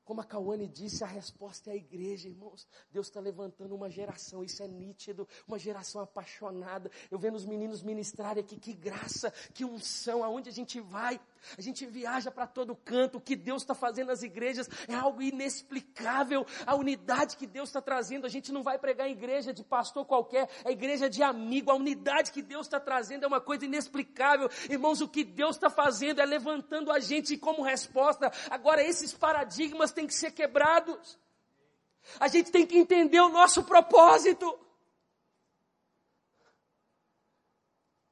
Como 0.06 0.22
a 0.22 0.24
Cauane 0.24 0.68
disse, 0.68 1.04
a 1.04 1.08
resposta 1.08 1.72
é 1.72 1.74
a 1.74 1.76
igreja, 1.76 2.30
irmãos. 2.30 2.68
Deus 2.92 3.08
está 3.08 3.20
levantando 3.20 3.74
uma 3.74 3.90
geração, 3.90 4.44
isso 4.44 4.62
é 4.62 4.68
nítido, 4.68 5.28
uma 5.48 5.58
geração 5.58 6.00
apaixonada. 6.00 6.92
Eu 7.10 7.18
vendo 7.18 7.34
os 7.34 7.46
meninos 7.46 7.82
ministrarem 7.82 8.44
aqui, 8.44 8.60
que 8.60 8.72
graça, 8.72 9.32
que 9.56 9.66
unção, 9.66 10.24
aonde 10.24 10.48
a 10.48 10.54
gente 10.54 10.80
vai, 10.80 11.20
A 11.58 11.62
gente 11.62 11.86
viaja 11.86 12.32
para 12.32 12.48
todo 12.48 12.76
canto. 12.76 13.18
O 13.18 13.22
que 13.22 13.36
Deus 13.36 13.62
está 13.62 13.74
fazendo 13.74 14.08
nas 14.08 14.24
igrejas 14.24 14.70
é 14.88 14.94
algo 14.94 15.22
inexplicável. 15.22 16.46
A 16.66 16.76
unidade 16.76 17.38
que 17.38 17.48
Deus 17.48 17.70
está 17.70 17.82
trazendo. 17.82 18.26
A 18.26 18.30
gente 18.30 18.52
não 18.52 18.64
vai 18.64 18.78
pregar 18.78 19.08
em 19.08 19.12
igreja 19.12 19.54
de 19.54 19.64
pastor 19.64 20.06
qualquer, 20.06 20.50
é 20.64 20.72
igreja 20.72 21.10
de 21.10 21.22
amigo. 21.24 21.72
A 21.72 21.76
unidade 21.76 22.32
que 22.32 22.42
Deus 22.42 22.66
está 22.66 22.80
trazendo 22.80 23.24
é 23.24 23.28
uma 23.28 23.42
coisa 23.42 23.66
inexplicável. 23.66 24.50
Irmãos, 24.70 25.02
o 25.02 25.08
que 25.08 25.24
Deus 25.24 25.56
está 25.56 25.70
fazendo 25.70 26.22
é 26.22 26.26
levantando 26.26 26.92
a 26.92 27.00
gente 27.00 27.38
como 27.38 27.62
resposta. 27.62 28.32
Agora, 28.50 28.84
esses 28.84 29.14
paradigmas 29.14 29.92
têm 29.92 30.08
que 30.08 30.14
ser 30.14 30.32
quebrados. 30.32 31.18
A 32.20 32.28
gente 32.28 32.52
tem 32.52 32.66
que 32.66 32.78
entender 32.78 33.20
o 33.20 33.30
nosso 33.30 33.64
propósito. 33.64 34.60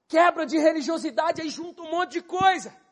Quebra 0.08 0.46
de 0.46 0.58
religiosidade, 0.58 1.42
aí 1.42 1.50
junta 1.50 1.82
um 1.82 1.90
monte 1.90 2.14
de 2.14 2.22
coisa. 2.22 2.83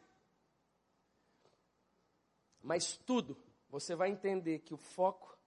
Mas 2.62 2.98
tudo, 2.98 3.38
você 3.70 3.96
vai 3.96 4.10
entender 4.10 4.60
que 4.60 4.74
o 4.74 4.78
foco 4.78 5.38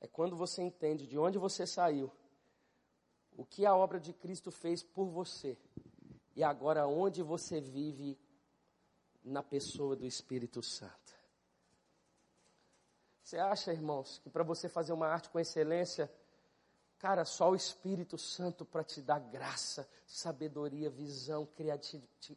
é 0.00 0.06
quando 0.06 0.36
você 0.36 0.62
entende 0.62 1.06
de 1.06 1.18
onde 1.18 1.38
você 1.38 1.66
saiu, 1.66 2.10
o 3.36 3.44
que 3.44 3.66
a 3.66 3.74
obra 3.74 3.98
de 3.98 4.12
Cristo 4.12 4.50
fez 4.50 4.82
por 4.82 5.06
você, 5.06 5.58
e 6.34 6.42
agora 6.42 6.86
onde 6.86 7.22
você 7.22 7.60
vive 7.60 8.18
na 9.22 9.42
pessoa 9.42 9.96
do 9.96 10.06
Espírito 10.06 10.62
Santo. 10.62 11.14
Você 13.22 13.38
acha, 13.38 13.72
irmãos, 13.72 14.18
que 14.18 14.28
para 14.28 14.42
você 14.42 14.68
fazer 14.68 14.92
uma 14.92 15.06
arte 15.06 15.28
com 15.28 15.38
excelência, 15.38 16.12
cara, 16.98 17.24
só 17.24 17.50
o 17.50 17.54
Espírito 17.54 18.18
Santo 18.18 18.64
para 18.64 18.82
te 18.82 19.00
dar 19.00 19.20
graça, 19.20 19.88
sabedoria, 20.06 20.90
visão, 20.90 21.48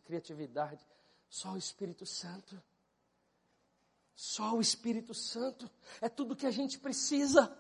criatividade, 0.06 0.86
só 1.30 1.54
o 1.54 1.58
Espírito 1.58 2.06
Santo. 2.06 2.62
Só 4.16 4.56
o 4.56 4.62
Espírito 4.62 5.14
Santo 5.14 5.70
é 6.00 6.08
tudo 6.08 6.36
que 6.36 6.46
a 6.46 6.52
gente 6.52 6.78
precisa. 6.78 7.58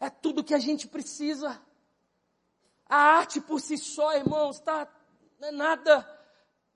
É 0.00 0.10
tudo 0.10 0.42
que 0.42 0.54
a 0.54 0.58
gente 0.58 0.88
precisa. 0.88 1.60
A 2.86 2.96
arte 2.96 3.40
por 3.40 3.60
si 3.60 3.78
só, 3.78 4.14
irmãos, 4.14 4.58
tá, 4.60 4.88
não 5.38 5.48
é 5.48 5.52
nada. 5.52 6.20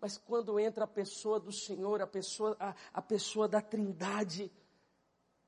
Mas 0.00 0.16
quando 0.16 0.60
entra 0.60 0.84
a 0.84 0.88
pessoa 0.88 1.40
do 1.40 1.50
Senhor, 1.50 2.00
a 2.00 2.06
pessoa, 2.06 2.56
a, 2.60 2.74
a 2.92 3.02
pessoa 3.02 3.48
da 3.48 3.60
Trindade, 3.60 4.52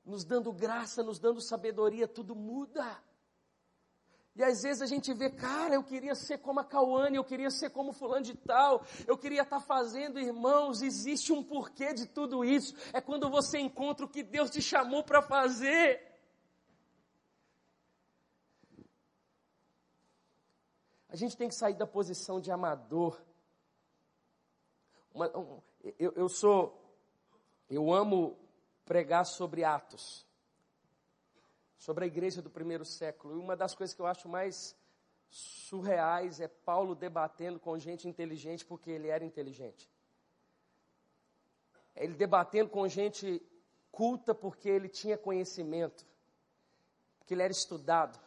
nos 0.03 0.23
dando 0.23 0.51
graça, 0.51 1.01
nos 1.03 1.19
dando 1.19 1.39
sabedoria, 1.39 2.07
tudo 2.07 2.35
muda. 2.35 3.01
E 4.39 4.43
às 4.43 4.61
vezes 4.61 4.81
a 4.81 4.85
gente 4.85 5.13
vê, 5.13 5.29
cara, 5.29 5.75
eu 5.75 5.83
queria 5.83 6.15
ser 6.15 6.37
como 6.37 6.61
a 6.61 6.63
Cauane, 6.63 7.17
eu 7.17 7.25
queria 7.25 7.51
ser 7.51 7.71
como 7.71 7.91
fulano 7.91 8.23
de 8.23 8.37
tal, 8.37 8.85
eu 9.05 9.17
queria 9.17 9.41
estar 9.41 9.59
tá 9.59 9.61
fazendo, 9.61 10.17
irmãos, 10.17 10.81
existe 10.81 11.33
um 11.33 11.43
porquê 11.43 11.93
de 11.93 12.05
tudo 12.05 12.45
isso. 12.45 12.73
É 12.93 13.01
quando 13.01 13.29
você 13.29 13.59
encontra 13.59 14.05
o 14.05 14.07
que 14.07 14.23
Deus 14.23 14.49
te 14.49 14.61
chamou 14.61 15.03
para 15.03 15.21
fazer. 15.21 16.01
A 21.09 21.17
gente 21.17 21.35
tem 21.35 21.49
que 21.49 21.55
sair 21.55 21.73
da 21.73 21.85
posição 21.85 22.39
de 22.39 22.49
amador. 22.49 23.21
Uma, 25.13 25.37
um, 25.37 25.61
eu, 25.99 26.13
eu 26.15 26.29
sou, 26.29 26.81
eu 27.69 27.91
amo 27.91 28.39
pregar 28.85 29.25
sobre 29.25 29.65
Atos 29.65 30.28
sobre 31.79 32.03
a 32.03 32.07
igreja 32.07 32.41
do 32.41 32.49
primeiro 32.49 32.83
século. 32.85 33.35
E 33.35 33.39
uma 33.39 33.55
das 33.55 33.73
coisas 33.73 33.95
que 33.95 34.01
eu 34.01 34.05
acho 34.05 34.27
mais 34.27 34.75
surreais 35.29 36.41
é 36.41 36.47
Paulo 36.47 36.93
debatendo 36.93 37.59
com 37.59 37.79
gente 37.79 38.07
inteligente 38.07 38.65
porque 38.65 38.91
ele 38.91 39.07
era 39.07 39.23
inteligente. 39.23 39.89
Ele 41.95 42.13
debatendo 42.13 42.69
com 42.69 42.87
gente 42.87 43.41
culta 43.91 44.35
porque 44.35 44.67
ele 44.67 44.89
tinha 44.89 45.17
conhecimento, 45.17 46.05
porque 47.17 47.33
ele 47.33 47.43
era 47.43 47.51
estudado. 47.51 48.19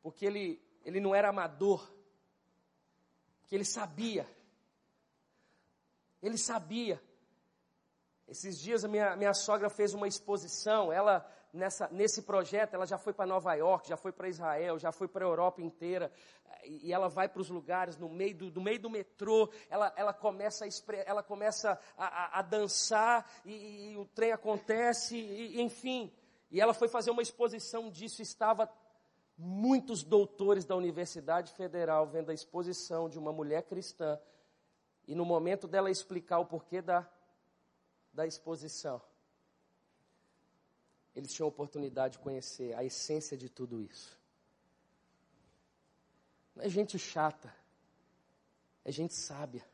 Porque 0.00 0.24
ele, 0.24 0.62
ele 0.84 1.00
não 1.00 1.12
era 1.12 1.28
amador, 1.28 1.92
porque 3.40 3.54
ele 3.56 3.64
sabia. 3.64 4.28
Ele 6.22 6.38
sabia. 6.38 7.02
Esses 8.28 8.58
dias 8.58 8.84
a 8.84 8.88
minha, 8.88 9.14
minha 9.16 9.32
sogra 9.32 9.70
fez 9.70 9.94
uma 9.94 10.08
exposição, 10.08 10.92
ela 10.92 11.24
nessa, 11.52 11.88
nesse 11.90 12.22
projeto, 12.22 12.74
ela 12.74 12.86
já 12.86 12.98
foi 12.98 13.12
para 13.12 13.26
Nova 13.26 13.54
York, 13.54 13.88
já 13.88 13.96
foi 13.96 14.12
para 14.12 14.28
Israel, 14.28 14.78
já 14.78 14.92
foi 14.92 15.08
para 15.08 15.24
a 15.24 15.28
Europa 15.28 15.62
inteira, 15.62 16.12
e, 16.64 16.92
ela 16.92 17.08
vai 17.08 17.28
para 17.28 17.40
os 17.40 17.48
lugares 17.48 17.96
no 17.96 18.08
meio 18.08 18.50
do, 18.50 18.60
meio 18.60 18.78
do 18.78 18.90
metrô, 18.90 19.48
ela, 19.68 19.92
ela 19.96 20.12
começa, 20.12 20.64
a, 20.64 20.68
ela 21.06 21.22
começa 21.22 21.78
a, 21.96 22.06
a, 22.06 22.38
a 22.40 22.42
dançar, 22.42 23.28
e, 23.44 23.92
e, 23.92 23.96
o 23.96 24.04
trem 24.06 24.32
acontece, 24.32 25.16
e, 25.16 25.60
enfim. 25.60 26.12
E 26.50 26.60
ela 26.60 26.74
foi 26.74 26.88
fazer 26.88 27.10
uma 27.10 27.22
exposição 27.22 27.90
disso, 27.90 28.22
estava 28.22 28.70
muitos 29.38 30.02
doutores 30.02 30.64
da 30.64 30.76
Universidade 30.76 31.52
Federal 31.52 32.06
vendo 32.06 32.30
a 32.30 32.34
exposição 32.34 33.08
de 33.08 33.18
uma 33.18 33.32
mulher 33.32 33.62
cristã, 33.62 34.18
e 35.06 35.14
no 35.14 35.24
momento 35.24 35.68
dela 35.68 35.90
explicar 35.90 36.40
o 36.40 36.46
porquê 36.46 36.82
da 36.82 37.08
da 38.16 38.26
exposição, 38.26 39.00
eles 41.14 41.32
tinham 41.32 41.46
a 41.46 41.48
oportunidade 41.48 42.14
de 42.14 42.18
conhecer 42.18 42.74
a 42.74 42.82
essência 42.82 43.36
de 43.36 43.48
tudo 43.50 43.82
isso. 43.82 44.18
Não 46.54 46.64
é 46.64 46.68
gente 46.68 46.98
chata, 46.98 47.54
é 48.82 48.90
gente 48.90 49.14
sábia. 49.14 49.64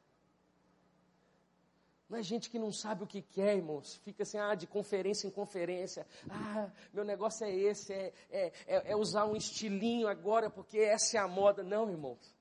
Não 2.09 2.19
é 2.19 2.23
gente 2.23 2.51
que 2.51 2.59
não 2.59 2.73
sabe 2.73 3.05
o 3.05 3.07
que 3.07 3.23
quer, 3.23 3.57
irmãos. 3.57 3.95
Fica 4.05 4.25
assim, 4.25 4.37
ah, 4.39 4.55
de 4.55 4.67
conferência 4.67 5.27
em 5.27 5.31
conferência. 5.31 6.07
Ah, 6.29 6.71
meu 6.93 7.05
negócio 7.05 7.47
é 7.47 7.51
esse, 7.51 7.93
é, 7.93 8.13
é, 8.29 8.53
é, 8.67 8.93
é 8.93 8.97
usar 8.97 9.25
um 9.25 9.37
estilinho 9.37 10.09
agora, 10.09 10.51
porque 10.51 10.79
essa 10.79 11.17
é 11.17 11.21
a 11.21 11.29
moda. 11.29 11.63
Não, 11.63 11.89
irmãos. 11.89 12.37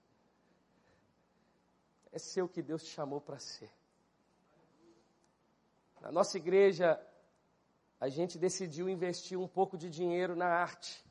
É 2.11 2.19
ser 2.19 2.41
o 2.41 2.49
que 2.49 2.61
Deus 2.61 2.83
te 2.83 2.89
chamou 2.89 3.21
para 3.21 3.39
ser. 3.39 3.71
Na 6.01 6.11
nossa 6.11 6.35
igreja, 6.35 6.99
a 7.99 8.09
gente 8.09 8.39
decidiu 8.39 8.89
investir 8.89 9.37
um 9.37 9.47
pouco 9.47 9.77
de 9.77 9.87
dinheiro 9.87 10.35
na 10.35 10.47
arte, 10.47 11.05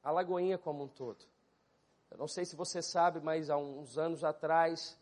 a 0.00 0.12
Lagoinha 0.12 0.56
como 0.56 0.84
um 0.84 0.88
todo. 0.88 1.24
Eu 2.08 2.16
não 2.16 2.28
sei 2.28 2.44
se 2.44 2.54
você 2.54 2.80
sabe, 2.80 3.18
mas 3.18 3.50
há 3.50 3.56
uns 3.56 3.98
anos 3.98 4.22
atrás, 4.22 4.96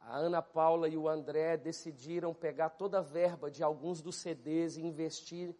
a 0.00 0.16
Ana 0.16 0.42
Paula 0.42 0.88
e 0.88 0.96
o 0.96 1.08
André 1.08 1.56
decidiram 1.56 2.34
pegar 2.34 2.70
toda 2.70 2.98
a 2.98 3.02
verba 3.02 3.48
de 3.48 3.62
alguns 3.62 4.02
dos 4.02 4.16
CDs 4.16 4.76
e 4.76 4.82
investir 4.82 5.54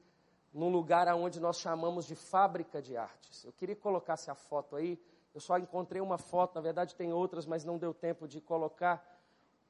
num 0.53 0.69
lugar 0.69 1.07
onde 1.15 1.39
nós 1.39 1.61
chamamos 1.61 2.05
de 2.07 2.17
fábrica 2.17 2.83
de 2.83 2.97
artes. 2.97 3.45
Eu 3.45 3.53
queria 3.53 3.77
que 3.77 3.83
colocasse 3.83 4.33
a 4.33 4.35
foto 4.35 4.75
aí. 4.75 5.01
Eu 5.33 5.41
só 5.41 5.57
encontrei 5.59 6.03
uma 6.03 6.19
foto, 6.19 6.57
na 6.57 6.61
verdade 6.61 6.97
tem 6.97 7.13
outras, 7.13 7.47
mas 7.47 7.65
não 7.65 7.79
deu 7.79 7.95
tempo 7.95 8.27
de 8.27 8.41
colocar 8.41 9.14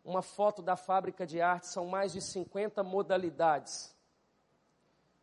uma 0.05 0.21
foto 0.21 0.61
da 0.61 0.77
fábrica 0.77 1.27
de 1.27 1.41
arte, 1.41 1.67
são 1.67 1.87
mais 1.87 2.13
de 2.13 2.21
50 2.21 2.83
modalidades. 2.83 3.95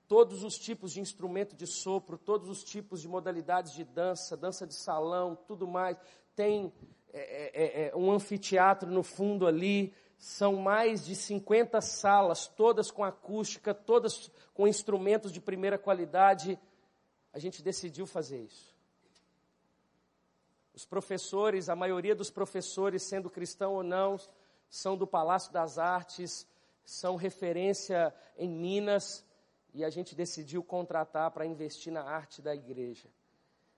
Todos 0.07 0.43
os 0.43 0.57
tipos 0.57 0.91
de 0.91 0.99
instrumento 0.99 1.55
de 1.55 1.67
sopro, 1.67 2.17
todos 2.17 2.49
os 2.49 2.63
tipos 2.63 3.01
de 3.01 3.07
modalidades 3.07 3.73
de 3.73 3.83
dança, 3.83 4.35
dança 4.35 4.65
de 4.65 4.73
salão, 4.73 5.37
tudo 5.47 5.67
mais. 5.67 5.95
Tem 6.35 6.73
é, 7.13 7.51
é, 7.53 7.87
é, 7.87 7.95
um 7.95 8.11
anfiteatro 8.11 8.89
no 8.89 9.03
fundo 9.03 9.45
ali, 9.45 9.93
são 10.17 10.55
mais 10.55 11.05
de 11.05 11.15
50 11.15 11.79
salas, 11.79 12.47
todas 12.47 12.89
com 12.91 13.03
acústica, 13.03 13.73
todas 13.73 14.31
com 14.53 14.67
instrumentos 14.67 15.31
de 15.31 15.39
primeira 15.39 15.77
qualidade. 15.77 16.59
A 17.31 17.39
gente 17.39 17.61
decidiu 17.61 18.05
fazer 18.05 18.39
isso. 18.43 18.75
Os 20.73 20.85
professores, 20.85 21.69
a 21.69 21.75
maioria 21.75 22.15
dos 22.15 22.31
professores, 22.31 23.03
sendo 23.03 23.29
cristão 23.29 23.73
ou 23.73 23.83
não, 23.83 24.17
são 24.71 24.95
do 24.95 25.05
Palácio 25.05 25.51
das 25.51 25.77
Artes, 25.77 26.47
são 26.85 27.17
referência 27.17 28.15
em 28.37 28.49
Minas, 28.49 29.23
e 29.73 29.83
a 29.83 29.89
gente 29.89 30.15
decidiu 30.15 30.63
contratar 30.63 31.29
para 31.31 31.45
investir 31.45 31.91
na 31.91 32.03
arte 32.03 32.41
da 32.41 32.55
igreja. 32.55 33.09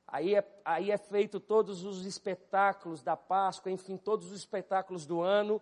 Aí 0.08 0.36
é, 0.36 0.62
aí 0.64 0.92
é 0.92 0.98
feito 0.98 1.40
todos 1.40 1.84
os 1.84 2.06
espetáculos 2.06 3.02
da 3.02 3.18
Páscoa, 3.18 3.72
enfim, 3.72 3.98
todos 3.98 4.32
os 4.32 4.38
espetáculos 4.38 5.06
do 5.06 5.22
ano. 5.22 5.60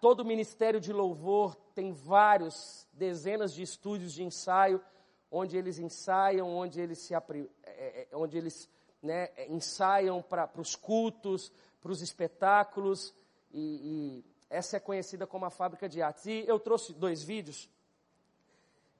Todo 0.00 0.20
o 0.20 0.24
Ministério 0.24 0.80
de 0.80 0.92
Louvor 0.92 1.54
tem 1.74 1.92
vários, 1.92 2.86
dezenas 2.92 3.52
de 3.52 3.62
estúdios 3.62 4.14
de 4.14 4.24
ensaio, 4.24 4.82
onde 5.30 5.58
eles 5.58 5.78
ensaiam, 5.78 6.48
onde 6.48 6.80
eles, 6.80 6.98
se, 7.00 7.14
é, 7.14 7.20
é, 7.66 8.08
onde 8.14 8.38
eles 8.38 8.68
né, 9.02 9.28
ensaiam 9.48 10.22
para 10.22 10.50
os 10.56 10.74
cultos, 10.74 11.52
para 11.80 11.92
os 11.92 12.00
espetáculos. 12.00 13.14
E, 13.50 14.24
e 14.24 14.37
essa 14.50 14.76
é 14.76 14.80
conhecida 14.80 15.26
como 15.26 15.44
a 15.44 15.50
fábrica 15.50 15.88
de 15.88 16.00
artes. 16.00 16.26
E 16.26 16.44
eu 16.46 16.58
trouxe 16.58 16.92
dois 16.92 17.22
vídeos. 17.22 17.68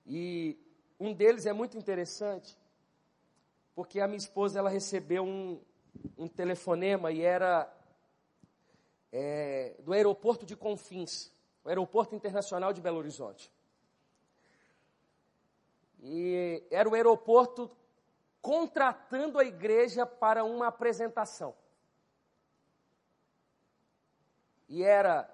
E 0.07 0.59
um 0.99 1.13
deles 1.13 1.47
é 1.47 1.53
muito 1.53 1.77
interessante, 1.77 2.59
porque 3.75 4.01
a 4.01 4.07
minha 4.07 4.19
esposa 4.19 4.59
ela 4.59 4.71
recebeu 4.71 5.25
um, 5.25 5.61
um 6.17 6.29
telefonema 6.29 7.13
e 7.13 7.23
era 7.23 7.73
é, 9.13 9.75
do 9.81 9.93
aeroporto 9.93 10.45
de 10.45 10.57
Confins, 10.57 11.31
o 11.65 11.69
aeroporto 11.69 12.15
internacional 12.15 12.73
de 12.73 12.81
Belo 12.81 12.99
Horizonte. 12.99 13.53
E 16.01 16.63
era 16.71 16.89
o 16.89 16.95
aeroporto 16.95 17.71
contratando 18.41 19.39
a 19.39 19.45
igreja 19.45 20.07
para 20.07 20.45
uma 20.45 20.69
apresentação. 20.69 21.55
E 24.69 24.83
era 24.83 25.29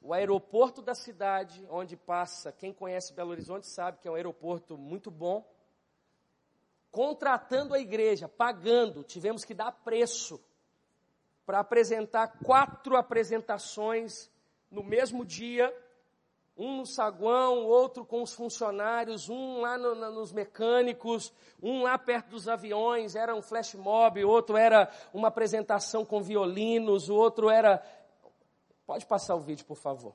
o 0.00 0.12
aeroporto 0.12 0.80
da 0.80 0.94
cidade, 0.94 1.66
onde 1.70 1.96
passa, 1.96 2.52
quem 2.52 2.72
conhece 2.72 3.12
Belo 3.12 3.30
Horizonte 3.30 3.66
sabe 3.66 3.98
que 3.98 4.08
é 4.08 4.10
um 4.10 4.14
aeroporto 4.14 4.78
muito 4.78 5.10
bom, 5.10 5.44
contratando 6.90 7.74
a 7.74 7.80
igreja, 7.80 8.28
pagando, 8.28 9.02
tivemos 9.02 9.44
que 9.44 9.54
dar 9.54 9.72
preço 9.72 10.40
para 11.44 11.60
apresentar 11.60 12.38
quatro 12.44 12.96
apresentações 12.96 14.30
no 14.70 14.82
mesmo 14.82 15.24
dia, 15.24 15.74
um 16.58 16.78
no 16.78 16.86
saguão, 16.86 17.64
outro 17.64 18.04
com 18.04 18.20
os 18.20 18.34
funcionários, 18.34 19.28
um 19.28 19.60
lá 19.60 19.78
no, 19.78 19.94
nos 20.10 20.32
mecânicos, 20.32 21.32
um 21.62 21.82
lá 21.82 21.96
perto 21.96 22.30
dos 22.30 22.48
aviões, 22.48 23.14
era 23.14 23.34
um 23.34 23.40
flash 23.40 23.74
mob, 23.74 24.24
outro 24.24 24.56
era 24.56 24.90
uma 25.14 25.28
apresentação 25.28 26.04
com 26.04 26.20
violinos, 26.20 27.08
o 27.08 27.14
outro 27.14 27.48
era. 27.48 27.80
Pode 28.88 29.04
passar 29.04 29.34
o 29.34 29.40
vídeo, 29.40 29.66
por 29.66 29.76
favor. 29.76 30.14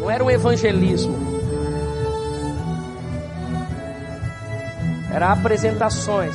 Não 0.00 0.10
era 0.10 0.24
um 0.24 0.30
evangelismo. 0.30 1.14
Era 5.12 5.30
apresentações. 5.30 6.34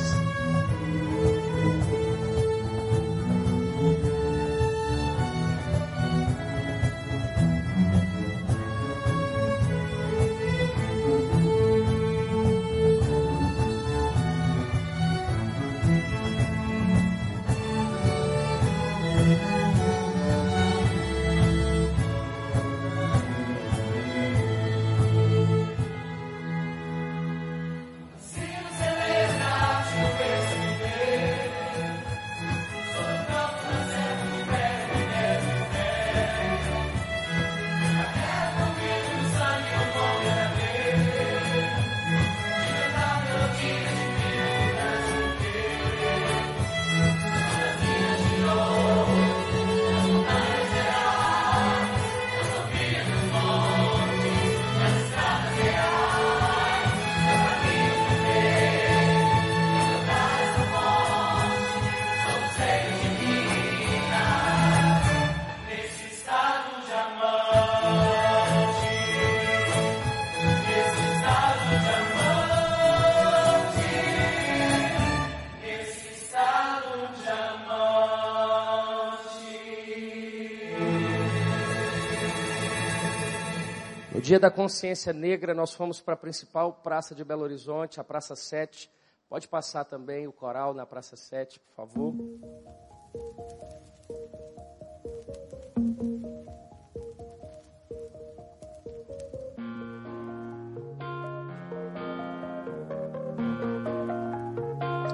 Dia 84.30 84.38
da 84.38 84.48
Consciência 84.48 85.12
Negra, 85.12 85.52
nós 85.52 85.74
fomos 85.74 86.00
para 86.00 86.14
a 86.14 86.16
principal 86.16 86.72
praça 86.72 87.16
de 87.16 87.24
Belo 87.24 87.42
Horizonte, 87.42 87.98
a 87.98 88.04
Praça 88.04 88.36
7. 88.36 88.88
Pode 89.28 89.48
passar 89.48 89.84
também 89.84 90.28
o 90.28 90.32
coral 90.32 90.72
na 90.72 90.86
Praça 90.86 91.16
7, 91.16 91.58
por 91.58 91.74
favor. 91.74 92.14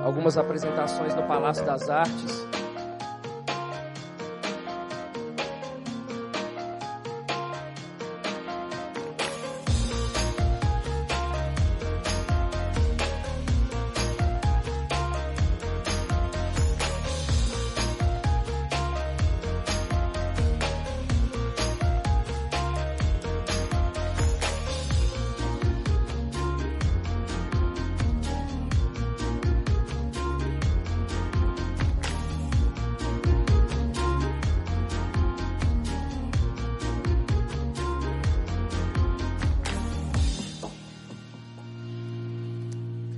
Algumas 0.05 0.37
apresentações 0.37 1.15
no 1.15 1.27
Palácio 1.27 1.65
das 1.65 1.89
Artes. 1.89 2.56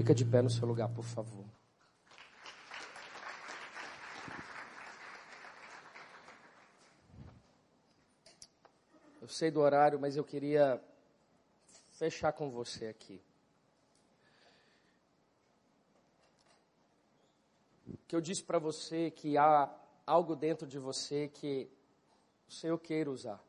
Fica 0.08 0.16
de 0.16 0.24
pé 0.24 0.40
no 0.40 0.48
seu 0.48 0.66
lugar, 0.66 0.88
por 0.88 1.04
favor. 1.04 1.44
Eu 9.20 9.28
sei 9.28 9.50
do 9.50 9.60
horário, 9.60 10.00
mas 10.00 10.16
eu 10.16 10.24
queria 10.24 10.82
fechar 11.90 12.32
com 12.32 12.48
você 12.48 12.86
aqui. 12.86 13.22
Que 18.06 18.16
eu 18.16 18.20
disse 18.22 18.42
para 18.42 18.58
você 18.58 19.10
que 19.10 19.36
há 19.36 19.70
algo 20.06 20.34
dentro 20.34 20.66
de 20.66 20.78
você 20.78 21.28
que 21.28 21.70
o 22.48 22.50
Senhor 22.50 22.78
queira 22.78 23.10
usar. 23.10 23.46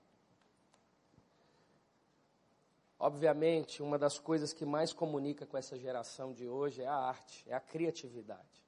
Obviamente, 3.00 3.82
uma 3.82 3.97
das 3.97 4.20
coisas 4.20 4.52
que 4.52 4.66
mais 4.66 4.91
comunica 4.91 5.45
com 5.45 5.58
essa 5.58 5.78
geração 5.78 6.34
de 6.34 6.50
hoje 6.50 6.82
é 6.82 6.88
a 6.88 6.95
arte, 6.95 7.45
é 7.47 7.54
a 7.54 7.60
criatividade. 7.60 8.62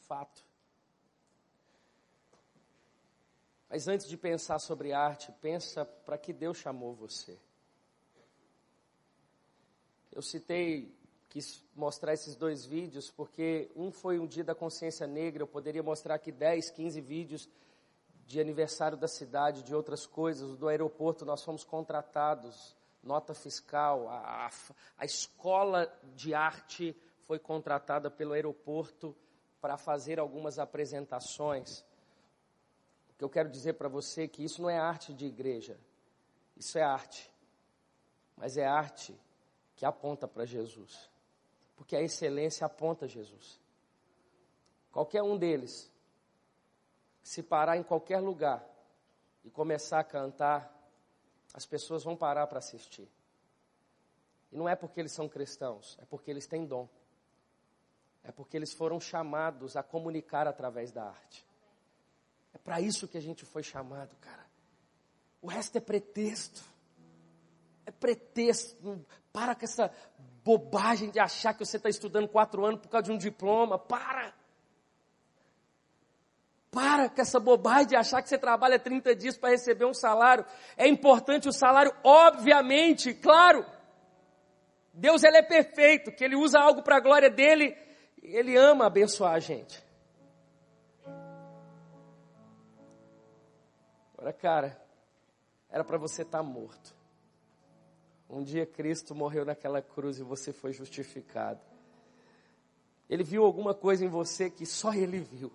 Fato. 0.00 0.44
Mas 3.70 3.88
antes 3.88 4.06
de 4.06 4.18
pensar 4.18 4.58
sobre 4.58 4.92
arte, 4.92 5.32
pensa 5.40 5.86
para 5.86 6.18
que 6.18 6.30
Deus 6.30 6.58
chamou 6.58 6.92
você. 6.92 7.38
Eu 10.12 10.20
citei, 10.20 10.94
quis 11.30 11.64
mostrar 11.74 12.12
esses 12.12 12.36
dois 12.36 12.66
vídeos, 12.66 13.10
porque 13.10 13.70
um 13.74 13.90
foi 13.90 14.18
um 14.18 14.26
dia 14.26 14.44
da 14.44 14.54
consciência 14.54 15.06
negra, 15.06 15.44
eu 15.44 15.46
poderia 15.46 15.82
mostrar 15.82 16.16
aqui 16.16 16.30
10, 16.30 16.70
15 16.70 17.00
vídeos 17.00 17.48
de 18.26 18.40
aniversário 18.40 18.98
da 18.98 19.08
cidade, 19.08 19.62
de 19.62 19.74
outras 19.74 20.04
coisas, 20.04 20.58
do 20.58 20.68
aeroporto, 20.68 21.24
nós 21.24 21.42
fomos 21.42 21.64
contratados 21.64 22.76
nota 23.02 23.34
fiscal, 23.34 24.08
a, 24.08 24.46
a, 24.46 24.50
a 24.98 25.04
escola 25.04 25.92
de 26.14 26.34
arte 26.34 26.96
foi 27.26 27.38
contratada 27.38 28.10
pelo 28.10 28.32
aeroporto 28.32 29.16
para 29.60 29.76
fazer 29.76 30.18
algumas 30.18 30.58
apresentações. 30.58 31.84
O 33.10 33.14
que 33.18 33.24
eu 33.24 33.30
quero 33.30 33.48
dizer 33.48 33.74
para 33.74 33.88
você 33.88 34.24
é 34.24 34.28
que 34.28 34.42
isso 34.42 34.62
não 34.62 34.70
é 34.70 34.78
arte 34.78 35.12
de 35.12 35.26
igreja, 35.26 35.78
isso 36.56 36.78
é 36.78 36.82
arte, 36.82 37.30
mas 38.36 38.56
é 38.56 38.66
arte 38.66 39.18
que 39.76 39.84
aponta 39.84 40.26
para 40.26 40.44
Jesus, 40.44 41.10
porque 41.76 41.96
a 41.96 42.02
excelência 42.02 42.66
aponta 42.66 43.06
Jesus. 43.06 43.60
Qualquer 44.90 45.22
um 45.22 45.38
deles, 45.38 45.90
se 47.22 47.42
parar 47.42 47.76
em 47.76 47.82
qualquer 47.82 48.18
lugar 48.18 48.66
e 49.44 49.50
começar 49.50 50.00
a 50.00 50.04
cantar, 50.04 50.79
as 51.52 51.66
pessoas 51.66 52.04
vão 52.04 52.16
parar 52.16 52.46
para 52.46 52.58
assistir. 52.58 53.08
E 54.52 54.56
não 54.56 54.68
é 54.68 54.74
porque 54.74 55.00
eles 55.00 55.12
são 55.12 55.28
cristãos, 55.28 55.96
é 56.00 56.04
porque 56.04 56.30
eles 56.30 56.46
têm 56.46 56.66
dom. 56.66 56.88
É 58.22 58.30
porque 58.30 58.56
eles 58.56 58.72
foram 58.72 59.00
chamados 59.00 59.76
a 59.76 59.82
comunicar 59.82 60.46
através 60.46 60.92
da 60.92 61.04
arte. 61.04 61.46
É 62.52 62.58
para 62.58 62.80
isso 62.80 63.08
que 63.08 63.16
a 63.16 63.22
gente 63.22 63.44
foi 63.44 63.62
chamado, 63.62 64.14
cara. 64.16 64.46
O 65.40 65.46
resto 65.46 65.78
é 65.78 65.80
pretexto. 65.80 66.62
É 67.86 67.90
pretexto. 67.90 69.04
Para 69.32 69.54
com 69.54 69.64
essa 69.64 69.92
bobagem 70.44 71.10
de 71.10 71.18
achar 71.18 71.54
que 71.54 71.64
você 71.64 71.76
está 71.76 71.88
estudando 71.88 72.28
quatro 72.28 72.64
anos 72.64 72.80
por 72.80 72.88
causa 72.88 73.04
de 73.04 73.12
um 73.12 73.18
diploma. 73.18 73.78
Para! 73.78 74.34
Para 76.70 77.08
com 77.08 77.20
essa 77.20 77.40
bobagem 77.40 77.88
de 77.88 77.96
achar 77.96 78.22
que 78.22 78.28
você 78.28 78.38
trabalha 78.38 78.78
30 78.78 79.14
dias 79.16 79.36
para 79.36 79.50
receber 79.50 79.84
um 79.84 79.94
salário. 79.94 80.44
É 80.76 80.86
importante 80.86 81.48
o 81.48 81.52
salário, 81.52 81.92
obviamente, 82.04 83.12
claro. 83.12 83.66
Deus 84.92 85.24
ele 85.24 85.38
é 85.38 85.42
perfeito, 85.42 86.12
que 86.12 86.24
ele 86.24 86.36
usa 86.36 86.60
algo 86.60 86.82
para 86.82 86.96
a 86.96 87.00
glória 87.00 87.30
dele, 87.30 87.76
ele 88.22 88.56
ama 88.56 88.86
abençoar 88.86 89.34
a 89.34 89.40
gente. 89.40 89.82
Agora, 94.14 94.32
cara, 94.32 94.82
era 95.70 95.82
para 95.82 95.96
você 95.96 96.22
estar 96.22 96.38
tá 96.38 96.44
morto. 96.44 96.94
Um 98.28 98.42
dia 98.44 98.66
Cristo 98.66 99.14
morreu 99.14 99.44
naquela 99.44 99.82
cruz 99.82 100.18
e 100.18 100.22
você 100.22 100.52
foi 100.52 100.72
justificado. 100.72 101.60
Ele 103.08 103.24
viu 103.24 103.44
alguma 103.44 103.74
coisa 103.74 104.04
em 104.04 104.08
você 104.08 104.48
que 104.48 104.64
só 104.64 104.92
ele 104.92 105.18
viu. 105.18 105.50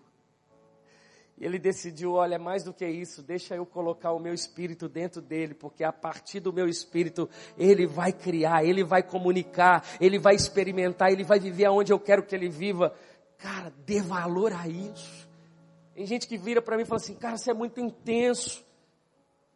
E 1.38 1.46
ele 1.46 1.60
decidiu: 1.60 2.14
olha, 2.14 2.40
mais 2.40 2.64
do 2.64 2.74
que 2.74 2.88
isso, 2.88 3.22
deixa 3.22 3.56
eu 3.56 3.66
colocar 3.66 4.14
o 4.14 4.20
meu 4.20 4.34
espírito 4.34 4.88
dentro 4.88 5.22
dele, 5.22 5.54
porque 5.54 5.84
a 5.84 5.92
partir 5.92 6.40
do 6.40 6.54
meu 6.54 6.68
espírito 6.68 7.30
ele 7.58 7.86
vai 7.86 8.14
criar, 8.14 8.64
ele 8.64 8.84
vai 8.84 9.04
comunicar, 9.04 9.84
ele 10.00 10.18
vai 10.18 10.36
experimentar, 10.36 11.12
ele 11.12 11.24
vai 11.24 11.40
viver 11.40 11.66
aonde 11.66 11.92
eu 11.92 12.00
quero 12.00 12.24
que 12.24 12.34
ele 12.34 12.50
viva. 12.50 12.94
Cara, 13.38 13.72
dê 13.86 14.02
valor 14.02 14.54
a 14.54 14.68
isso. 14.68 15.28
Tem 15.94 16.06
gente 16.06 16.28
que 16.28 16.38
vira 16.38 16.62
para 16.62 16.78
mim 16.78 16.84
e 16.84 16.86
fala 16.86 17.02
assim: 17.02 17.16
cara, 17.16 17.38
você 17.38 17.52
é 17.52 17.54
muito 17.54 17.82
intenso. 17.82 18.64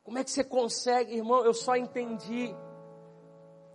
Como 0.04 0.18
é 0.18 0.24
que 0.24 0.32
você 0.32 0.44
consegue, 0.44 1.16
irmão? 1.16 1.46
Eu 1.46 1.54
só 1.54 1.76
entendi 1.76 2.54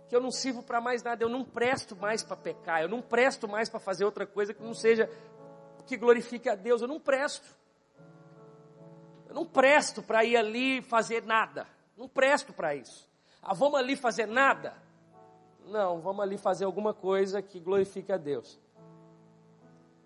que 0.07 0.15
eu 0.15 0.21
não 0.21 0.29
sirvo 0.29 0.61
para 0.61 0.79
mais 0.79 1.01
nada, 1.01 1.23
eu 1.23 1.29
não 1.29 1.43
presto 1.43 1.95
mais 1.95 2.21
para 2.21 2.35
pecar, 2.35 2.81
eu 2.81 2.89
não 2.89 3.01
presto 3.01 3.47
mais 3.47 3.67
para 3.67 3.79
fazer 3.79 4.05
outra 4.05 4.27
coisa 4.27 4.53
que 4.53 4.61
não 4.61 4.73
seja 4.73 5.09
que 5.87 5.97
glorifique 5.97 6.49
a 6.49 6.55
Deus, 6.55 6.81
eu 6.81 6.87
não 6.87 6.99
presto 6.99 7.47
não 9.35 9.45
presto 9.45 10.01
para 10.01 10.23
ir 10.23 10.37
ali 10.37 10.81
fazer 10.81 11.21
nada. 11.23 11.67
Não 11.97 12.07
presto 12.07 12.53
para 12.53 12.73
isso. 12.73 13.05
Ah, 13.43 13.53
vamos 13.53 13.77
ali 13.77 13.97
fazer 13.97 14.25
nada? 14.25 14.73
Não, 15.65 15.99
vamos 15.99 16.23
ali 16.23 16.37
fazer 16.37 16.63
alguma 16.63 16.93
coisa 16.93 17.41
que 17.41 17.59
glorifique 17.59 18.13
a 18.13 18.17
Deus. 18.17 18.57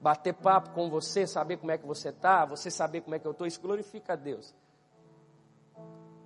Bater 0.01 0.34
papo 0.34 0.71
com 0.71 0.89
você, 0.89 1.27
saber 1.27 1.57
como 1.57 1.71
é 1.71 1.77
que 1.77 1.86
você 1.86 2.09
está, 2.09 2.43
você 2.43 2.71
saber 2.71 3.01
como 3.01 3.13
é 3.13 3.19
que 3.19 3.27
eu 3.27 3.32
estou, 3.32 3.45
isso 3.45 3.61
glorifica 3.61 4.13
a 4.13 4.15
Deus. 4.15 4.51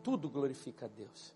Tudo 0.01 0.29
glorifica 0.29 0.85
a 0.85 0.89
Deus. 0.89 1.35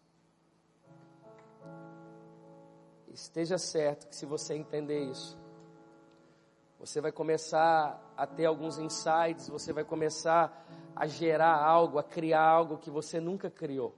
Esteja 3.10 3.58
certo 3.58 4.08
que 4.08 4.16
se 4.16 4.26
você 4.26 4.54
entender 4.54 5.04
isso, 5.04 5.38
você 6.80 7.02
vai 7.02 7.12
começar 7.12 8.00
a 8.16 8.28
ter 8.28 8.46
alguns 8.46 8.78
insights, 8.78 9.50
você 9.50 9.74
vai 9.74 9.84
começar 9.84 10.66
a 10.96 11.08
gerar 11.08 11.56
algo, 11.56 11.98
a 11.98 12.04
criar 12.04 12.48
algo 12.48 12.78
que 12.78 12.90
você 12.90 13.20
nunca 13.20 13.50
criou. 13.50 13.96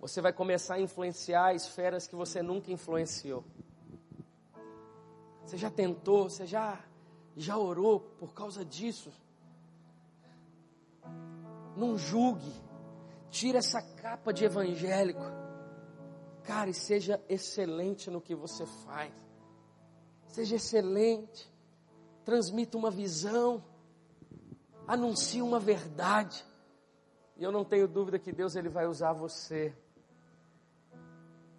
Você 0.00 0.20
vai 0.20 0.32
começar 0.32 0.74
a 0.74 0.80
influenciar 0.80 1.54
esferas 1.54 2.06
que 2.06 2.16
você 2.16 2.40
nunca 2.42 2.72
influenciou. 2.72 3.44
Você 5.44 5.56
já 5.56 5.70
tentou, 5.70 6.30
você 6.30 6.46
já 6.46 6.78
já 7.36 7.56
orou 7.56 8.00
por 8.00 8.32
causa 8.34 8.64
disso? 8.64 9.12
Não 11.76 11.96
julgue. 11.96 12.52
Tira 13.30 13.58
essa 13.58 13.80
capa 13.80 14.32
de 14.32 14.44
evangélico. 14.44 15.22
Cara, 16.44 16.70
e 16.70 16.74
seja 16.74 17.22
excelente 17.28 18.10
no 18.10 18.20
que 18.20 18.34
você 18.34 18.66
faz. 18.66 19.12
Seja 20.30 20.56
excelente. 20.56 21.52
Transmita 22.24 22.78
uma 22.78 22.90
visão. 22.90 23.62
Anuncie 24.86 25.42
uma 25.42 25.58
verdade. 25.58 26.44
E 27.36 27.42
eu 27.42 27.50
não 27.50 27.64
tenho 27.64 27.88
dúvida 27.88 28.18
que 28.18 28.32
Deus 28.32 28.54
ele 28.54 28.68
vai 28.68 28.86
usar 28.86 29.12
você. 29.12 29.74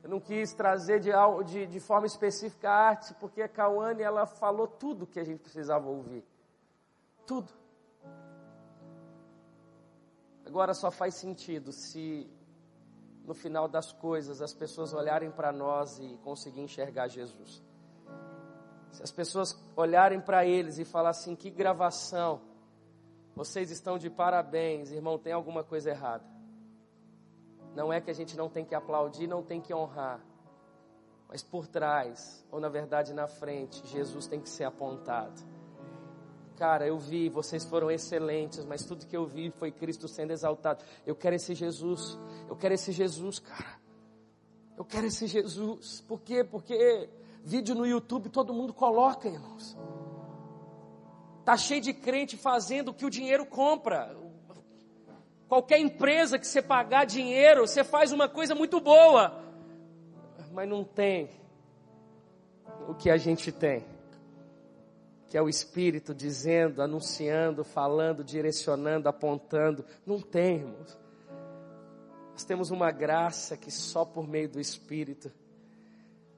Eu 0.01 0.09
não 0.09 0.19
quis 0.19 0.53
trazer 0.53 0.99
de, 0.99 1.11
de, 1.45 1.67
de 1.67 1.79
forma 1.79 2.07
específica 2.07 2.69
a 2.69 2.87
arte, 2.89 3.13
porque 3.15 3.41
a 3.41 3.49
Cauane 3.49 4.01
ela 4.01 4.25
falou 4.25 4.67
tudo 4.67 5.05
que 5.05 5.19
a 5.19 5.23
gente 5.23 5.39
precisava 5.39 5.87
ouvir. 5.87 6.25
Tudo. 7.27 7.51
Agora 10.45 10.73
só 10.73 10.89
faz 10.89 11.15
sentido 11.15 11.71
se 11.71 12.29
no 13.25 13.33
final 13.33 13.67
das 13.67 13.91
coisas 13.91 14.41
as 14.41 14.53
pessoas 14.53 14.93
olharem 14.93 15.29
para 15.29 15.51
nós 15.51 15.99
e 15.99 16.17
conseguirem 16.23 16.65
enxergar 16.65 17.07
Jesus. 17.07 17.61
Se 18.91 19.01
as 19.03 19.11
pessoas 19.11 19.57
olharem 19.75 20.19
para 20.19 20.45
eles 20.45 20.77
e 20.77 20.85
falar 20.85 21.09
assim: 21.09 21.35
que 21.35 21.49
gravação, 21.49 22.41
vocês 23.35 23.71
estão 23.71 23.97
de 23.97 24.09
parabéns, 24.09 24.91
irmão, 24.91 25.17
tem 25.17 25.33
alguma 25.33 25.63
coisa 25.63 25.89
errada. 25.89 26.25
Não 27.75 27.91
é 27.91 28.01
que 28.01 28.11
a 28.11 28.13
gente 28.13 28.35
não 28.35 28.49
tem 28.49 28.65
que 28.65 28.75
aplaudir, 28.75 29.27
não 29.27 29.41
tem 29.41 29.61
que 29.61 29.73
honrar. 29.73 30.19
Mas 31.29 31.41
por 31.41 31.65
trás, 31.65 32.45
ou 32.51 32.59
na 32.59 32.67
verdade 32.67 33.13
na 33.13 33.27
frente, 33.27 33.87
Jesus 33.87 34.27
tem 34.27 34.41
que 34.41 34.49
ser 34.49 34.65
apontado. 34.65 35.41
Cara, 36.57 36.85
eu 36.85 36.99
vi, 36.99 37.29
vocês 37.29 37.65
foram 37.65 37.89
excelentes, 37.89 38.65
mas 38.65 38.85
tudo 38.85 39.07
que 39.07 39.15
eu 39.15 39.25
vi 39.25 39.49
foi 39.49 39.71
Cristo 39.71 40.07
sendo 40.07 40.31
exaltado. 40.31 40.83
Eu 41.07 41.15
quero 41.15 41.35
esse 41.35 41.55
Jesus. 41.55 42.19
Eu 42.49 42.55
quero 42.55 42.73
esse 42.73 42.91
Jesus, 42.91 43.39
cara. 43.39 43.79
Eu 44.77 44.85
quero 44.85 45.07
esse 45.07 45.25
Jesus. 45.25 46.01
Por 46.01 46.21
quê? 46.21 46.43
Porque 46.43 47.09
Vídeo 47.43 47.73
no 47.73 47.85
YouTube 47.85 48.29
todo 48.29 48.53
mundo 48.53 48.73
coloca, 48.73 49.27
irmãos. 49.27 49.77
Tá 51.43 51.57
cheio 51.57 51.81
de 51.81 51.93
crente 51.93 52.37
fazendo 52.37 52.89
o 52.89 52.93
que 52.93 53.05
o 53.05 53.09
dinheiro 53.09 53.45
compra. 53.45 54.15
Qualquer 55.47 55.79
empresa 55.79 56.39
que 56.39 56.47
você 56.47 56.61
pagar 56.61 57.05
dinheiro, 57.05 57.67
você 57.67 57.83
faz 57.83 58.11
uma 58.11 58.29
coisa 58.29 58.55
muito 58.55 58.79
boa. 58.79 59.43
Mas 60.53 60.69
não 60.69 60.83
tem 60.83 61.29
o 62.87 62.93
que 62.93 63.09
a 63.09 63.17
gente 63.17 63.51
tem. 63.51 63.85
Que 65.27 65.37
é 65.37 65.41
o 65.41 65.49
Espírito 65.49 66.13
dizendo, 66.13 66.81
anunciando, 66.81 67.63
falando, 67.63 68.23
direcionando, 68.23 69.09
apontando. 69.09 69.83
Não 70.05 70.21
tem, 70.21 70.57
irmãos. 70.57 70.97
Nós 72.31 72.43
temos 72.43 72.69
uma 72.69 72.91
graça 72.91 73.57
que 73.57 73.71
só 73.71 74.05
por 74.05 74.27
meio 74.27 74.47
do 74.47 74.59
Espírito 74.59 75.31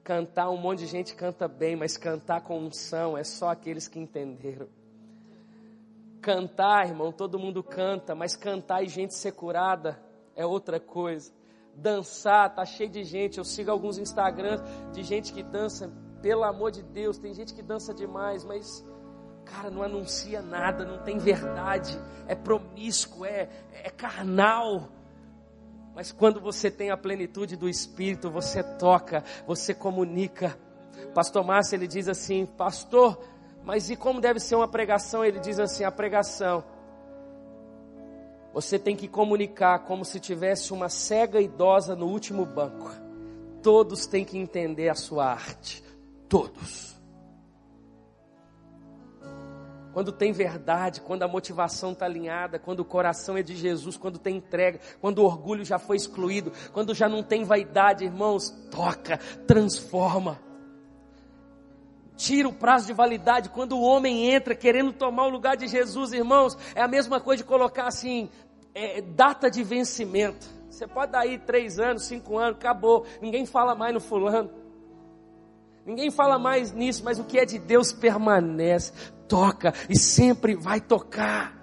Cantar, 0.04 0.50
um 0.50 0.58
monte 0.58 0.80
de 0.80 0.86
gente 0.86 1.14
canta 1.14 1.48
bem, 1.48 1.76
mas 1.76 1.96
cantar 1.96 2.42
com 2.42 2.58
unção 2.58 3.16
é 3.16 3.24
só 3.24 3.48
aqueles 3.48 3.88
que 3.88 3.98
entenderam. 3.98 4.68
Cantar, 6.20 6.86
irmão, 6.86 7.10
todo 7.10 7.38
mundo 7.38 7.62
canta, 7.62 8.14
mas 8.14 8.36
cantar 8.36 8.82
e 8.82 8.88
gente 8.88 9.14
ser 9.14 9.32
curada 9.32 9.98
é 10.36 10.44
outra 10.44 10.78
coisa. 10.78 11.32
Dançar, 11.74 12.54
tá 12.54 12.66
cheio 12.66 12.90
de 12.90 13.02
gente. 13.02 13.38
Eu 13.38 13.44
sigo 13.44 13.70
alguns 13.70 13.96
Instagrams 13.96 14.62
de 14.92 15.02
gente 15.02 15.32
que 15.32 15.42
dança, 15.42 15.90
pelo 16.20 16.44
amor 16.44 16.70
de 16.70 16.82
Deus, 16.82 17.16
tem 17.16 17.32
gente 17.32 17.54
que 17.54 17.62
dança 17.62 17.94
demais, 17.94 18.44
mas 18.44 18.84
cara, 19.44 19.70
não 19.70 19.82
anuncia 19.82 20.42
nada, 20.42 20.84
não 20.84 21.02
tem 21.02 21.16
verdade, 21.16 21.98
é 22.26 22.34
promíscuo, 22.34 23.24
é, 23.24 23.48
é 23.72 23.90
carnal. 23.90 24.88
Mas 25.94 26.10
quando 26.10 26.40
você 26.40 26.70
tem 26.70 26.90
a 26.90 26.96
plenitude 26.96 27.56
do 27.56 27.68
Espírito, 27.68 28.30
você 28.30 28.62
toca, 28.62 29.22
você 29.46 29.72
comunica. 29.72 30.58
Pastor 31.14 31.44
Márcio, 31.44 31.76
ele 31.76 31.86
diz 31.86 32.08
assim, 32.08 32.46
pastor, 32.46 33.18
mas 33.62 33.90
e 33.90 33.96
como 33.96 34.20
deve 34.20 34.40
ser 34.40 34.56
uma 34.56 34.66
pregação? 34.66 35.24
Ele 35.24 35.38
diz 35.38 35.58
assim, 35.60 35.84
a 35.84 35.90
pregação. 35.90 36.64
Você 38.52 38.78
tem 38.78 38.96
que 38.96 39.08
comunicar 39.08 39.80
como 39.80 40.04
se 40.04 40.18
tivesse 40.20 40.72
uma 40.72 40.88
cega 40.88 41.40
idosa 41.40 41.94
no 41.94 42.06
último 42.06 42.44
banco. 42.44 42.90
Todos 43.62 44.06
têm 44.06 44.24
que 44.24 44.38
entender 44.38 44.88
a 44.88 44.94
sua 44.94 45.26
arte. 45.26 45.82
Todos 46.28 46.93
quando 49.94 50.10
tem 50.10 50.32
verdade, 50.32 51.00
quando 51.00 51.22
a 51.22 51.28
motivação 51.28 51.92
está 51.92 52.04
alinhada, 52.04 52.58
quando 52.58 52.80
o 52.80 52.84
coração 52.84 53.36
é 53.36 53.42
de 53.44 53.54
Jesus, 53.54 53.96
quando 53.96 54.18
tem 54.18 54.36
entrega, 54.36 54.80
quando 55.00 55.20
o 55.20 55.24
orgulho 55.24 55.64
já 55.64 55.78
foi 55.78 55.96
excluído, 55.96 56.52
quando 56.72 56.92
já 56.92 57.08
não 57.08 57.22
tem 57.22 57.44
vaidade, 57.44 58.04
irmãos, 58.04 58.50
toca, 58.72 59.18
transforma. 59.46 60.40
Tira 62.16 62.48
o 62.48 62.52
prazo 62.52 62.88
de 62.88 62.92
validade. 62.92 63.50
Quando 63.50 63.76
o 63.76 63.82
homem 63.82 64.30
entra 64.30 64.54
querendo 64.56 64.92
tomar 64.92 65.26
o 65.26 65.30
lugar 65.30 65.56
de 65.56 65.68
Jesus, 65.68 66.12
irmãos, 66.12 66.58
é 66.74 66.82
a 66.82 66.88
mesma 66.88 67.20
coisa 67.20 67.44
de 67.44 67.48
colocar 67.48 67.86
assim, 67.86 68.28
é, 68.74 69.00
data 69.00 69.48
de 69.48 69.62
vencimento. 69.62 70.44
Você 70.68 70.88
pode 70.88 71.12
dar 71.12 71.20
aí 71.20 71.38
três 71.38 71.78
anos, 71.78 72.02
cinco 72.02 72.36
anos, 72.36 72.56
acabou. 72.56 73.06
Ninguém 73.22 73.46
fala 73.46 73.76
mais 73.76 73.94
no 73.94 74.00
fulano. 74.00 74.50
Ninguém 75.86 76.10
fala 76.10 76.38
mais 76.38 76.72
nisso, 76.72 77.02
mas 77.04 77.18
o 77.18 77.24
que 77.24 77.38
é 77.38 77.44
de 77.44 77.58
Deus 77.58 77.92
permanece, 77.92 78.92
toca 79.28 79.72
e 79.88 79.98
sempre 79.98 80.54
vai 80.54 80.80
tocar. 80.80 81.54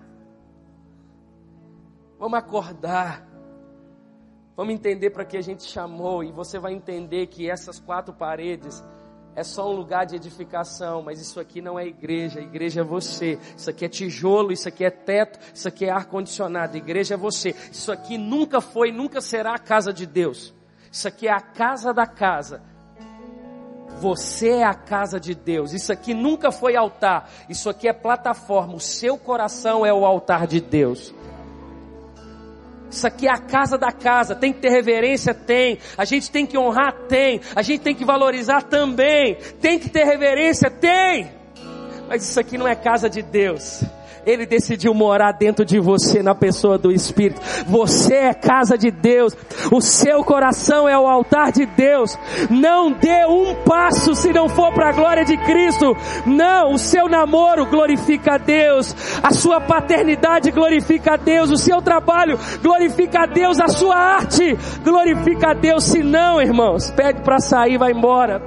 Vamos 2.19 2.37
acordar. 2.37 3.27
Vamos 4.55 4.73
entender 4.73 5.09
para 5.09 5.25
que 5.25 5.37
a 5.37 5.41
gente 5.41 5.63
chamou 5.63 6.23
e 6.23 6.31
você 6.31 6.59
vai 6.59 6.73
entender 6.73 7.27
que 7.27 7.49
essas 7.49 7.79
quatro 7.79 8.13
paredes 8.13 8.83
é 9.33 9.43
só 9.43 9.71
um 9.71 9.75
lugar 9.75 10.05
de 10.05 10.15
edificação, 10.15 11.01
mas 11.01 11.21
isso 11.21 11.39
aqui 11.39 11.61
não 11.61 11.79
é 11.79 11.87
igreja, 11.87 12.39
a 12.39 12.43
igreja 12.43 12.81
é 12.81 12.83
você. 12.83 13.39
Isso 13.55 13.69
aqui 13.69 13.85
é 13.85 13.89
tijolo, 13.89 14.51
isso 14.51 14.67
aqui 14.67 14.83
é 14.83 14.89
teto, 14.89 15.39
isso 15.53 15.67
aqui 15.67 15.85
é 15.85 15.89
ar 15.89 16.05
condicionado. 16.05 16.75
A 16.75 16.77
igreja 16.77 17.13
é 17.13 17.17
você. 17.17 17.55
Isso 17.71 17.91
aqui 17.91 18.17
nunca 18.17 18.59
foi, 18.59 18.91
nunca 18.91 19.21
será 19.21 19.55
a 19.55 19.59
casa 19.59 19.93
de 19.93 20.05
Deus. 20.05 20.53
Isso 20.91 21.07
aqui 21.07 21.27
é 21.27 21.31
a 21.31 21.39
casa 21.39 21.93
da 21.93 22.05
casa. 22.05 22.61
Você 24.01 24.49
é 24.49 24.63
a 24.63 24.73
casa 24.73 25.19
de 25.19 25.35
Deus. 25.35 25.73
Isso 25.73 25.93
aqui 25.93 26.11
nunca 26.11 26.51
foi 26.51 26.75
altar. 26.75 27.29
Isso 27.47 27.69
aqui 27.69 27.87
é 27.87 27.93
plataforma. 27.93 28.73
O 28.73 28.79
seu 28.79 29.15
coração 29.15 29.85
é 29.85 29.93
o 29.93 30.03
altar 30.03 30.47
de 30.47 30.59
Deus. 30.59 31.13
Isso 32.89 33.05
aqui 33.05 33.27
é 33.27 33.31
a 33.31 33.37
casa 33.37 33.77
da 33.77 33.91
casa. 33.91 34.33
Tem 34.33 34.51
que 34.51 34.59
ter 34.59 34.69
reverência? 34.69 35.35
Tem. 35.35 35.77
A 35.95 36.03
gente 36.03 36.31
tem 36.31 36.47
que 36.47 36.57
honrar? 36.57 36.93
Tem. 37.07 37.41
A 37.55 37.61
gente 37.61 37.81
tem 37.81 37.93
que 37.93 38.03
valorizar 38.03 38.63
também. 38.63 39.35
Tem 39.61 39.77
que 39.77 39.87
ter 39.87 40.03
reverência? 40.03 40.71
Tem. 40.71 41.31
Mas 42.09 42.23
isso 42.23 42.39
aqui 42.39 42.57
não 42.57 42.67
é 42.67 42.75
casa 42.75 43.07
de 43.07 43.21
Deus. 43.21 43.83
Ele 44.25 44.45
decidiu 44.45 44.93
morar 44.93 45.31
dentro 45.31 45.65
de 45.65 45.79
você 45.79 46.21
na 46.21 46.35
pessoa 46.35 46.77
do 46.77 46.91
Espírito. 46.91 47.41
Você 47.67 48.13
é 48.13 48.33
casa 48.33 48.77
de 48.77 48.91
Deus. 48.91 49.35
O 49.71 49.81
seu 49.81 50.23
coração 50.23 50.87
é 50.87 50.97
o 50.97 51.07
altar 51.07 51.51
de 51.51 51.65
Deus. 51.65 52.17
Não 52.49 52.91
dê 52.91 53.25
um 53.25 53.55
passo 53.63 54.13
se 54.13 54.31
não 54.31 54.47
for 54.47 54.71
para 54.73 54.89
a 54.89 54.91
glória 54.91 55.25
de 55.25 55.35
Cristo. 55.37 55.95
Não, 56.25 56.73
o 56.73 56.77
seu 56.77 57.09
namoro 57.09 57.65
glorifica 57.65 58.35
a 58.35 58.37
Deus. 58.37 58.95
A 59.23 59.31
sua 59.31 59.59
paternidade 59.59 60.51
glorifica 60.51 61.13
a 61.13 61.17
Deus. 61.17 61.49
O 61.49 61.57
seu 61.57 61.81
trabalho 61.81 62.37
glorifica 62.61 63.23
a 63.23 63.25
Deus. 63.25 63.59
A 63.59 63.67
sua 63.67 63.95
arte 63.95 64.55
glorifica 64.83 65.51
a 65.51 65.53
Deus. 65.53 65.83
Se 65.85 66.03
não, 66.03 66.39
irmãos, 66.39 66.91
pede 66.91 67.21
para 67.21 67.39
sair, 67.39 67.77
vai 67.77 67.91
embora. 67.91 68.41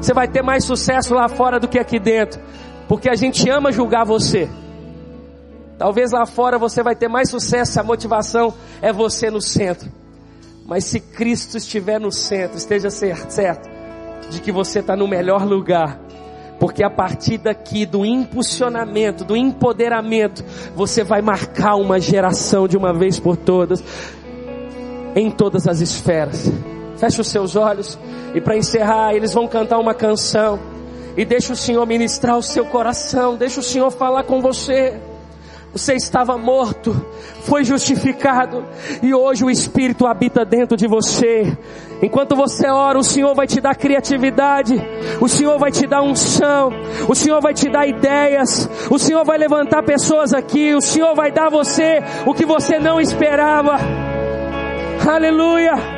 Você 0.00 0.14
vai 0.14 0.28
ter 0.28 0.42
mais 0.42 0.64
sucesso 0.64 1.14
lá 1.14 1.28
fora 1.28 1.60
do 1.60 1.68
que 1.68 1.78
aqui 1.78 1.98
dentro. 1.98 2.40
Porque 2.88 3.10
a 3.10 3.14
gente 3.14 3.48
ama 3.50 3.70
julgar 3.70 4.04
você. 4.04 4.48
Talvez 5.78 6.10
lá 6.10 6.26
fora 6.26 6.58
você 6.58 6.82
vai 6.82 6.96
ter 6.96 7.08
mais 7.08 7.30
sucesso 7.30 7.72
se 7.72 7.80
a 7.80 7.84
motivação 7.84 8.52
é 8.82 8.92
você 8.92 9.30
no 9.30 9.40
centro. 9.40 9.88
Mas 10.66 10.84
se 10.84 11.00
Cristo 11.00 11.56
estiver 11.56 12.00
no 12.00 12.10
centro, 12.10 12.58
esteja 12.58 12.90
certo 12.90 13.70
de 14.28 14.40
que 14.40 14.52
você 14.52 14.80
está 14.80 14.96
no 14.96 15.06
melhor 15.06 15.46
lugar. 15.46 15.98
Porque 16.58 16.82
a 16.82 16.90
partir 16.90 17.38
daqui, 17.38 17.86
do 17.86 18.04
impulsionamento, 18.04 19.24
do 19.24 19.36
empoderamento, 19.36 20.44
você 20.74 21.04
vai 21.04 21.22
marcar 21.22 21.76
uma 21.76 22.00
geração 22.00 22.66
de 22.66 22.76
uma 22.76 22.92
vez 22.92 23.20
por 23.20 23.36
todas, 23.36 23.82
em 25.14 25.30
todas 25.30 25.68
as 25.68 25.80
esferas. 25.80 26.50
Feche 26.96 27.20
os 27.20 27.28
seus 27.28 27.54
olhos 27.54 27.96
e 28.34 28.40
para 28.40 28.56
encerrar, 28.56 29.14
eles 29.14 29.32
vão 29.32 29.46
cantar 29.46 29.78
uma 29.78 29.94
canção. 29.94 30.58
E 31.16 31.24
deixa 31.24 31.52
o 31.52 31.56
Senhor 31.56 31.86
ministrar 31.86 32.36
o 32.36 32.42
seu 32.42 32.64
coração, 32.66 33.36
deixa 33.36 33.60
o 33.60 33.62
Senhor 33.62 33.90
falar 33.90 34.24
com 34.24 34.42
você. 34.42 35.00
Você 35.72 35.94
estava 35.94 36.36
morto, 36.38 36.94
foi 37.42 37.62
justificado 37.62 38.64
e 39.02 39.14
hoje 39.14 39.44
o 39.44 39.50
Espírito 39.50 40.06
habita 40.06 40.44
dentro 40.44 40.76
de 40.76 40.86
você. 40.86 41.56
Enquanto 42.02 42.34
você 42.34 42.68
ora, 42.68 42.98
o 42.98 43.04
Senhor 43.04 43.34
vai 43.34 43.46
te 43.46 43.60
dar 43.60 43.74
criatividade, 43.74 44.74
o 45.20 45.28
Senhor 45.28 45.58
vai 45.58 45.70
te 45.70 45.86
dar 45.86 46.02
unção, 46.02 46.70
o 47.08 47.14
Senhor 47.14 47.40
vai 47.40 47.52
te 47.52 47.68
dar 47.68 47.86
ideias, 47.86 48.68
o 48.90 48.98
Senhor 48.98 49.24
vai 49.24 49.36
levantar 49.36 49.82
pessoas 49.82 50.32
aqui, 50.32 50.74
o 50.74 50.80
Senhor 50.80 51.14
vai 51.14 51.30
dar 51.30 51.46
a 51.46 51.50
você 51.50 52.02
o 52.24 52.32
que 52.32 52.46
você 52.46 52.78
não 52.78 53.00
esperava. 53.00 53.76
Aleluia. 55.06 55.97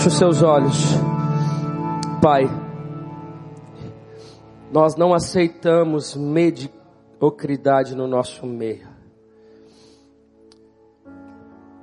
Feche 0.00 0.08
os 0.08 0.14
seus 0.16 0.42
olhos. 0.42 0.78
Pai, 2.22 2.48
nós 4.72 4.96
não 4.96 5.12
aceitamos 5.12 6.16
mediocridade 6.16 7.94
no 7.94 8.06
nosso 8.06 8.46
meio. 8.46 8.88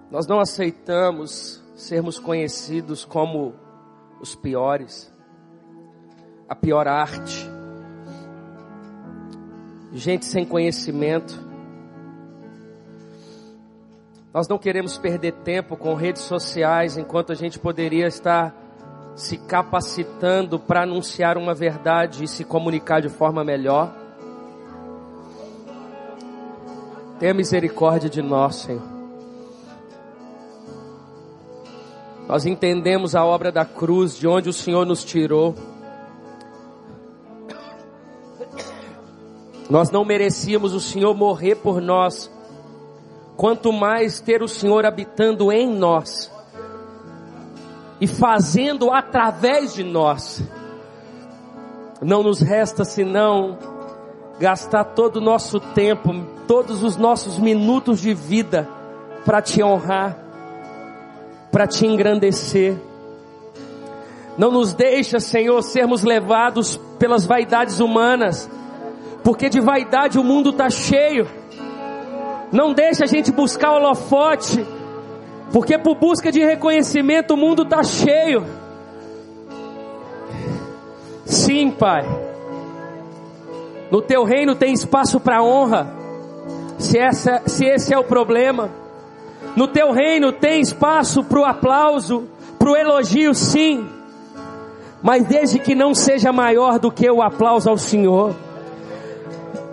Nós 0.09 0.25
não 0.25 0.39
aceitamos 0.39 1.63
sermos 1.75 2.17
conhecidos 2.17 3.05
como 3.05 3.53
os 4.19 4.33
piores, 4.33 5.13
a 6.49 6.55
pior 6.55 6.87
arte, 6.87 7.47
gente 9.93 10.25
sem 10.25 10.43
conhecimento. 10.43 11.46
Nós 14.37 14.47
não 14.47 14.59
queremos 14.59 14.99
perder 14.99 15.31
tempo 15.31 15.75
com 15.75 15.95
redes 15.95 16.21
sociais 16.21 16.95
enquanto 16.95 17.31
a 17.31 17.35
gente 17.35 17.57
poderia 17.57 18.05
estar 18.05 18.55
se 19.15 19.35
capacitando 19.35 20.59
para 20.59 20.83
anunciar 20.83 21.39
uma 21.39 21.55
verdade 21.55 22.23
e 22.23 22.27
se 22.27 22.43
comunicar 22.43 23.01
de 23.01 23.09
forma 23.09 23.43
melhor. 23.43 23.91
Tenha 27.19 27.33
misericórdia 27.33 28.11
de 28.11 28.21
nós, 28.21 28.57
Senhor. 28.57 28.83
Nós 32.27 32.45
entendemos 32.45 33.15
a 33.15 33.25
obra 33.25 33.51
da 33.51 33.65
cruz, 33.65 34.15
de 34.15 34.27
onde 34.27 34.49
o 34.49 34.53
Senhor 34.53 34.85
nos 34.85 35.03
tirou. 35.03 35.55
Nós 39.67 39.89
não 39.89 40.05
merecíamos 40.05 40.75
o 40.75 40.79
Senhor 40.79 41.15
morrer 41.15 41.55
por 41.55 41.81
nós 41.81 42.36
quanto 43.37 43.71
mais 43.71 44.19
ter 44.19 44.41
o 44.41 44.47
Senhor 44.47 44.83
habitando 44.83 45.51
em 45.51 45.71
nós 45.71 46.31
e 48.01 48.07
fazendo 48.07 48.91
através 48.91 49.75
de 49.75 49.83
nós. 49.83 50.43
Não 52.01 52.23
nos 52.23 52.41
resta 52.41 52.83
senão 52.83 53.57
gastar 54.39 54.83
todo 54.83 55.17
o 55.17 55.21
nosso 55.21 55.59
tempo, 55.59 56.13
todos 56.47 56.83
os 56.83 56.97
nossos 56.97 57.37
minutos 57.37 57.99
de 57.99 58.13
vida 58.13 58.67
para 59.23 59.41
te 59.41 59.63
honrar, 59.63 60.17
para 61.51 61.67
te 61.67 61.85
engrandecer. 61.85 62.75
Não 64.37 64.51
nos 64.51 64.73
deixa, 64.73 65.19
Senhor, 65.19 65.61
sermos 65.61 66.03
levados 66.03 66.79
pelas 66.99 67.25
vaidades 67.25 67.79
humanas, 67.79 68.49
porque 69.23 69.49
de 69.49 69.59
vaidade 69.59 70.19
o 70.19 70.23
mundo 70.23 70.51
está 70.51 70.69
cheio. 70.69 71.27
Não 72.51 72.73
deixa 72.73 73.03
a 73.03 73.07
gente 73.07 73.31
buscar 73.31 73.73
holofote, 73.73 74.65
porque 75.51 75.77
por 75.77 75.95
busca 75.95 76.31
de 76.31 76.39
reconhecimento 76.39 77.33
o 77.33 77.37
mundo 77.37 77.63
está 77.63 77.83
cheio. 77.83 78.45
Sim, 81.25 81.71
Pai. 81.71 82.05
No 83.91 84.01
teu 84.01 84.23
reino 84.23 84.55
tem 84.55 84.73
espaço 84.73 85.19
para 85.19 85.43
honra. 85.43 85.93
Se, 86.77 86.97
essa, 86.97 87.41
se 87.45 87.65
esse 87.65 87.93
é 87.93 87.97
o 87.97 88.03
problema. 88.03 88.69
No 89.55 89.67
teu 89.67 89.91
reino 89.91 90.31
tem 90.31 90.61
espaço 90.61 91.23
para 91.23 91.39
o 91.39 91.45
aplauso, 91.45 92.27
para 92.59 92.69
o 92.69 92.75
elogio, 92.75 93.33
sim. 93.33 93.87
Mas 95.01 95.25
desde 95.25 95.59
que 95.59 95.75
não 95.75 95.93
seja 95.93 96.31
maior 96.31 96.79
do 96.79 96.91
que 96.91 97.09
o 97.09 97.21
aplauso 97.21 97.69
ao 97.69 97.77
Senhor. 97.77 98.35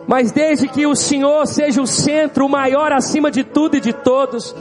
Mas 0.06 0.30
desde 0.30 0.68
que 0.68 0.86
o 0.86 0.94
Senhor 0.94 1.46
seja 1.46 1.80
o 1.80 1.86
centro, 1.86 2.46
o 2.46 2.48
maior 2.48 2.92
acima 2.92 3.30
de 3.30 3.42
tudo 3.42 3.76
e 3.76 3.80
de 3.80 3.92
todos, 3.92 4.54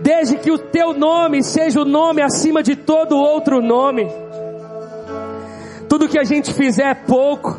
desde 0.00 0.36
que 0.36 0.50
o 0.50 0.58
teu 0.58 0.92
nome 0.92 1.42
seja 1.42 1.80
o 1.80 1.84
nome 1.84 2.22
acima 2.22 2.62
de 2.62 2.76
todo 2.76 3.16
outro 3.16 3.60
nome, 3.60 4.08
tudo 5.88 6.08
que 6.08 6.18
a 6.18 6.24
gente 6.24 6.52
fizer 6.52 6.90
é 6.90 6.94
pouco, 6.94 7.58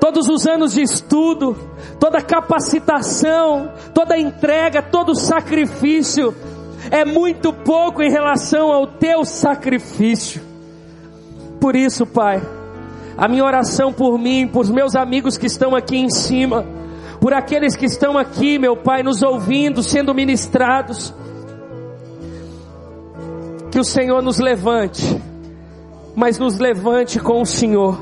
todos 0.00 0.28
os 0.28 0.46
anos 0.46 0.72
de 0.72 0.82
estudo, 0.82 1.56
toda 2.00 2.22
capacitação, 2.22 3.72
toda 3.94 4.18
entrega, 4.18 4.82
todo 4.82 5.14
sacrifício, 5.14 6.34
é 6.90 7.04
muito 7.04 7.52
pouco 7.52 8.02
em 8.02 8.10
relação 8.10 8.72
ao 8.72 8.86
teu 8.86 9.24
sacrifício. 9.24 10.40
Por 11.60 11.74
isso, 11.74 12.06
Pai, 12.06 12.40
a 13.16 13.26
minha 13.28 13.44
oração 13.44 13.92
por 13.92 14.18
mim, 14.18 14.46
por 14.46 14.66
meus 14.68 14.94
amigos 14.94 15.38
que 15.38 15.46
estão 15.46 15.74
aqui 15.74 15.96
em 15.96 16.10
cima, 16.10 16.66
por 17.20 17.32
aqueles 17.32 17.74
que 17.74 17.86
estão 17.86 18.18
aqui, 18.18 18.58
meu 18.58 18.76
Pai, 18.76 19.02
nos 19.02 19.22
ouvindo, 19.22 19.82
sendo 19.82 20.14
ministrados. 20.14 21.14
Que 23.70 23.80
o 23.80 23.84
Senhor 23.84 24.22
nos 24.22 24.38
levante, 24.38 25.20
mas 26.14 26.38
nos 26.38 26.58
levante 26.58 27.18
com 27.18 27.40
o 27.40 27.46
Senhor, 27.46 27.98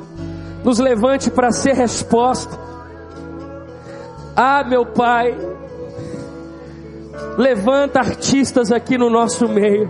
nos 0.65 0.79
levante 0.81 1.31
para 1.31 1.53
ser 1.53 1.75
resposta. 1.75 2.59
Ah, 4.37 4.65
meu 4.65 4.85
Pai, 4.85 5.37
levanta 7.39 8.01
artistas 8.01 8.73
aqui 8.73 8.99
no 8.99 9.09
nosso 9.09 9.49
meio, 9.49 9.89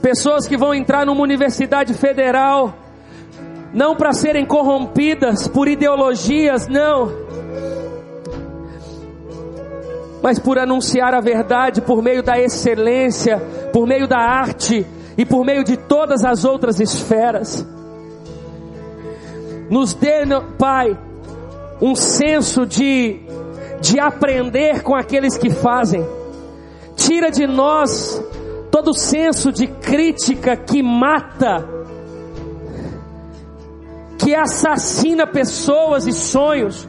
pessoas 0.00 0.48
que 0.48 0.56
vão 0.56 0.72
entrar 0.72 1.04
numa 1.04 1.22
universidade 1.22 1.92
federal 1.92 2.87
não 3.72 3.94
para 3.94 4.12
serem 4.12 4.46
corrompidas 4.46 5.46
por 5.46 5.68
ideologias, 5.68 6.66
não, 6.68 7.12
mas 10.22 10.38
por 10.38 10.58
anunciar 10.58 11.14
a 11.14 11.20
verdade 11.20 11.80
por 11.80 12.02
meio 12.02 12.22
da 12.22 12.38
excelência, 12.38 13.38
por 13.72 13.86
meio 13.86 14.08
da 14.08 14.18
arte 14.18 14.86
e 15.16 15.24
por 15.24 15.44
meio 15.44 15.64
de 15.64 15.76
todas 15.76 16.24
as 16.24 16.44
outras 16.44 16.80
esferas. 16.80 17.66
Nos 19.70 19.94
dê, 19.94 20.24
Pai, 20.58 20.98
um 21.80 21.94
senso 21.94 22.66
de, 22.66 23.20
de 23.80 24.00
aprender 24.00 24.82
com 24.82 24.94
aqueles 24.94 25.36
que 25.36 25.50
fazem. 25.50 26.04
Tira 26.96 27.30
de 27.30 27.46
nós 27.46 28.22
todo 28.70 28.92
senso 28.94 29.52
de 29.52 29.66
crítica 29.66 30.56
que 30.56 30.82
mata 30.82 31.77
que 34.28 34.34
assassina 34.34 35.26
pessoas 35.26 36.06
e 36.06 36.12
sonhos. 36.12 36.86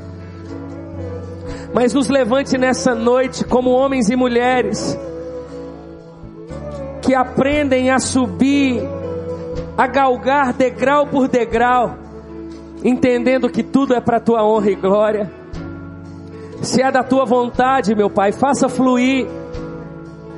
mas 1.73 1.93
nos 1.93 2.09
levante 2.09 2.57
nessa 2.57 2.93
noite 2.93 3.45
como 3.45 3.69
homens 3.69 4.09
e 4.09 4.15
mulheres 4.15 4.97
que 7.01 7.15
aprendem 7.15 7.91
a 7.91 7.99
subir, 7.99 8.81
a 9.77 9.87
galgar 9.87 10.51
degrau 10.51 11.07
por 11.07 11.29
degrau, 11.29 11.95
entendendo 12.83 13.49
que 13.49 13.63
tudo 13.63 13.93
é 13.93 14.01
para 14.01 14.19
tua 14.19 14.43
honra 14.43 14.71
e 14.71 14.75
glória. 14.75 15.31
Se 16.61 16.81
é 16.81 16.91
da 16.91 17.03
tua 17.03 17.23
vontade, 17.23 17.95
meu 17.95 18.09
Pai, 18.09 18.33
faça 18.33 18.67
fluir 18.67 19.27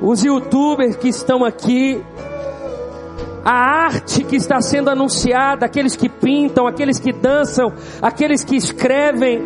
os 0.00 0.22
youtubers 0.22 0.94
que 0.94 1.08
estão 1.08 1.44
aqui, 1.44 2.00
a 3.44 3.52
arte 3.52 4.24
que 4.24 4.36
está 4.36 4.60
sendo 4.60 4.88
anunciada, 4.88 5.66
aqueles 5.66 5.96
que 5.96 6.08
pintam, 6.08 6.66
aqueles 6.66 6.98
que 6.98 7.12
dançam, 7.12 7.72
aqueles 8.00 8.44
que 8.44 8.56
escrevem, 8.56 9.42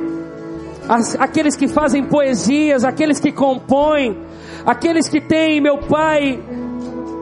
aqueles 1.18 1.56
que 1.56 1.66
fazem 1.66 2.04
poesias, 2.04 2.84
aqueles 2.84 3.18
que 3.18 3.32
compõem, 3.32 4.18
aqueles 4.64 5.08
que 5.08 5.20
têm, 5.20 5.60
meu 5.60 5.78
Pai, 5.78 6.42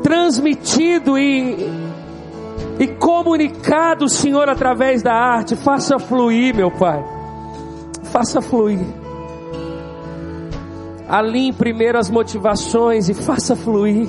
transmitido 0.02 1.16
e, 1.16 1.70
e 2.78 2.88
comunicado 2.98 4.04
o 4.04 4.08
Senhor 4.08 4.48
através 4.48 5.02
da 5.02 5.14
arte, 5.14 5.54
faça 5.56 5.98
fluir, 5.98 6.54
meu 6.54 6.70
Pai, 6.70 7.04
faça 8.04 8.42
fluir. 8.42 8.80
Alinhe 11.08 11.52
primeiro 11.52 11.98
as 11.98 12.10
motivações 12.10 13.08
e 13.08 13.14
faça 13.14 13.54
fluir. 13.54 14.08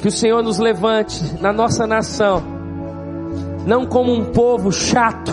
Que 0.00 0.08
o 0.08 0.12
Senhor 0.12 0.42
nos 0.42 0.58
levante 0.58 1.40
na 1.40 1.52
nossa 1.52 1.86
nação, 1.86 2.42
não 3.66 3.84
como 3.84 4.12
um 4.12 4.32
povo 4.32 4.72
chato, 4.72 5.32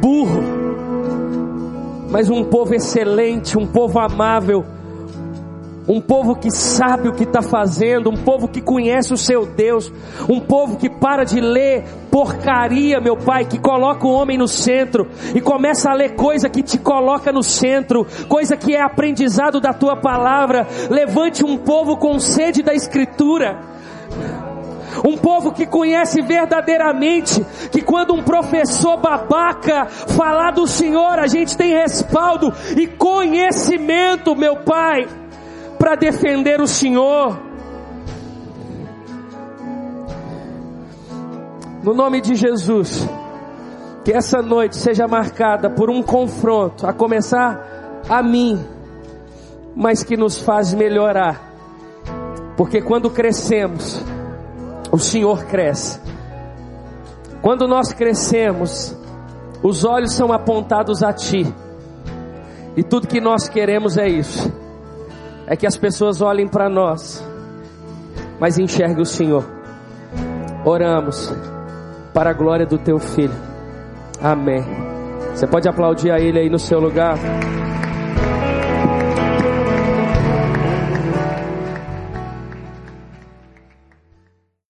burro, 0.00 0.42
mas 2.10 2.30
um 2.30 2.44
povo 2.44 2.74
excelente, 2.74 3.58
um 3.58 3.66
povo 3.66 3.98
amável, 3.98 4.64
um 5.88 6.00
povo 6.00 6.34
que 6.34 6.50
sabe 6.50 7.08
o 7.08 7.12
que 7.12 7.22
está 7.24 7.40
fazendo, 7.40 8.10
um 8.10 8.16
povo 8.16 8.48
que 8.48 8.60
conhece 8.60 9.12
o 9.12 9.16
seu 9.16 9.46
Deus, 9.46 9.92
um 10.28 10.40
povo 10.40 10.76
que 10.76 10.90
para 10.90 11.24
de 11.24 11.40
ler 11.40 11.84
porcaria, 12.10 13.00
meu 13.00 13.16
Pai, 13.16 13.44
que 13.44 13.58
coloca 13.58 14.06
o 14.06 14.12
homem 14.12 14.36
no 14.36 14.48
centro 14.48 15.06
e 15.34 15.40
começa 15.40 15.90
a 15.90 15.94
ler 15.94 16.14
coisa 16.14 16.48
que 16.48 16.62
te 16.62 16.78
coloca 16.78 17.32
no 17.32 17.42
centro, 17.42 18.06
coisa 18.28 18.56
que 18.56 18.74
é 18.74 18.82
aprendizado 18.82 19.60
da 19.60 19.72
tua 19.72 19.96
palavra. 19.96 20.66
Levante 20.90 21.44
um 21.44 21.56
povo 21.56 21.96
com 21.96 22.18
sede 22.18 22.62
da 22.62 22.74
Escritura. 22.74 23.76
Um 25.04 25.16
povo 25.18 25.52
que 25.52 25.66
conhece 25.66 26.22
verdadeiramente 26.22 27.44
que 27.70 27.82
quando 27.82 28.14
um 28.14 28.22
professor 28.22 28.96
babaca 28.96 29.84
falar 29.86 30.52
do 30.52 30.66
Senhor, 30.66 31.18
a 31.18 31.26
gente 31.26 31.56
tem 31.56 31.74
respaldo 31.74 32.52
e 32.76 32.86
conhecimento, 32.86 34.34
meu 34.34 34.56
Pai 34.56 35.06
para 35.78 35.94
defender 35.94 36.60
o 36.60 36.66
Senhor. 36.66 37.38
No 41.82 41.94
nome 41.94 42.20
de 42.20 42.34
Jesus, 42.34 43.08
que 44.04 44.12
essa 44.12 44.42
noite 44.42 44.76
seja 44.76 45.06
marcada 45.06 45.70
por 45.70 45.88
um 45.88 46.02
confronto, 46.02 46.86
a 46.86 46.92
começar 46.92 48.02
a 48.08 48.22
mim, 48.22 48.64
mas 49.74 50.02
que 50.02 50.16
nos 50.16 50.40
faz 50.40 50.74
melhorar. 50.74 51.52
Porque 52.56 52.80
quando 52.80 53.10
crescemos, 53.10 54.02
o 54.90 54.98
Senhor 54.98 55.44
cresce. 55.44 56.00
Quando 57.40 57.68
nós 57.68 57.92
crescemos, 57.92 58.96
os 59.62 59.84
olhos 59.84 60.12
são 60.14 60.32
apontados 60.32 61.02
a 61.02 61.12
Ti. 61.12 61.46
E 62.76 62.82
tudo 62.82 63.06
que 63.06 63.20
nós 63.20 63.48
queremos 63.48 63.96
é 63.96 64.08
isso 64.08 64.65
é 65.46 65.56
que 65.56 65.66
as 65.66 65.76
pessoas 65.76 66.20
olhem 66.20 66.48
para 66.48 66.68
nós, 66.68 67.24
mas 68.40 68.58
enxerguem 68.58 69.02
o 69.02 69.06
Senhor. 69.06 69.44
Oramos 70.64 71.32
para 72.12 72.30
a 72.30 72.32
glória 72.32 72.66
do 72.66 72.78
teu 72.78 72.98
filho. 72.98 73.34
Amém. 74.20 74.64
Você 75.34 75.46
pode 75.46 75.68
aplaudir 75.68 76.10
a 76.10 76.18
ele 76.18 76.38
aí 76.38 76.50
no 76.50 76.58
seu 76.58 76.80
lugar. 76.80 77.16